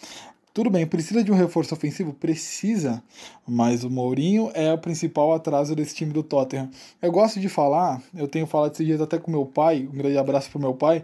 Tudo 0.55 0.71
bem, 0.71 0.87
precisa 0.87 1.25
de 1.25 1.33
um 1.33 1.35
reforço 1.35 1.75
ofensivo? 1.75 2.13
Precisa, 2.13 3.03
mas 3.47 3.85
o 3.85 3.91
Mourinho 3.91 4.51
é 4.55 4.73
o 4.73 4.79
principal 4.79 5.33
atraso 5.33 5.75
desse 5.75 5.95
time 5.95 6.13
do 6.13 6.23
Tottenham. 6.23 6.71
Eu 7.01 7.11
gosto 7.11 7.41
de 7.41 7.49
falar, 7.49 8.01
eu 8.15 8.29
tenho 8.29 8.47
falado 8.47 8.73
esses 8.73 8.87
dias 8.87 9.01
até 9.01 9.19
com 9.19 9.31
meu 9.31 9.47
pai, 9.47 9.89
um 9.93 9.97
grande 9.97 10.19
abraço 10.19 10.51
pro 10.51 10.61
meu 10.61 10.75
pai, 10.75 11.03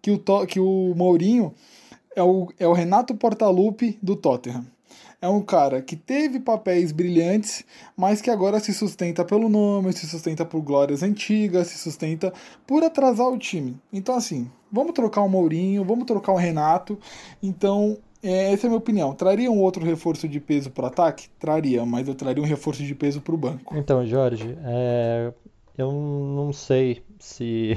que 0.00 0.10
o, 0.10 0.46
que 0.46 0.60
o 0.60 0.94
Mourinho 0.94 1.52
é 2.14 2.22
o, 2.22 2.52
é 2.58 2.68
o 2.68 2.72
Renato 2.72 3.14
Portaluppi 3.14 3.98
do 4.02 4.14
Tottenham 4.14 4.64
é 5.22 5.28
um 5.28 5.42
cara 5.42 5.82
que 5.82 5.96
teve 5.96 6.40
papéis 6.40 6.92
brilhantes, 6.92 7.64
mas 7.96 8.20
que 8.20 8.30
agora 8.30 8.58
se 8.58 8.72
sustenta 8.72 9.24
pelo 9.24 9.48
nome, 9.48 9.92
se 9.92 10.06
sustenta 10.06 10.44
por 10.44 10.62
glórias 10.62 11.02
antigas, 11.02 11.68
se 11.68 11.78
sustenta 11.78 12.32
por 12.66 12.82
atrasar 12.82 13.28
o 13.28 13.38
time. 13.38 13.76
Então, 13.92 14.14
assim, 14.14 14.50
vamos 14.72 14.92
trocar 14.92 15.22
o 15.22 15.28
Mourinho, 15.28 15.84
vamos 15.84 16.06
trocar 16.06 16.32
o 16.32 16.36
Renato. 16.36 16.98
Então, 17.42 17.98
é, 18.22 18.52
essa 18.52 18.66
é 18.66 18.68
a 18.68 18.70
minha 18.70 18.78
opinião. 18.78 19.12
Traria 19.14 19.50
um 19.50 19.60
outro 19.60 19.84
reforço 19.84 20.28
de 20.28 20.40
peso 20.40 20.70
para 20.70 20.88
ataque? 20.88 21.28
Traria, 21.38 21.84
mas 21.84 22.08
eu 22.08 22.14
traria 22.14 22.42
um 22.42 22.46
reforço 22.46 22.82
de 22.82 22.94
peso 22.94 23.20
para 23.20 23.34
o 23.34 23.38
banco. 23.38 23.76
Então, 23.76 24.06
Jorge, 24.06 24.56
é, 24.64 25.32
eu 25.76 25.92
não 25.92 26.52
sei 26.52 27.02
se, 27.18 27.76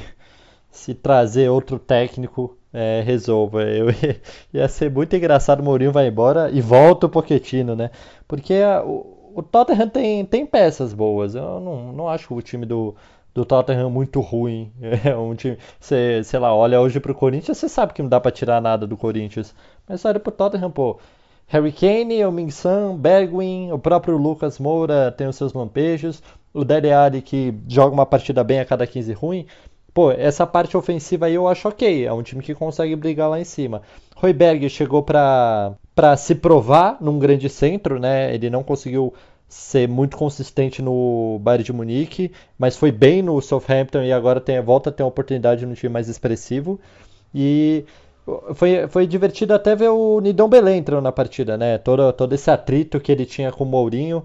se 0.73 0.95
trazer 0.95 1.49
outro 1.49 1.77
técnico 1.77 2.57
é, 2.73 3.01
resolva. 3.05 3.61
Eu, 3.61 3.87
ia 4.51 4.67
ser 4.67 4.89
muito 4.91 5.15
engraçado 5.15 5.59
o 5.59 5.63
Mourinho 5.63 5.91
vai 5.91 6.07
embora 6.07 6.49
e 6.49 6.59
volta 6.59 7.05
o 7.05 7.09
Pochettino, 7.09 7.75
né? 7.75 7.91
Porque 8.27 8.55
a, 8.55 8.83
o, 8.83 9.33
o, 9.35 9.43
Tottenham 9.43 9.87
tem, 9.87 10.25
tem 10.25 10.45
peças 10.45 10.91
boas. 10.91 11.35
Eu 11.35 11.59
não, 11.59 11.93
não 11.93 12.09
acho 12.09 12.33
o 12.33 12.41
time 12.41 12.65
do, 12.65 12.95
do 13.35 13.45
Tottenham 13.45 13.89
muito 13.89 14.19
ruim. 14.19 14.71
É 15.05 15.15
um 15.15 15.35
time, 15.35 15.57
você, 15.79 16.23
sei 16.23 16.39
lá, 16.39 16.53
olha 16.53 16.81
hoje 16.81 16.99
pro 16.99 17.13
Corinthians, 17.13 17.57
você 17.57 17.69
sabe 17.69 17.93
que 17.93 18.01
não 18.01 18.09
dá 18.09 18.19
para 18.19 18.31
tirar 18.31 18.59
nada 18.59 18.87
do 18.87 18.97
Corinthians. 18.97 19.53
Mas 19.87 20.03
olha 20.03 20.19
pro 20.19 20.31
Tottenham, 20.31 20.71
pô. 20.71 20.97
Harry 21.45 21.71
Kane, 21.71 22.25
o 22.25 22.31
Ming-San, 22.31 22.95
Bergwin, 22.97 23.71
o 23.71 23.77
próprio 23.77 24.17
Lucas 24.17 24.57
Moura 24.57 25.11
tem 25.11 25.27
os 25.27 25.35
seus 25.35 25.53
lampejos, 25.53 26.23
o 26.51 26.63
Dele 26.63 26.91
Alli 26.91 27.21
que 27.21 27.53
joga 27.67 27.93
uma 27.93 28.05
partida 28.05 28.43
bem 28.43 28.59
a 28.59 28.65
cada 28.65 28.87
15 28.87 29.13
ruim. 29.13 29.45
Pô, 29.93 30.11
essa 30.11 30.45
parte 30.47 30.75
ofensiva 30.75 31.27
aí 31.27 31.35
eu 31.35 31.47
acho 31.47 31.67
ok. 31.67 32.05
É 32.05 32.11
um 32.13 32.23
time 32.23 32.41
que 32.41 32.55
consegue 32.55 32.95
brigar 32.95 33.29
lá 33.29 33.39
em 33.39 33.43
cima. 33.43 33.81
Royberg 34.15 34.69
chegou 34.69 35.03
para 35.03 35.73
para 35.95 36.17
se 36.17 36.33
provar 36.33 36.97
num 36.99 37.19
grande 37.19 37.47
centro, 37.49 37.99
né? 37.99 38.33
Ele 38.33 38.49
não 38.49 38.63
conseguiu 38.63 39.13
ser 39.47 39.87
muito 39.87 40.17
consistente 40.17 40.81
no 40.81 41.37
Bayern 41.43 41.63
de 41.63 41.71
Munique, 41.73 42.31
mas 42.57 42.75
foi 42.75 42.91
bem 42.91 43.21
no 43.21 43.39
Southampton 43.39 44.01
e 44.01 44.11
agora 44.11 44.41
tem, 44.41 44.59
volta 44.61 44.89
a 44.89 44.93
ter 44.93 45.03
uma 45.03 45.09
oportunidade 45.09 45.65
no 45.67 45.75
time 45.75 45.93
mais 45.93 46.09
expressivo. 46.09 46.79
E 47.33 47.85
Foi, 48.55 48.87
foi 48.87 49.05
divertido 49.07 49.53
até 49.53 49.75
ver 49.75 49.89
o 49.89 50.19
Nidon 50.21 50.47
Belém 50.47 50.77
entrando 50.79 51.03
na 51.03 51.11
partida, 51.11 51.57
né? 51.57 51.77
Todo, 51.77 52.11
todo 52.13 52.33
esse 52.33 52.49
atrito 52.49 52.99
que 52.99 53.11
ele 53.11 53.25
tinha 53.25 53.51
com 53.51 53.63
o 53.65 53.67
Mourinho. 53.67 54.23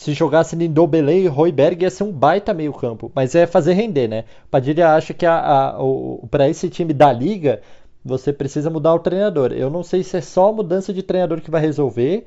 Se 0.00 0.14
jogasse 0.14 0.56
Nidon 0.56 0.86
Belém 0.86 1.24
e 1.24 1.26
Royberg 1.26 1.82
ia 1.82 1.90
ser 1.90 2.04
um 2.04 2.10
baita 2.10 2.54
meio 2.54 2.72
campo. 2.72 3.12
Mas 3.14 3.34
é 3.34 3.46
fazer 3.46 3.74
render, 3.74 4.08
né? 4.08 4.24
Padilha 4.50 4.94
acha 4.94 5.12
que 5.12 5.26
para 6.30 6.48
esse 6.48 6.70
time 6.70 6.94
da 6.94 7.12
Liga, 7.12 7.60
você 8.02 8.32
precisa 8.32 8.70
mudar 8.70 8.94
o 8.94 8.98
treinador. 8.98 9.52
Eu 9.52 9.68
não 9.68 9.82
sei 9.82 10.02
se 10.02 10.16
é 10.16 10.22
só 10.22 10.48
a 10.48 10.52
mudança 10.54 10.90
de 10.90 11.02
treinador 11.02 11.42
que 11.42 11.50
vai 11.50 11.60
resolver 11.60 12.24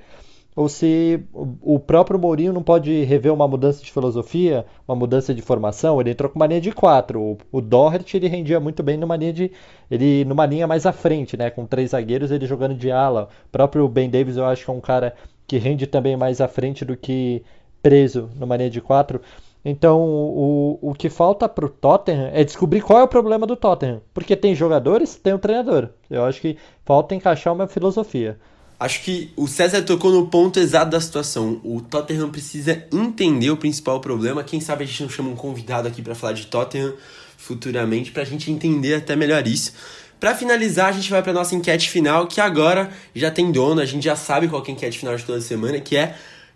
ou 0.55 0.69
se 0.69 1.19
o 1.33 1.79
próprio 1.79 2.19
Mourinho 2.19 2.53
não 2.53 2.61
pode 2.61 3.05
rever 3.05 3.33
uma 3.33 3.47
mudança 3.47 3.83
de 3.83 3.91
filosofia, 3.91 4.67
uma 4.87 4.95
mudança 4.95 5.33
de 5.33 5.41
formação. 5.41 5.99
Ele 5.99 6.11
entrou 6.11 6.29
com 6.29 6.35
uma 6.37 6.45
linha 6.45 6.61
de 6.61 6.71
quatro. 6.71 7.19
O, 7.19 7.37
o 7.51 7.59
Doherty 7.59 8.17
ele 8.17 8.27
rendia 8.27 8.59
muito 8.59 8.83
bem 8.83 8.97
numa 8.97 9.15
linha 9.15 9.33
de 9.33 9.51
ele 9.89 10.23
numa 10.25 10.45
linha 10.45 10.67
mais 10.67 10.85
à 10.85 10.91
frente, 10.91 11.35
né, 11.35 11.49
com 11.49 11.65
três 11.65 11.89
zagueiros, 11.89 12.29
ele 12.29 12.45
jogando 12.45 12.75
de 12.75 12.91
ala. 12.91 13.29
O 13.47 13.49
próprio 13.51 13.87
Ben 13.87 14.11
Davis 14.11 14.37
eu 14.37 14.45
acho 14.45 14.63
que 14.63 14.69
é 14.69 14.73
um 14.75 14.79
cara 14.79 15.15
que 15.47 15.57
rende 15.57 15.87
também 15.87 16.15
mais 16.15 16.39
à 16.39 16.47
frente 16.47 16.85
do 16.85 16.95
que 16.95 17.43
preso 17.83 18.29
numa 18.39 18.57
linha 18.57 18.69
de 18.69 18.81
quatro. 18.81 19.21
Então, 19.65 20.01
o, 20.01 20.79
o 20.81 20.93
que 20.93 21.09
falta 21.09 21.47
para 21.47 21.65
o 21.65 21.69
Tottenham 21.69 22.31
é 22.33 22.43
descobrir 22.43 22.81
qual 22.81 22.99
é 22.99 23.03
o 23.03 23.07
problema 23.07 23.45
do 23.45 23.55
Tottenham. 23.55 24.01
Porque 24.13 24.35
tem 24.35 24.55
jogadores, 24.55 25.15
tem 25.15 25.33
um 25.33 25.37
treinador. 25.37 25.89
Eu 26.09 26.25
acho 26.25 26.41
que 26.41 26.57
falta 26.83 27.13
encaixar 27.13 27.53
uma 27.53 27.67
filosofia. 27.67 28.37
Acho 28.79 29.01
que 29.01 29.31
o 29.37 29.47
César 29.47 29.81
tocou 29.83 30.11
no 30.11 30.27
ponto 30.27 30.59
exato 30.59 30.91
da 30.91 30.99
situação. 30.99 31.61
O 31.63 31.79
Tottenham 31.79 32.29
precisa 32.29 32.83
entender 32.91 33.49
o 33.51 33.57
principal 33.57 34.01
problema. 34.01 34.43
Quem 34.43 34.59
sabe 34.59 34.83
a 34.83 34.87
gente 34.87 35.03
não 35.03 35.09
chama 35.09 35.29
um 35.29 35.35
convidado 35.35 35.87
aqui 35.87 36.01
para 36.01 36.15
falar 36.15 36.33
de 36.33 36.47
Tottenham 36.47 36.93
futuramente, 37.37 38.11
para 38.11 38.23
a 38.23 38.25
gente 38.25 38.51
entender 38.51 38.95
até 38.95 39.15
melhor 39.15 39.45
isso. 39.47 39.73
Para 40.19 40.33
finalizar, 40.33 40.87
a 40.87 40.91
gente 40.93 41.09
vai 41.09 41.21
para 41.21 41.33
nossa 41.33 41.53
enquete 41.53 41.89
final, 41.89 42.27
que 42.27 42.39
agora 42.39 42.89
já 43.13 43.29
tem 43.29 43.51
dono, 43.51 43.81
a 43.81 43.85
gente 43.85 44.03
já 44.03 44.15
sabe 44.15 44.47
qual 44.47 44.63
é 44.63 44.69
a 44.69 44.71
enquete 44.71 44.97
final 44.97 45.15
de 45.15 45.23
toda 45.23 45.41
semana, 45.41 45.79
que 45.81 45.97
é 45.97 46.15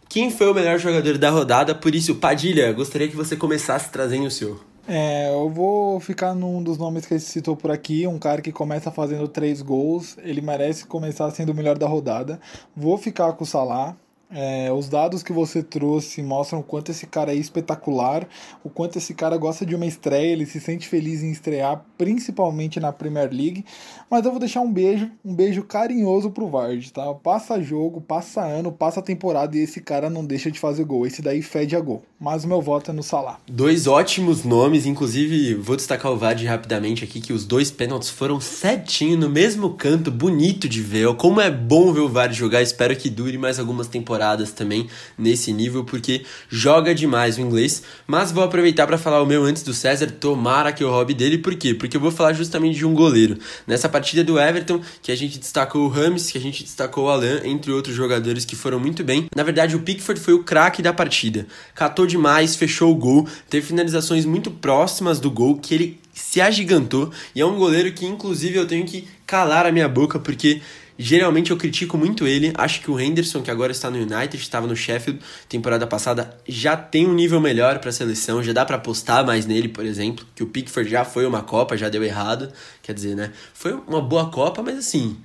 quem 0.10 0.30
foi 0.30 0.50
o 0.50 0.54
melhor 0.54 0.80
jogador 0.80 1.18
da 1.18 1.30
rodada. 1.30 1.76
Por 1.76 1.94
isso, 1.94 2.16
Padilha, 2.16 2.72
gostaria 2.74 3.08
que 3.08 3.16
você 3.16 3.36
começasse 3.36 3.92
trazendo 3.92 4.28
o 4.28 4.32
seu. 4.32 4.60
É, 4.88 5.30
eu 5.30 5.50
vou 5.50 6.00
ficar 6.00 6.34
num 6.34 6.64
dos 6.64 6.78
nomes 6.78 7.06
que 7.06 7.14
ele 7.14 7.20
citou 7.20 7.58
por 7.58 7.70
aqui, 7.70 8.08
um 8.08 8.18
cara 8.18 8.42
que 8.42 8.54
começa 8.54 8.90
fazendo 8.90 9.28
três 9.28 9.62
gols, 9.62 10.18
ele 10.20 10.40
merece 10.40 10.86
começar 10.86 11.30
sendo 11.32 11.52
o 11.52 11.54
melhor 11.54 11.78
da 11.78 11.86
rodada. 11.86 12.40
Vou 12.74 12.98
ficar 12.98 13.34
com 13.34 13.44
o 13.44 13.48
Salah, 13.48 13.98
é, 14.30 14.70
os 14.74 14.90
dados 14.90 15.24
que 15.24 15.32
você 15.32 15.64
trouxe 15.64 16.22
mostram 16.22 16.60
o 16.60 16.64
quanto 16.64 16.92
esse 16.92 17.08
cara 17.08 17.32
é 17.32 17.36
espetacular, 17.36 18.28
o 18.62 18.70
quanto 18.70 18.98
esse 18.98 19.14
cara 19.14 19.38
gosta 19.38 19.66
de 19.66 19.74
uma 19.74 19.86
estreia, 19.86 20.34
ele 20.34 20.46
se 20.46 20.60
sente 20.60 20.88
feliz 20.88 21.24
em 21.24 21.32
estrear, 21.32 21.86
principalmente 21.98 22.80
na 22.80 22.92
Premier 22.92 23.30
League. 23.32 23.64
Mas 24.10 24.26
eu 24.26 24.32
vou 24.32 24.40
deixar 24.40 24.62
um 24.62 24.72
beijo, 24.72 25.10
um 25.24 25.34
beijo 25.34 25.64
carinhoso 25.64 26.30
pro 26.30 26.50
Vard, 26.50 26.92
tá? 26.92 27.14
Passa 27.14 27.62
jogo, 27.62 28.02
passa 28.02 28.42
ano, 28.42 28.72
passa 28.72 29.02
temporada 29.02 29.56
e 29.56 29.62
esse 29.62 29.80
cara 29.80 30.10
não 30.10 30.26
deixa 30.26 30.52
de 30.52 30.60
fazer 30.60 30.84
gol. 30.84 31.08
Esse 31.08 31.22
daí 31.22 31.42
fede 31.42 31.76
a 31.76 31.80
gol. 31.80 32.04
Mas 32.20 32.44
o 32.44 32.48
meu 32.48 32.62
voto 32.62 32.92
é 32.92 32.94
no 32.94 33.04
Salah. 33.04 33.40
Dois 33.48 33.88
ótimos 33.88 34.44
nomes, 34.44 34.86
inclusive 34.86 35.54
vou 35.56 35.76
destacar 35.76 36.12
o 36.12 36.18
Vard 36.18 36.44
rapidamente 36.46 37.04
aqui, 37.04 37.22
que 37.22 37.32
os 37.32 37.46
dois 37.46 37.72
pênaltis 37.72 38.10
foram 38.10 38.42
certinho 38.42 39.18
no 39.18 39.30
mesmo 39.30 39.70
canto, 39.72 40.12
bonito 40.12 40.68
de 40.68 40.82
ver. 40.82 41.16
Como 41.16 41.40
é 41.40 41.50
bom 41.50 41.94
ver 41.94 42.02
o 42.02 42.10
Vard 42.10 42.34
jogar, 42.34 42.62
espero 42.62 42.96
que 42.96 43.10
dure 43.10 43.38
mais 43.38 43.60
algumas 43.60 43.88
temporadas 43.88 44.17
temporadas 44.18 44.52
também 44.52 44.90
nesse 45.18 45.54
nível, 45.54 45.84
porque 45.84 46.24
joga 46.50 46.94
demais 46.94 47.38
o 47.38 47.42
inglês. 47.42 47.84
Mas 48.08 48.32
vou 48.32 48.44
aproveitar 48.44 48.88
para 48.88 48.98
falar 48.98 49.22
o 49.22 49.26
meu 49.26 49.44
antes 49.44 49.62
do 49.62 49.74
César, 49.74 50.08
tomara 50.08 50.74
que 50.74 50.84
eu 50.84 50.90
roube 50.90 51.14
dele, 51.14 51.38
por 51.38 51.56
quê? 51.56 51.74
Porque 51.74 51.96
eu 51.96 52.02
vou 52.02 52.10
falar 52.10 52.34
justamente 52.34 52.78
de 52.78 52.86
um 52.86 52.94
goleiro. 52.94 53.38
Nessa 53.68 53.88
partida 53.88 54.24
do 54.24 54.40
Everton, 54.40 54.82
que 55.02 55.12
a 55.12 55.16
gente 55.16 55.38
destacou 55.38 55.86
o 55.86 55.88
Rames, 55.88 56.32
que 56.32 56.38
a 56.38 56.42
gente 56.42 56.64
destacou 56.64 57.06
o 57.06 57.10
Alan, 57.10 57.42
entre 57.44 57.72
outros 57.72 57.96
jogadores 57.96 58.44
que 58.44 58.56
foram 58.56 58.80
muito 58.80 59.04
bem. 59.04 59.28
Na 59.36 59.44
verdade, 59.44 59.76
o 59.76 59.80
Pickford 59.80 60.20
foi 60.20 60.34
o 60.34 60.44
craque 60.44 60.82
da 60.82 60.92
partida. 60.92 61.46
Catou 61.76 62.08
demais, 62.08 62.56
fechou 62.56 62.92
o 62.92 62.96
gol, 62.96 63.28
teve 63.50 63.68
finalizações 63.68 64.26
muito 64.26 64.50
próximas 64.50 65.20
do 65.20 65.30
gol, 65.30 65.58
que 65.58 65.76
ele 65.76 66.00
se 66.14 66.42
agigantou, 66.42 67.12
e 67.36 67.42
é 67.42 67.46
um 67.46 67.56
goleiro 67.56 67.92
que, 67.92 68.04
inclusive, 68.04 68.58
eu 68.58 68.66
tenho 68.66 68.84
que 68.86 69.08
calar 69.28 69.68
a 69.68 69.72
minha 69.72 69.88
boca, 69.88 70.18
porque 70.18 70.62
Geralmente 70.98 71.52
eu 71.52 71.58
critico 71.58 71.98
muito 71.98 72.26
ele. 72.26 72.52
Acho 72.56 72.82
que 72.82 72.90
o 72.90 73.00
Henderson, 73.00 73.42
que 73.42 73.52
agora 73.52 73.72
está 73.72 73.90
no 73.90 73.98
United, 73.98 74.38
estava 74.38 74.66
no 74.66 74.76
Sheffield 74.76 75.20
temporada 75.48 75.86
passada, 75.86 76.38
já 76.48 76.76
tem 76.76 77.06
um 77.06 77.14
nível 77.14 77.40
melhor 77.40 77.80
para 77.80 77.90
a 77.90 77.94
seleção. 77.94 78.42
Já 78.42 78.54
dá 78.54 78.66
para 78.66 78.78
apostar 78.78 79.26
mais 79.26 79.46
nele, 79.46 79.68
por 79.68 79.86
exemplo. 79.86 80.26
Que 80.34 80.44
o 80.44 80.48
Pickford 80.48 80.90
já 80.90 81.06
foi 81.06 81.26
uma 81.26 81.44
Copa, 81.44 81.78
já 81.78 81.90
deu 81.90 82.04
errado. 82.04 82.52
Quer 82.82 82.94
dizer, 82.94 83.16
né? 83.16 83.32
Foi 83.54 83.74
uma 83.74 84.02
boa 84.02 84.30
Copa, 84.30 84.64
mas 84.64 84.78
assim. 84.78 85.18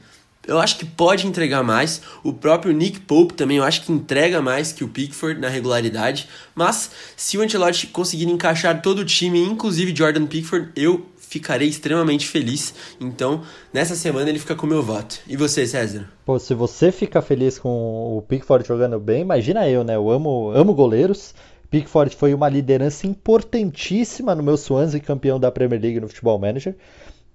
Eu 0.46 0.58
acho 0.58 0.76
que 0.76 0.84
pode 0.84 1.26
entregar 1.26 1.62
mais. 1.62 2.02
O 2.24 2.32
próprio 2.32 2.72
Nick 2.72 3.00
Pope 3.00 3.34
também 3.34 3.58
eu 3.58 3.64
acho 3.64 3.82
que 3.82 3.92
entrega 3.92 4.42
mais 4.42 4.72
que 4.72 4.82
o 4.82 4.88
Pickford 4.88 5.40
na 5.40 5.48
regularidade. 5.48 6.28
Mas 6.52 6.90
se 7.16 7.38
o 7.38 7.42
Ancelotti 7.42 7.86
conseguir 7.86 8.24
encaixar 8.24 8.82
todo 8.82 9.00
o 9.00 9.04
time, 9.04 9.40
inclusive 9.40 9.94
Jordan 9.94 10.26
Pickford, 10.26 10.70
eu 10.74 11.06
ficarei 11.32 11.66
extremamente 11.66 12.28
feliz. 12.28 12.74
Então, 13.00 13.40
nessa 13.72 13.94
semana 13.94 14.28
ele 14.28 14.38
fica 14.38 14.54
com 14.54 14.66
o 14.66 14.68
meu 14.68 14.82
voto. 14.82 15.18
E 15.26 15.34
você, 15.34 15.66
César? 15.66 16.06
Pô, 16.26 16.38
se 16.38 16.52
você 16.52 16.92
fica 16.92 17.22
feliz 17.22 17.58
com 17.58 18.18
o 18.18 18.22
Pickford 18.28 18.68
jogando 18.68 19.00
bem, 19.00 19.22
imagina 19.22 19.66
eu, 19.66 19.82
né? 19.82 19.96
Eu 19.96 20.10
amo, 20.10 20.50
amo 20.50 20.74
goleiros. 20.74 21.34
Pickford 21.70 22.14
foi 22.16 22.34
uma 22.34 22.50
liderança 22.50 23.06
importantíssima 23.06 24.34
no 24.34 24.42
meu 24.42 24.58
Swansea, 24.58 25.00
campeão 25.00 25.40
da 25.40 25.50
Premier 25.50 25.80
League 25.80 26.00
no 26.00 26.08
Futebol 26.08 26.38
Manager. 26.38 26.76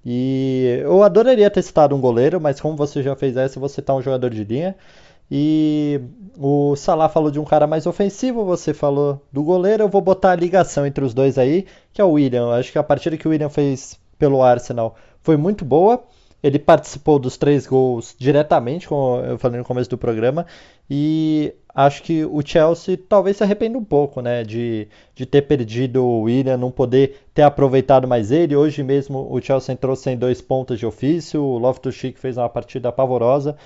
E 0.05 0.79
eu 0.83 1.01
adoraria 1.01 1.49
ter 1.49 1.63
citado 1.63 1.95
um 1.95 1.99
goleiro, 1.99 2.39
mas 2.39 2.61
como 2.61 2.77
você 2.77 3.01
já 3.01 3.15
fez 3.15 3.35
essa, 3.35 3.59
você 3.59 3.81
tá 3.81 3.95
um 3.95 4.01
jogador 4.01 4.29
de 4.29 4.43
linha. 4.43 4.75
E 5.29 5.99
o 6.37 6.75
Salah 6.75 7.09
falou 7.09 7.29
de 7.29 7.39
um 7.39 7.43
cara 7.43 7.67
mais 7.67 7.85
ofensivo, 7.85 8.45
você 8.45 8.73
falou 8.73 9.21
do 9.31 9.43
goleiro. 9.43 9.83
Eu 9.83 9.89
vou 9.89 10.01
botar 10.01 10.31
a 10.31 10.35
ligação 10.35 10.85
entre 10.85 11.03
os 11.03 11.13
dois 11.13 11.37
aí, 11.37 11.65
que 11.91 12.01
é 12.01 12.03
o 12.03 12.11
William. 12.11 12.43
Eu 12.43 12.51
acho 12.51 12.71
que 12.71 12.77
a 12.77 12.83
partida 12.83 13.17
que 13.17 13.27
o 13.27 13.31
William 13.31 13.49
fez 13.49 13.99
pelo 14.17 14.41
Arsenal 14.41 14.95
foi 15.21 15.35
muito 15.35 15.65
boa. 15.65 16.03
Ele 16.41 16.59
participou 16.59 17.17
dos 17.17 17.35
três 17.35 17.65
gols 17.65 18.15
diretamente, 18.17 18.87
como 18.87 19.19
eu 19.21 19.37
falei 19.37 19.57
no 19.57 19.65
começo 19.65 19.89
do 19.89 19.97
programa. 19.97 20.45
E 20.89 21.53
acho 21.73 22.03
que 22.03 22.23
o 22.23 22.41
Chelsea 22.45 22.97
talvez 23.09 23.37
se 23.37 23.43
arrependa 23.43 23.77
um 23.77 23.83
pouco, 23.83 24.21
né? 24.21 24.43
De, 24.43 24.87
de 25.15 25.25
ter 25.25 25.41
perdido 25.41 26.05
o 26.05 26.21
William, 26.21 26.55
não 26.55 26.71
poder 26.71 27.19
ter 27.33 27.41
aproveitado 27.41 28.07
mais 28.07 28.31
ele. 28.31 28.55
Hoje 28.55 28.83
mesmo 28.83 29.27
o 29.29 29.41
Chelsea 29.41 29.73
entrou 29.73 29.95
sem 29.95 30.15
dois 30.15 30.39
pontos 30.39 30.77
de 30.79 30.85
ofício. 30.85 31.43
O 31.43 31.57
Loftus-Cheek 31.57 32.19
fez 32.19 32.37
uma 32.37 32.47
partida 32.47 32.91
pavorosa. 32.91 33.57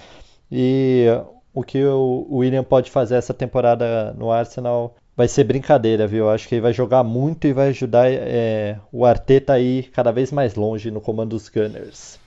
E 0.49 1.07
o 1.54 1.64
que 1.64 1.84
o 1.84 2.28
William 2.30 2.64
pode 2.64 2.89
fazer 2.89 3.16
essa 3.16 3.34
temporada 3.34 4.14
no 4.14 4.32
Arsenal 4.32 4.95
vai 5.16 5.28
ser 5.28 5.43
brincadeira, 5.43 6.08
viu? 6.08 6.30
Acho 6.30 6.47
que 6.47 6.56
ele 6.56 6.62
vai 6.62 6.74
jogar 6.74 7.04
muito 7.04 7.45
e 7.45 7.54
vai 7.54 7.70
ajudar 7.70 8.08
é, 8.10 8.80
o 8.91 9.06
Arteta 9.06 9.54
a 9.54 9.60
ir 9.60 9.91
cada 9.91 10.12
vez 10.12 10.32
mais 10.32 10.56
longe 10.56 10.89
no 10.89 11.02
comando 11.02 11.30
dos 11.32 11.49
Gunners. 11.49 12.20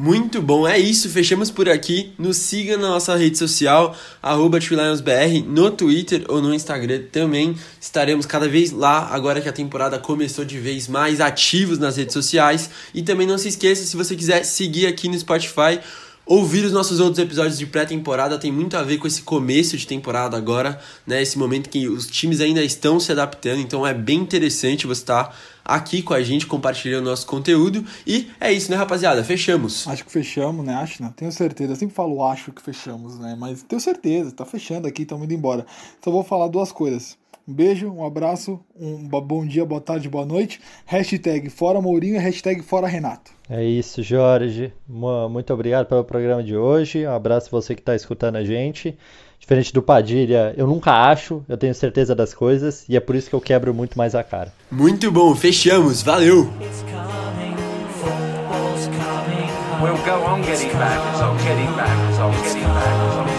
Muito 0.00 0.40
bom, 0.40 0.66
é 0.66 0.78
isso, 0.78 1.08
fechamos 1.08 1.50
por 1.50 1.68
aqui. 1.68 2.12
Nos 2.16 2.36
siga 2.36 2.76
na 2.76 2.88
nossa 2.88 3.16
rede 3.16 3.36
social, 3.36 3.96
arroba 4.22 4.60
no 5.44 5.70
Twitter 5.72 6.24
ou 6.28 6.40
no 6.40 6.54
Instagram 6.54 7.02
também. 7.10 7.56
Estaremos 7.80 8.24
cada 8.24 8.48
vez 8.48 8.70
lá, 8.70 9.08
agora 9.10 9.40
que 9.40 9.48
a 9.48 9.52
temporada 9.52 9.98
começou 9.98 10.44
de 10.44 10.56
vez 10.56 10.86
mais 10.86 11.20
ativos 11.20 11.80
nas 11.80 11.96
redes 11.96 12.12
sociais. 12.12 12.70
E 12.94 13.02
também 13.02 13.26
não 13.26 13.36
se 13.36 13.48
esqueça, 13.48 13.84
se 13.84 13.96
você 13.96 14.14
quiser 14.14 14.44
seguir 14.44 14.86
aqui 14.86 15.08
no 15.08 15.18
Spotify, 15.18 15.80
Ouvir 16.28 16.62
os 16.66 16.72
nossos 16.72 17.00
outros 17.00 17.18
episódios 17.18 17.56
de 17.56 17.64
pré-temporada 17.64 18.38
tem 18.38 18.52
muito 18.52 18.76
a 18.76 18.82
ver 18.82 18.98
com 18.98 19.06
esse 19.06 19.22
começo 19.22 19.78
de 19.78 19.86
temporada 19.86 20.36
agora, 20.36 20.78
né? 21.06 21.22
Esse 21.22 21.38
momento 21.38 21.70
que 21.70 21.88
os 21.88 22.06
times 22.06 22.42
ainda 22.42 22.62
estão 22.62 23.00
se 23.00 23.10
adaptando, 23.10 23.62
então 23.62 23.86
é 23.86 23.94
bem 23.94 24.18
interessante 24.18 24.86
você 24.86 25.00
estar 25.00 25.34
aqui 25.64 26.02
com 26.02 26.12
a 26.12 26.22
gente 26.22 26.46
compartilhando 26.46 27.06
nosso 27.06 27.26
conteúdo. 27.26 27.82
E 28.06 28.30
é 28.38 28.52
isso, 28.52 28.70
né, 28.70 28.76
rapaziada? 28.76 29.24
Fechamos. 29.24 29.88
Acho 29.88 30.04
que 30.04 30.12
fechamos, 30.12 30.66
né? 30.66 30.74
Acho, 30.74 31.02
não. 31.02 31.10
Tenho 31.12 31.32
certeza. 31.32 31.72
Eu 31.72 31.76
sempre 31.76 31.94
falo 31.94 32.22
acho 32.22 32.52
que 32.52 32.60
fechamos, 32.60 33.18
né? 33.18 33.34
Mas 33.34 33.62
tenho 33.62 33.80
certeza, 33.80 34.30
tá 34.30 34.44
fechando 34.44 34.86
aqui, 34.86 35.04
estamos 35.04 35.24
indo 35.24 35.32
embora. 35.32 35.64
Só 36.04 36.10
vou 36.10 36.22
falar 36.22 36.48
duas 36.48 36.70
coisas. 36.70 37.16
Um 37.48 37.54
beijo, 37.54 37.90
um 37.90 38.04
abraço, 38.04 38.60
um 38.78 39.08
bom 39.08 39.46
dia, 39.46 39.64
boa 39.64 39.80
tarde, 39.80 40.10
boa 40.10 40.26
noite. 40.26 40.60
Hashtag 40.84 41.48
fora 41.48 41.80
Mourinho 41.80 42.16
e 42.16 42.18
hashtag 42.18 42.60
fora 42.60 42.86
Renato. 42.86 43.37
É 43.50 43.64
isso, 43.64 44.02
Jorge. 44.02 44.72
Muito 44.86 45.54
obrigado 45.54 45.86
pelo 45.86 46.04
programa 46.04 46.42
de 46.42 46.56
hoje. 46.56 47.06
Um 47.06 47.12
abraço 47.12 47.50
você 47.50 47.74
que 47.74 47.80
está 47.80 47.94
escutando 47.94 48.36
a 48.36 48.44
gente. 48.44 48.96
Diferente 49.38 49.72
do 49.72 49.80
Padilha, 49.80 50.52
eu 50.56 50.66
nunca 50.66 50.92
acho, 50.92 51.42
eu 51.48 51.56
tenho 51.56 51.74
certeza 51.74 52.14
das 52.14 52.34
coisas 52.34 52.84
e 52.88 52.96
é 52.96 53.00
por 53.00 53.14
isso 53.14 53.30
que 53.30 53.34
eu 53.34 53.40
quebro 53.40 53.72
muito 53.72 53.96
mais 53.96 54.14
a 54.14 54.22
cara. 54.22 54.52
Muito 54.70 55.10
bom, 55.10 55.34
fechamos, 55.34 56.02
valeu! 56.02 56.50
We'll 59.80 59.96
go 60.04 60.24
on 60.26 60.42
getting 60.42 60.76
back, 60.76 60.98
on 61.22 61.38
getting 61.38 61.72
back, 61.76 62.20
on 62.20 62.32
getting 62.32 62.64
back, 62.64 63.08
it's 63.08 63.16
on 63.16 63.37